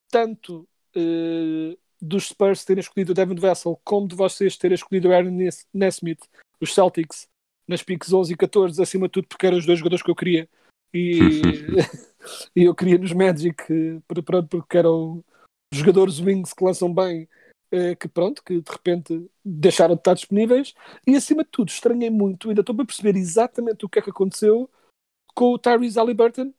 tanto 0.09 0.67
uh, 0.95 1.77
dos 2.01 2.27
Spurs 2.27 2.63
terem 2.65 2.81
escolhido 2.81 3.11
o 3.11 3.15
Devin 3.15 3.35
Vessel 3.35 3.79
como 3.83 4.07
de 4.07 4.15
vocês 4.15 4.57
terem 4.57 4.75
escolhido 4.75 5.09
o 5.09 5.13
Aaron 5.13 5.31
Nes- 5.31 5.67
Nesmith, 5.73 6.21
os 6.59 6.73
Celtics, 6.73 7.27
nas 7.67 7.81
picks 7.81 8.13
11 8.13 8.33
e 8.33 8.37
14, 8.37 8.81
acima 8.81 9.07
de 9.07 9.13
tudo 9.13 9.27
porque 9.27 9.47
eram 9.47 9.57
os 9.57 9.65
dois 9.65 9.79
jogadores 9.79 10.03
que 10.03 10.11
eu 10.11 10.15
queria. 10.15 10.47
E, 10.93 11.19
e 12.55 12.63
eu 12.63 12.75
queria 12.75 12.97
nos 12.97 13.11
Magic, 13.13 13.63
eh, 13.71 14.21
pronto, 14.23 14.47
porque 14.47 14.77
eram 14.77 15.23
jogadores 15.73 16.19
wings 16.19 16.53
que 16.53 16.63
lançam 16.63 16.93
bem, 16.93 17.27
eh, 17.71 17.95
que 17.95 18.07
pronto, 18.07 18.43
que 18.43 18.61
de 18.61 18.71
repente 18.71 19.29
deixaram 19.43 19.95
de 19.95 20.01
estar 20.01 20.13
disponíveis. 20.13 20.73
E 21.07 21.15
acima 21.15 21.43
de 21.43 21.49
tudo, 21.49 21.69
estranhei 21.69 22.09
muito, 22.09 22.49
ainda 22.49 22.61
estou 22.61 22.75
para 22.75 22.85
perceber 22.85 23.17
exatamente 23.17 23.85
o 23.85 23.89
que 23.89 23.99
é 23.99 24.01
que 24.01 24.09
aconteceu 24.09 24.69
com 25.33 25.53
o 25.53 25.59
Tyrese 25.59 25.97
Halliburton, 25.99 26.53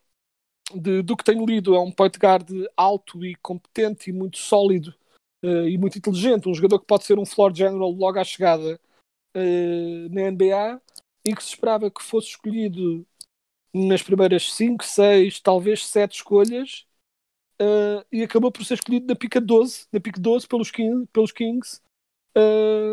de- 0.75 1.03
do 1.03 1.16
que 1.16 1.25
tenho 1.25 1.46
lido, 1.46 1.75
é 1.75 1.81
um 1.81 1.92
point 1.92 2.18
guard 2.18 2.51
alto 2.77 3.25
e 3.25 3.35
competente 3.37 4.11
e 4.11 4.12
muito 4.12 4.37
sólido 4.38 4.92
eh, 5.46 5.70
e 5.70 5.78
muito 5.78 5.98
inteligente, 5.98 6.48
um 6.48 6.54
jogador 6.54 6.80
que 6.80 6.87
pode 6.87 7.04
ser 7.06 7.18
um 7.18 7.26
floor 7.26 7.54
general 7.54 7.90
logo 7.90 8.18
à 8.20 8.24
chegada 8.24 8.80
eh, 9.35 10.09
na 10.11 10.22
NBA 10.22 10.80
e 11.24 11.35
que 11.37 11.42
se 11.42 11.50
esperava 11.50 11.90
que 11.90 12.02
fosse 12.02 12.28
escolhido 12.30 13.06
nas 13.74 14.02
primeiras 14.02 14.52
5, 14.54 14.85
6, 14.85 15.40
talvez 15.40 15.87
7 15.87 16.16
escolhas 16.16 16.87
eh, 17.61 18.06
e 18.12 18.22
acabou 18.22 18.52
por 18.52 18.64
ser 18.64 18.74
escolhido 18.74 19.06
na 19.06 19.16
pica 19.16 19.40
12, 19.40 19.87
na 19.92 20.00
pica 20.00 20.20
12 20.20 20.46
pelos, 20.48 20.70
King- 20.70 21.06
pelos 21.12 21.32
Kings, 21.32 21.80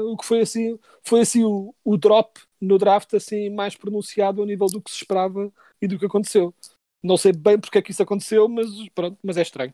o 0.06 0.18
que 0.18 0.26
foi 0.26 0.42
assim, 0.42 0.80
foi 1.04 1.22
assim 1.22 1.44
o, 1.44 1.74
o 1.84 1.98
drop 1.98 2.40
no 2.62 2.78
draft 2.78 3.14
assim 3.14 3.50
mais 3.50 3.76
pronunciado 3.76 4.42
ao 4.42 4.48
nível 4.48 4.68
do 4.68 4.82
que 4.82 4.90
se 4.92 4.98
esperava 4.98 5.52
e 5.82 5.88
do 5.88 5.98
que 6.00 6.06
aconteceu. 6.06 6.54
Não 7.02 7.18
sei 7.18 7.34
bem 7.34 7.60
porque 7.60 7.78
é 7.78 7.82
que 7.82 7.92
isso 7.92 8.04
aconteceu, 8.04 8.48
mas 8.48 8.68
pronto, 8.96 9.18
mas 9.24 9.38
é 9.38 9.42
estranho. 9.42 9.74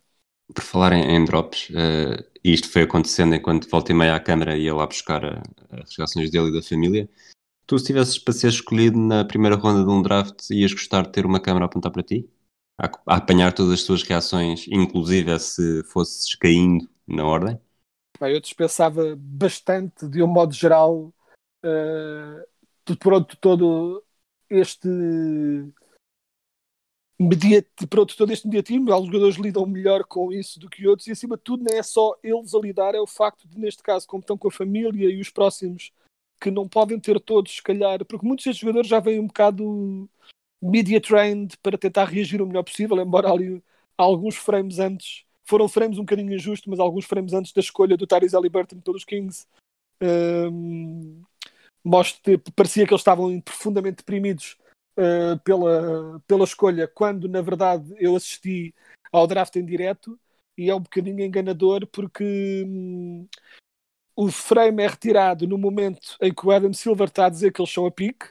Por 0.53 0.63
falar 0.63 0.93
em, 0.93 1.15
em 1.15 1.25
drops, 1.25 1.69
e 2.43 2.53
isto 2.53 2.69
foi 2.69 2.83
acontecendo 2.83 3.35
enquanto 3.35 3.69
volta 3.69 3.91
e 3.91 3.95
meia 3.95 4.15
à 4.15 4.19
câmara 4.19 4.57
ia 4.57 4.73
lá 4.73 4.87
buscar 4.87 5.43
as 5.71 5.95
reações 5.95 6.31
dele 6.31 6.49
e 6.49 6.53
da 6.53 6.61
família. 6.61 7.09
Tu, 7.67 7.77
se 7.77 7.85
tivesses 7.85 8.17
para 8.17 8.33
ser 8.33 8.47
escolhido 8.47 8.97
na 8.97 9.23
primeira 9.23 9.55
ronda 9.55 9.83
de 9.83 9.89
um 9.91 10.01
draft, 10.01 10.49
ias 10.49 10.73
gostar 10.73 11.03
de 11.03 11.11
ter 11.11 11.25
uma 11.25 11.39
câmara 11.39 11.65
a 11.65 11.67
apontar 11.67 11.91
para 11.91 12.01
ti? 12.01 12.27
A, 12.81 12.89
a 13.05 13.17
apanhar 13.17 13.53
todas 13.53 13.73
as 13.73 13.83
tuas 13.83 14.01
reações, 14.01 14.65
inclusive 14.69 15.37
se 15.39 15.83
fosses 15.83 16.33
caindo 16.33 16.89
na 17.07 17.25
ordem? 17.25 17.59
Bem, 18.19 18.33
eu 18.33 18.41
dispensava 18.41 19.15
bastante, 19.17 20.07
de 20.07 20.23
um 20.23 20.27
modo 20.27 20.53
geral, 20.53 21.13
eh, 21.63 22.47
de 22.87 22.95
pronto, 22.95 23.37
todo 23.37 24.03
este 24.49 24.89
pronto, 27.89 28.15
todo 28.15 28.31
este 28.31 28.47
mediatismo. 28.47 28.91
Alguns 28.91 29.11
jogadores 29.11 29.35
lidam 29.35 29.65
melhor 29.65 30.03
com 30.05 30.31
isso 30.31 30.59
do 30.59 30.69
que 30.69 30.87
outros, 30.87 31.07
e 31.07 31.11
acima 31.11 31.35
de 31.35 31.43
tudo, 31.43 31.63
não 31.63 31.77
é 31.77 31.83
só 31.83 32.15
eles 32.23 32.53
a 32.53 32.59
lidar, 32.59 32.95
é 32.95 32.99
o 32.99 33.07
facto 33.07 33.47
de, 33.47 33.59
neste 33.59 33.83
caso, 33.83 34.07
como 34.07 34.21
estão 34.21 34.37
com 34.37 34.47
a 34.47 34.51
família 34.51 35.09
e 35.09 35.19
os 35.19 35.29
próximos, 35.29 35.91
que 36.39 36.49
não 36.49 36.67
podem 36.67 36.99
ter 36.99 37.19
todos, 37.19 37.57
se 37.57 37.61
calhar, 37.61 38.03
porque 38.05 38.25
muitos 38.25 38.45
destes 38.45 38.61
jogadores 38.61 38.89
já 38.89 38.99
vêm 38.99 39.19
um 39.19 39.27
bocado 39.27 40.09
media 40.61 41.01
trained 41.01 41.57
para 41.61 41.77
tentar 41.77 42.05
reagir 42.05 42.41
o 42.41 42.47
melhor 42.47 42.63
possível, 42.63 42.97
embora 42.99 43.29
ali 43.31 43.61
alguns 43.97 44.35
frames 44.35 44.79
antes 44.79 45.25
foram 45.43 45.67
frames 45.67 45.97
um 45.97 46.01
bocadinho 46.01 46.33
injustos, 46.33 46.67
mas 46.67 46.79
alguns 46.79 47.05
frames 47.05 47.33
antes 47.33 47.51
da 47.51 47.59
escolha 47.59 47.97
do 47.97 48.05
Tyrese 48.05 48.35
Halliburton 48.35 48.79
pelos 48.81 49.03
Kings 49.03 49.47
hum, 50.01 51.21
mostra, 51.83 52.37
parecia 52.55 52.85
que 52.85 52.93
eles 52.93 53.01
estavam 53.01 53.41
profundamente 53.41 53.97
deprimidos 53.97 54.57
uh, 54.99 55.39
pela, 55.43 56.21
pela 56.27 56.43
escolha, 56.43 56.87
quando 56.87 57.27
na 57.29 57.41
verdade 57.41 57.95
eu 57.97 58.15
assisti 58.15 58.75
ao 59.11 59.25
draft 59.25 59.55
em 59.55 59.65
direto 59.65 60.19
e 60.57 60.69
é 60.69 60.75
um 60.75 60.81
bocadinho 60.81 61.23
enganador 61.23 61.87
porque 61.87 62.63
hum, 62.67 63.27
o 64.15 64.29
frame 64.29 64.83
é 64.83 64.87
retirado 64.87 65.47
no 65.47 65.57
momento 65.57 66.17
em 66.21 66.33
que 66.33 66.45
o 66.45 66.51
Adam 66.51 66.73
Silver 66.73 67.07
está 67.07 67.25
a 67.25 67.29
dizer 67.29 67.53
que 67.53 67.61
eles 67.61 67.71
são 67.71 67.85
a 67.85 67.91
pique, 67.91 68.27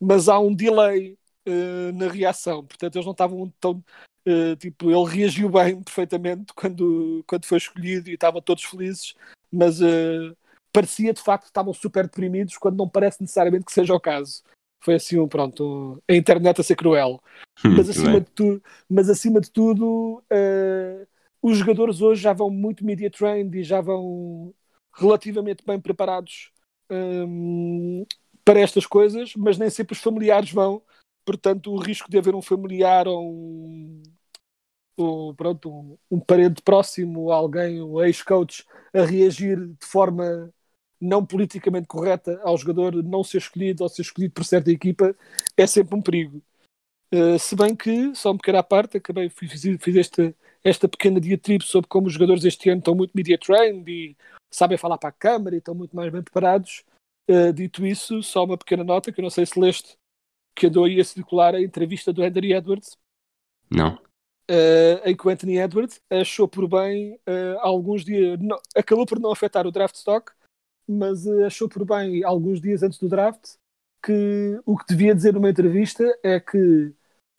mas 0.00 0.28
há 0.28 0.38
um 0.38 0.54
delay 0.54 1.18
uh, 1.46 1.92
na 1.94 2.08
reação, 2.08 2.64
portanto 2.64 2.96
eles 2.96 3.06
não 3.06 3.12
estavam 3.12 3.52
tão 3.60 3.84
Uh, 4.26 4.54
tipo, 4.56 4.90
ele 4.90 5.10
reagiu 5.10 5.48
bem 5.48 5.80
perfeitamente 5.82 6.52
quando, 6.52 7.24
quando 7.26 7.46
foi 7.46 7.56
escolhido 7.56 8.10
e 8.10 8.12
estavam 8.12 8.42
todos 8.42 8.62
felizes, 8.62 9.14
mas 9.50 9.78
parecia 10.70 11.14
de 11.14 11.22
facto 11.22 11.44
que 11.44 11.48
estavam 11.48 11.72
super 11.72 12.04
deprimidos 12.04 12.58
quando 12.58 12.76
não 12.76 12.86
parece 12.86 13.22
necessariamente 13.22 13.64
que 13.64 13.72
seja 13.72 13.94
o 13.94 14.00
caso. 14.00 14.42
Foi 14.80 14.94
assim, 14.94 15.26
pronto, 15.28 16.02
a 16.08 16.14
internet 16.14 16.60
a 16.60 16.64
ser 16.64 16.76
cruel. 16.76 17.20
mas, 17.64 17.88
acima 17.88 18.20
de 18.20 18.30
tu, 18.30 18.62
mas 18.88 19.10
acima 19.10 19.40
de 19.40 19.50
tudo, 19.50 20.22
uh, 20.32 21.06
os 21.42 21.58
jogadores 21.58 22.00
hoje 22.00 22.22
já 22.22 22.32
vão 22.32 22.50
muito 22.50 22.84
media 22.84 23.10
trained 23.10 23.58
e 23.58 23.64
já 23.64 23.80
vão 23.80 24.54
relativamente 24.94 25.64
bem 25.66 25.80
preparados 25.80 26.50
um, 26.90 28.04
para 28.44 28.60
estas 28.60 28.86
coisas, 28.86 29.34
mas 29.36 29.58
nem 29.58 29.68
sempre 29.70 29.94
os 29.94 30.00
familiares 30.00 30.50
vão 30.50 30.82
portanto 31.28 31.70
o 31.70 31.78
risco 31.78 32.10
de 32.10 32.16
haver 32.16 32.34
um 32.34 32.40
familiar 32.40 33.06
ou 33.06 33.22
um, 33.22 34.02
ou, 34.96 35.34
pronto, 35.34 35.70
um, 35.70 35.98
um 36.10 36.18
parente 36.18 36.62
próximo, 36.62 37.30
alguém, 37.30 37.82
um 37.82 38.02
ex-coach, 38.02 38.64
a 38.94 39.02
reagir 39.02 39.58
de 39.58 39.86
forma 39.86 40.50
não 41.00 41.24
politicamente 41.24 41.86
correta 41.86 42.40
ao 42.42 42.56
jogador 42.56 43.02
não 43.02 43.22
ser 43.22 43.38
escolhido 43.38 43.82
ou 43.82 43.88
ser 43.88 44.02
escolhido 44.02 44.34
por 44.34 44.44
certa 44.44 44.70
equipa, 44.70 45.14
é 45.56 45.66
sempre 45.66 45.94
um 45.94 46.02
perigo. 46.02 46.42
Uh, 47.14 47.38
se 47.38 47.56
bem 47.56 47.74
que, 47.74 48.14
só 48.14 48.32
um 48.32 48.36
pequeno 48.36 48.58
à 48.58 48.62
parte, 48.62 48.98
acabei, 48.98 49.30
fiz, 49.30 49.62
fiz 49.80 49.96
esta, 49.96 50.34
esta 50.62 50.88
pequena 50.88 51.20
diatribe 51.20 51.64
sobre 51.64 51.88
como 51.88 52.06
os 52.06 52.12
jogadores 52.12 52.44
este 52.44 52.68
ano 52.68 52.80
estão 52.80 52.94
muito 52.94 53.12
media 53.14 53.38
trained 53.38 53.90
e 53.90 54.16
sabem 54.50 54.76
falar 54.76 54.98
para 54.98 55.08
a 55.08 55.12
câmara 55.12 55.54
e 55.54 55.58
estão 55.58 55.74
muito 55.74 55.96
mais 55.96 56.12
bem 56.12 56.22
preparados. 56.22 56.84
Uh, 57.30 57.52
dito 57.52 57.86
isso, 57.86 58.22
só 58.22 58.44
uma 58.44 58.58
pequena 58.58 58.84
nota 58.84 59.10
que 59.12 59.20
eu 59.20 59.22
não 59.22 59.30
sei 59.30 59.46
se 59.46 59.58
leste, 59.58 59.96
que 60.54 60.66
andou 60.66 60.84
aí 60.84 61.00
a 61.00 61.04
circular 61.04 61.54
a 61.54 61.62
entrevista 61.62 62.12
do 62.12 62.22
Anthony 62.22 62.52
Edwards, 62.52 62.98
Não. 63.70 63.94
uh, 63.94 65.00
em 65.04 65.16
que 65.16 65.26
o 65.26 65.30
Anthony 65.30 65.58
Edwards 65.58 66.02
achou 66.10 66.48
por 66.48 66.68
bem, 66.68 67.18
alguns 67.60 68.04
dias, 68.04 68.38
não- 68.40 68.60
acabou 68.76 69.06
por 69.06 69.18
não 69.18 69.30
afetar 69.30 69.66
o 69.66 69.72
draft 69.72 69.94
stock, 69.94 70.32
mas 70.88 71.26
uh, 71.26 71.44
achou 71.46 71.68
por 71.68 71.84
bem, 71.84 72.24
alguns 72.24 72.60
dias 72.60 72.82
antes 72.82 72.98
do 72.98 73.08
draft, 73.08 73.56
que 74.02 74.60
o 74.66 74.76
que 74.76 74.86
devia 74.88 75.14
dizer 75.14 75.34
numa 75.34 75.50
entrevista 75.50 76.04
é 76.22 76.40
que 76.40 76.94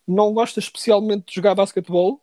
não 0.08 0.34
gosta 0.34 0.60
especialmente 0.60 1.28
de 1.28 1.36
jogar 1.36 1.56
basquetebol, 1.56 2.22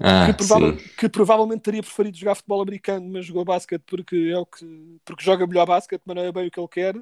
Ah, 0.00 0.26
que, 0.26 0.32
prova- 0.32 0.74
que 0.98 1.08
provavelmente 1.08 1.62
teria 1.62 1.82
preferido 1.82 2.16
jogar 2.16 2.34
futebol 2.34 2.62
americano, 2.62 3.08
mas 3.10 3.26
jogou 3.26 3.44
basquete 3.44 3.82
porque 3.86 4.16
é 4.32 4.38
o 4.38 4.46
que 4.46 4.64
porque 5.04 5.22
joga 5.24 5.46
melhor 5.46 5.66
basquete, 5.66 6.02
mas 6.06 6.16
não 6.16 6.22
é 6.24 6.32
bem 6.32 6.48
o 6.48 6.50
que 6.50 6.60
ele 6.60 6.68
quer, 6.68 6.94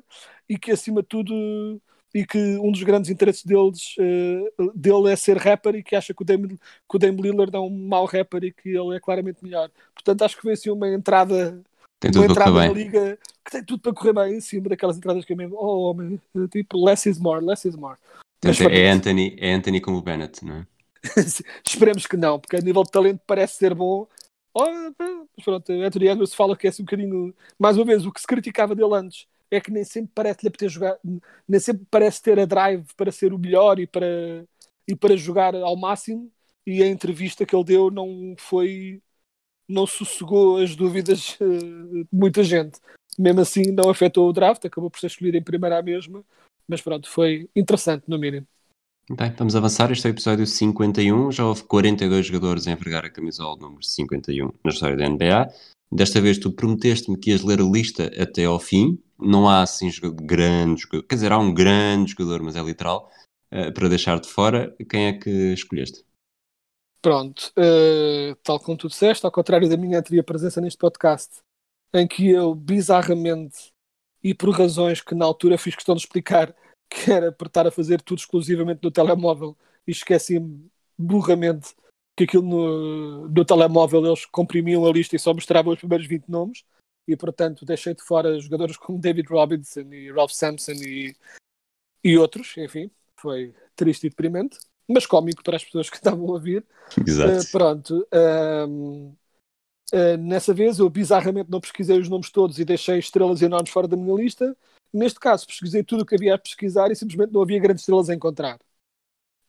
e 0.48 0.58
que 0.58 0.72
acima 0.72 1.02
de 1.02 1.08
tudo 1.08 1.80
e 2.14 2.26
que 2.26 2.38
um 2.58 2.70
dos 2.70 2.82
grandes 2.82 3.10
interesses 3.10 3.44
deles, 3.44 3.94
eh, 3.98 4.44
dele 4.74 5.10
é 5.12 5.16
ser 5.16 5.36
rapper 5.38 5.74
e 5.76 5.82
que 5.82 5.96
acha 5.96 6.12
que 6.12 6.22
o, 6.22 6.24
Dame, 6.26 6.48
que 6.58 6.96
o 6.96 6.98
Dame 6.98 7.22
Lillard 7.22 7.54
é 7.56 7.58
um 7.60 7.70
mau 7.88 8.04
rapper 8.04 8.44
e 8.44 8.52
que 8.52 8.68
ele 8.68 8.96
é 8.96 9.00
claramente 9.00 9.42
melhor. 9.42 9.70
Portanto, 9.94 10.22
acho 10.22 10.36
que 10.36 10.42
foi 10.42 10.52
assim 10.52 10.68
uma 10.70 10.88
entrada, 10.88 11.62
Tem 12.02 12.10
uma 12.10 12.26
tudo 12.26 12.34
para 12.34 12.50
entrada 12.50 12.52
correr 12.52 12.68
na 12.68 12.74
liga 12.74 13.18
que 13.44 13.50
tem 13.52 13.64
tudo 13.64 13.80
para 13.80 13.92
correr 13.92 14.12
bem 14.12 14.36
em 14.36 14.40
cima 14.40 14.68
daquelas 14.68 14.96
entradas 14.96 15.24
que 15.24 15.32
é 15.32 15.36
mesmo, 15.36 15.56
oh 15.56 15.90
homem, 15.90 16.20
tipo, 16.50 16.84
less 16.84 17.08
is 17.08 17.18
more, 17.18 17.44
less 17.44 17.66
is 17.66 17.76
more. 17.76 17.96
Mas 18.44 18.60
é. 18.60 18.90
Anthony, 18.90 19.36
é 19.38 19.54
Anthony 19.54 19.80
como 19.80 19.98
o 19.98 20.02
Bennett, 20.02 20.44
não 20.44 20.56
é? 20.56 20.66
Esperemos 21.64 22.06
que 22.06 22.16
não, 22.16 22.40
porque 22.40 22.56
a 22.56 22.60
nível 22.60 22.82
de 22.82 22.90
talento 22.90 23.20
parece 23.24 23.56
ser 23.56 23.72
bom. 23.72 24.08
Oh, 24.52 24.64
mas 25.36 25.44
pronto, 25.44 25.72
Anthony 25.72 26.08
Edwards 26.08 26.34
fala 26.34 26.56
que 26.56 26.66
é 26.66 26.70
assim 26.70 26.82
um 26.82 26.86
bocadinho. 26.86 27.34
Mais 27.56 27.76
uma 27.76 27.84
vez, 27.84 28.04
o 28.04 28.12
que 28.12 28.20
se 28.20 28.26
criticava 28.26 28.74
dele 28.74 28.94
antes 28.94 29.26
é 29.48 29.60
que 29.60 29.70
nem 29.70 29.84
sempre 29.84 30.10
parece-lhe 30.12 30.50
ter 30.50 30.68
jogar, 30.68 30.98
nem 31.48 31.60
sempre 31.60 31.86
parece 31.88 32.20
ter 32.20 32.38
a 32.40 32.44
drive 32.44 32.84
para 32.96 33.12
ser 33.12 33.32
o 33.32 33.38
melhor 33.38 33.78
e 33.78 33.86
para, 33.86 34.44
e 34.88 34.96
para 34.96 35.16
jogar 35.16 35.54
ao 35.54 35.76
máximo. 35.76 36.30
E 36.66 36.82
a 36.82 36.86
entrevista 36.86 37.46
que 37.46 37.54
ele 37.54 37.64
deu 37.64 37.90
não 37.90 38.34
foi. 38.38 39.00
Não 39.72 39.86
sossegou 39.86 40.58
as 40.58 40.76
dúvidas 40.76 41.36
eh, 41.40 41.46
de 41.46 42.06
muita 42.12 42.42
gente. 42.42 42.78
Mesmo 43.18 43.40
assim, 43.40 43.62
não 43.72 43.90
afetou 43.90 44.28
o 44.28 44.32
draft, 44.32 44.64
acabou 44.64 44.90
por 44.90 45.00
ser 45.00 45.08
escolhido 45.08 45.36
em 45.36 45.42
primeira 45.42 45.78
à 45.78 45.82
mesma. 45.82 46.24
Mas 46.68 46.80
pronto, 46.80 47.08
foi 47.10 47.48
interessante, 47.56 48.04
no 48.06 48.18
mínimo. 48.18 48.46
Bem, 49.10 49.32
vamos 49.36 49.56
avançar. 49.56 49.90
Este 49.90 50.06
é 50.06 50.10
o 50.10 50.12
episódio 50.12 50.46
51. 50.46 51.32
Já 51.32 51.44
houve 51.44 51.64
42 51.64 52.26
jogadores 52.26 52.66
a 52.66 52.72
envergar 52.72 53.04
a 53.04 53.10
camisola 53.10 53.58
número 53.58 53.82
51 53.82 54.52
na 54.64 54.70
história 54.70 54.96
da 54.96 55.08
NBA. 55.08 55.48
Desta 55.90 56.20
vez 56.20 56.38
tu 56.38 56.52
prometeste-me 56.52 57.18
que 57.18 57.30
ias 57.30 57.42
ler 57.42 57.60
a 57.60 57.64
lista 57.64 58.10
até 58.20 58.44
ao 58.44 58.58
fim. 58.58 58.98
Não 59.18 59.48
há 59.48 59.62
assim 59.62 59.90
jogador, 59.90 60.22
grande 60.24 60.82
jogador. 60.82 61.06
Quer 61.06 61.14
dizer, 61.16 61.32
há 61.32 61.38
um 61.38 61.52
grande 61.52 62.12
jogador, 62.12 62.42
mas 62.42 62.56
é 62.56 62.62
literal. 62.62 63.10
eh, 63.50 63.70
para 63.70 63.88
deixar 63.88 64.18
de 64.18 64.28
fora, 64.28 64.74
quem 64.88 65.06
é 65.08 65.12
que 65.12 65.52
escolheste? 65.52 66.04
Pronto, 67.02 67.52
eh, 67.56 68.36
tal 68.44 68.60
como 68.60 68.78
tu 68.78 68.86
disseste, 68.86 69.26
ao 69.26 69.32
contrário 69.32 69.68
da 69.68 69.76
minha 69.76 69.98
anterior 69.98 70.22
presença 70.22 70.60
neste 70.60 70.78
podcast, 70.78 71.42
em 71.92 72.06
que 72.06 72.30
eu 72.30 72.54
bizarramente 72.54 73.72
e 74.22 74.32
por 74.32 74.50
razões 74.50 75.00
que 75.00 75.12
na 75.12 75.24
altura 75.24 75.58
fiz 75.58 75.74
questão 75.74 75.96
de 75.96 76.02
explicar, 76.02 76.54
que 76.88 77.10
era 77.10 77.32
por 77.32 77.48
estar 77.48 77.66
a 77.66 77.72
fazer 77.72 78.00
tudo 78.02 78.18
exclusivamente 78.18 78.84
no 78.84 78.90
telemóvel 78.90 79.56
e 79.84 79.90
esqueci-me 79.90 80.70
burramente 80.96 81.74
que 82.16 82.22
aquilo 82.24 82.44
no, 82.44 83.28
no 83.28 83.44
telemóvel 83.44 84.06
eles 84.06 84.24
comprimiam 84.26 84.86
a 84.86 84.92
lista 84.92 85.16
e 85.16 85.18
só 85.18 85.34
mostravam 85.34 85.72
os 85.72 85.80
primeiros 85.80 86.06
20 86.06 86.28
nomes 86.28 86.64
e 87.08 87.16
portanto 87.16 87.64
deixei 87.64 87.94
de 87.94 88.02
fora 88.02 88.38
jogadores 88.38 88.76
como 88.76 89.00
David 89.00 89.28
Robinson 89.28 89.92
e 89.92 90.12
Ralph 90.12 90.30
Sampson 90.30 90.72
e, 90.72 91.16
e 92.04 92.16
outros, 92.16 92.56
enfim, 92.58 92.90
foi 93.16 93.54
triste 93.74 94.06
e 94.06 94.10
deprimente, 94.10 94.58
mas 94.92 95.06
cómico 95.06 95.42
para 95.42 95.56
as 95.56 95.64
pessoas 95.64 95.88
que 95.90 95.96
estavam 95.96 96.28
a 96.28 96.32
ouvir. 96.32 96.64
Exato. 97.06 97.40
Uh, 97.40 97.50
pronto. 97.50 98.08
um, 98.68 99.14
uh, 99.92 100.16
nessa 100.18 100.52
vez 100.52 100.78
eu 100.78 100.88
bizarramente 100.88 101.50
não 101.50 101.60
pesquisei 101.60 101.98
os 101.98 102.08
nomes 102.08 102.30
todos 102.30 102.58
e 102.58 102.64
deixei 102.64 102.98
estrelas 102.98 103.42
enormes 103.42 103.70
fora 103.70 103.88
da 103.88 103.96
minha 103.96 104.14
lista. 104.14 104.56
Neste 104.92 105.18
caso, 105.18 105.46
pesquisei 105.46 105.82
tudo 105.82 106.02
o 106.02 106.06
que 106.06 106.14
havia 106.14 106.34
a 106.34 106.38
pesquisar 106.38 106.90
e 106.90 106.96
simplesmente 106.96 107.32
não 107.32 107.42
havia 107.42 107.58
grandes 107.58 107.82
estrelas 107.82 108.10
a 108.10 108.14
encontrar. 108.14 108.58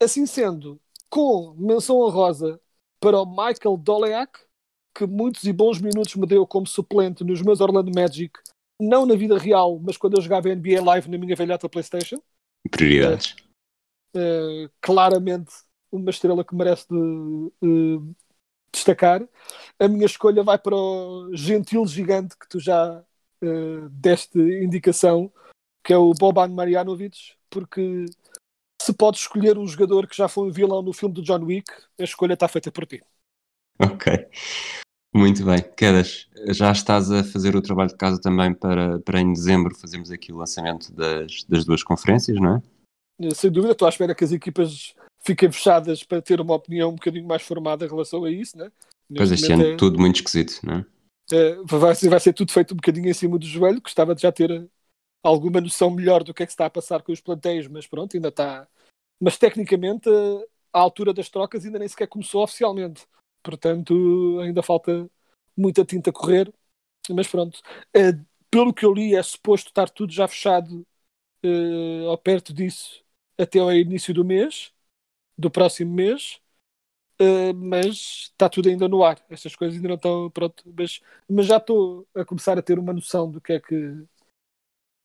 Assim 0.00 0.26
sendo, 0.26 0.80
com 1.10 1.54
menção 1.58 2.00
honrosa 2.00 2.58
para 2.98 3.20
o 3.20 3.26
Michael 3.26 3.76
Doleac, 3.76 4.40
que 4.96 5.06
muitos 5.06 5.44
e 5.44 5.52
bons 5.52 5.80
minutos 5.80 6.14
me 6.14 6.26
deu 6.26 6.46
como 6.46 6.66
suplente 6.66 7.22
nos 7.22 7.42
meus 7.42 7.60
Orlando 7.60 7.90
Magic, 7.94 8.32
não 8.80 9.04
na 9.04 9.14
vida 9.14 9.38
real, 9.38 9.78
mas 9.78 9.96
quando 9.96 10.16
eu 10.16 10.22
jogava 10.22 10.48
NBA 10.48 10.82
Live 10.82 11.10
na 11.10 11.18
minha 11.18 11.36
velhota 11.36 11.68
PlayStation. 11.68 12.16
Prioridades. 12.70 13.36
Uh, 14.14 14.70
claramente 14.80 15.52
uma 15.90 16.10
estrela 16.10 16.44
que 16.44 16.54
merece 16.54 16.86
de, 16.88 16.96
uh, 16.96 18.14
destacar. 18.72 19.26
A 19.78 19.88
minha 19.88 20.06
escolha 20.06 20.42
vai 20.42 20.58
para 20.58 20.76
o 20.76 21.30
gentil 21.34 21.86
gigante 21.86 22.36
que 22.38 22.48
tu 22.48 22.58
já 22.60 23.00
uh, 23.00 23.88
deste 23.90 24.38
indicação, 24.38 25.32
que 25.82 25.92
é 25.92 25.96
o 25.96 26.12
Boban 26.12 26.48
Marjanovic, 26.48 27.34
porque 27.48 28.06
se 28.80 28.92
podes 28.92 29.22
escolher 29.22 29.56
um 29.56 29.66
jogador 29.66 30.06
que 30.06 30.16
já 30.16 30.28
foi 30.28 30.48
um 30.48 30.52
vilão 30.52 30.82
no 30.82 30.92
filme 30.92 31.14
do 31.14 31.22
John 31.22 31.44
Wick, 31.44 31.70
a 31.98 32.04
escolha 32.04 32.34
está 32.34 32.48
feita 32.48 32.70
por 32.70 32.86
ti. 32.86 33.02
Ok. 33.78 34.28
Muito 35.14 35.44
bem. 35.44 35.62
Quedas, 35.76 36.28
já 36.48 36.72
estás 36.72 37.10
a 37.10 37.22
fazer 37.22 37.54
o 37.54 37.62
trabalho 37.62 37.90
de 37.90 37.96
casa 37.96 38.20
também 38.20 38.52
para, 38.52 38.98
para 38.98 39.20
em 39.20 39.32
dezembro 39.32 39.74
fazermos 39.74 40.10
aqui 40.10 40.32
o 40.32 40.36
lançamento 40.36 40.92
das, 40.92 41.44
das 41.44 41.64
duas 41.64 41.84
conferências, 41.84 42.36
não 42.40 42.56
é? 42.56 42.62
Sem 43.34 43.50
dúvida, 43.50 43.72
estou 43.72 43.86
à 43.86 43.88
espera 43.88 44.14
que 44.14 44.24
as 44.24 44.32
equipas 44.32 44.94
fiquem 45.24 45.50
fechadas 45.50 46.02
para 46.02 46.20
ter 46.20 46.40
uma 46.40 46.54
opinião 46.54 46.90
um 46.90 46.94
bocadinho 46.94 47.26
mais 47.26 47.42
formada 47.42 47.84
em 47.84 47.88
relação 47.88 48.24
a 48.24 48.30
isso, 48.30 48.58
né? 48.58 48.70
Pois 49.14 49.30
este 49.30 49.52
ano 49.52 49.62
é- 49.62 49.76
tudo 49.76 49.98
muito 49.98 50.16
esquisito, 50.16 50.60
não 50.64 50.74
é? 50.78 50.86
Uh, 51.32 51.64
vai, 51.66 51.94
ser, 51.94 52.08
vai 52.08 52.20
ser 52.20 52.32
tudo 52.32 52.52
feito 52.52 52.74
um 52.74 52.76
bocadinho 52.76 53.08
em 53.08 53.14
cima 53.14 53.38
do 53.38 53.46
joelho. 53.46 53.80
Gostava 53.80 54.14
de 54.14 54.22
já 54.22 54.30
ter 54.30 54.68
alguma 55.22 55.60
noção 55.60 55.90
melhor 55.90 56.22
do 56.22 56.34
que 56.34 56.42
é 56.42 56.46
que 56.46 56.52
se 56.52 56.54
está 56.54 56.66
a 56.66 56.70
passar 56.70 57.02
com 57.02 57.12
os 57.12 57.20
plantéis, 57.20 57.66
mas 57.66 57.86
pronto, 57.86 58.14
ainda 58.14 58.28
está. 58.28 58.68
Mas 59.18 59.38
tecnicamente, 59.38 60.10
a 60.72 60.78
altura 60.78 61.14
das 61.14 61.30
trocas 61.30 61.64
ainda 61.64 61.78
nem 61.78 61.88
sequer 61.88 62.08
começou 62.08 62.42
oficialmente. 62.42 63.06
Portanto, 63.42 64.38
ainda 64.40 64.62
falta 64.62 65.08
muita 65.56 65.84
tinta 65.84 66.10
a 66.10 66.12
correr. 66.12 66.52
Mas 67.10 67.28
pronto, 67.28 67.60
Uh, 67.96 68.24
pelo 68.50 68.72
que 68.72 68.84
eu 68.84 68.92
li, 68.92 69.14
é 69.14 69.22
suposto 69.22 69.68
estar 69.68 69.88
tudo 69.88 70.12
já 70.12 70.28
fechado 70.28 70.86
uh, 71.44 72.04
ou 72.04 72.18
perto 72.18 72.52
disso 72.52 73.03
até 73.38 73.58
ao 73.58 73.72
início 73.72 74.14
do 74.14 74.24
mês, 74.24 74.72
do 75.36 75.50
próximo 75.50 75.92
mês. 75.92 76.40
Uh, 77.20 77.54
mas 77.54 78.30
está 78.32 78.48
tudo 78.48 78.68
ainda 78.68 78.88
no 78.88 79.04
ar. 79.04 79.24
Estas 79.30 79.54
coisas 79.54 79.76
ainda 79.76 79.88
não 79.88 79.94
estão 79.94 80.30
pronto, 80.30 80.64
mas, 80.76 81.00
mas 81.28 81.46
já 81.46 81.58
estou 81.58 82.06
a 82.14 82.24
começar 82.24 82.58
a 82.58 82.62
ter 82.62 82.76
uma 82.76 82.92
noção 82.92 83.30
do 83.30 83.40
que 83.40 83.52
é 83.52 83.60
que 83.60 84.04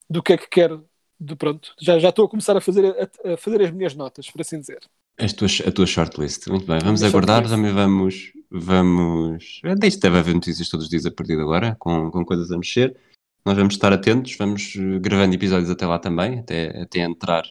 do 0.09 0.23
que 0.23 0.33
é 0.33 0.37
que 0.37 0.49
quero. 0.49 0.89
De 1.19 1.35
pronto, 1.35 1.75
já 1.79 1.99
já 1.99 2.09
estou 2.09 2.25
a 2.25 2.29
começar 2.29 2.57
a 2.57 2.61
fazer 2.61 2.85
a, 2.85 3.33
a 3.33 3.37
fazer 3.37 3.61
as 3.61 3.71
minhas 3.71 3.93
notas, 3.93 4.29
por 4.31 4.41
assim 4.41 4.59
dizer. 4.59 4.79
As 5.19 5.33
tuas, 5.33 5.61
a 5.67 5.71
tua 5.71 5.85
shortlist. 5.85 6.47
Muito 6.47 6.65
bem. 6.65 6.79
Vamos 6.79 7.01
minha 7.01 7.09
aguardar. 7.09 7.45
shortlist. 7.45 7.55
Também 7.55 7.73
vamos. 7.73 8.33
vamos... 8.49 9.61
Desde 9.77 9.99
deve 9.99 10.17
haver 10.17 10.33
notícias 10.33 10.69
todos 10.69 10.85
os 10.85 10.89
dias 10.89 11.05
a 11.05 11.11
partir 11.11 11.35
de 11.35 11.41
agora, 11.41 11.75
com, 11.77 12.09
com 12.09 12.25
coisas 12.25 12.51
a 12.51 12.57
mexer. 12.57 12.97
Nós 13.45 13.55
vamos 13.55 13.73
estar 13.73 13.91
atentos, 13.91 14.35
vamos 14.37 14.75
eh, 14.75 14.99
gravando 14.99 15.35
episódios 15.35 15.69
até 15.69 15.85
lá 15.85 15.99
também, 15.99 16.39
até, 16.39 16.81
até 16.81 16.99
entrar 16.99 17.43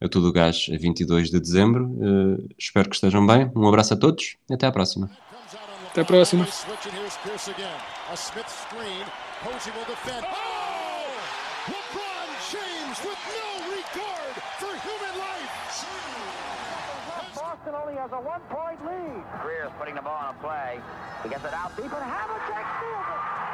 a 0.00 0.08
todo 0.08 0.28
o 0.28 0.32
gás 0.32 0.66
a 0.72 0.78
22 0.78 1.30
de 1.30 1.40
dezembro. 1.40 1.90
Eh, 2.00 2.54
espero 2.58 2.88
que 2.88 2.96
estejam 2.96 3.26
bem. 3.26 3.50
Um 3.54 3.66
abraço 3.68 3.94
a 3.94 3.96
todos 3.96 4.36
e 4.48 4.54
até 4.54 4.66
à 4.66 4.72
próxima. 4.72 5.10
Até 5.90 6.02
a 6.02 6.04
próxima. 6.04 6.46
Oh! 10.22 10.56
Only 17.86 17.98
has 17.98 18.10
a 18.12 18.16
one-point 18.16 18.84
lead. 18.84 19.22
Greer's 19.42 19.70
putting 19.78 19.94
the 19.94 20.02
ball 20.02 20.16
on 20.16 20.34
a 20.34 20.38
play. 20.38 20.80
He 21.22 21.28
gets 21.28 21.44
it 21.44 21.52
out 21.52 21.76
deep, 21.76 21.92
and 21.92 22.02
Havlicek 22.02 22.66
steals 22.78 23.06
it. 23.10 23.45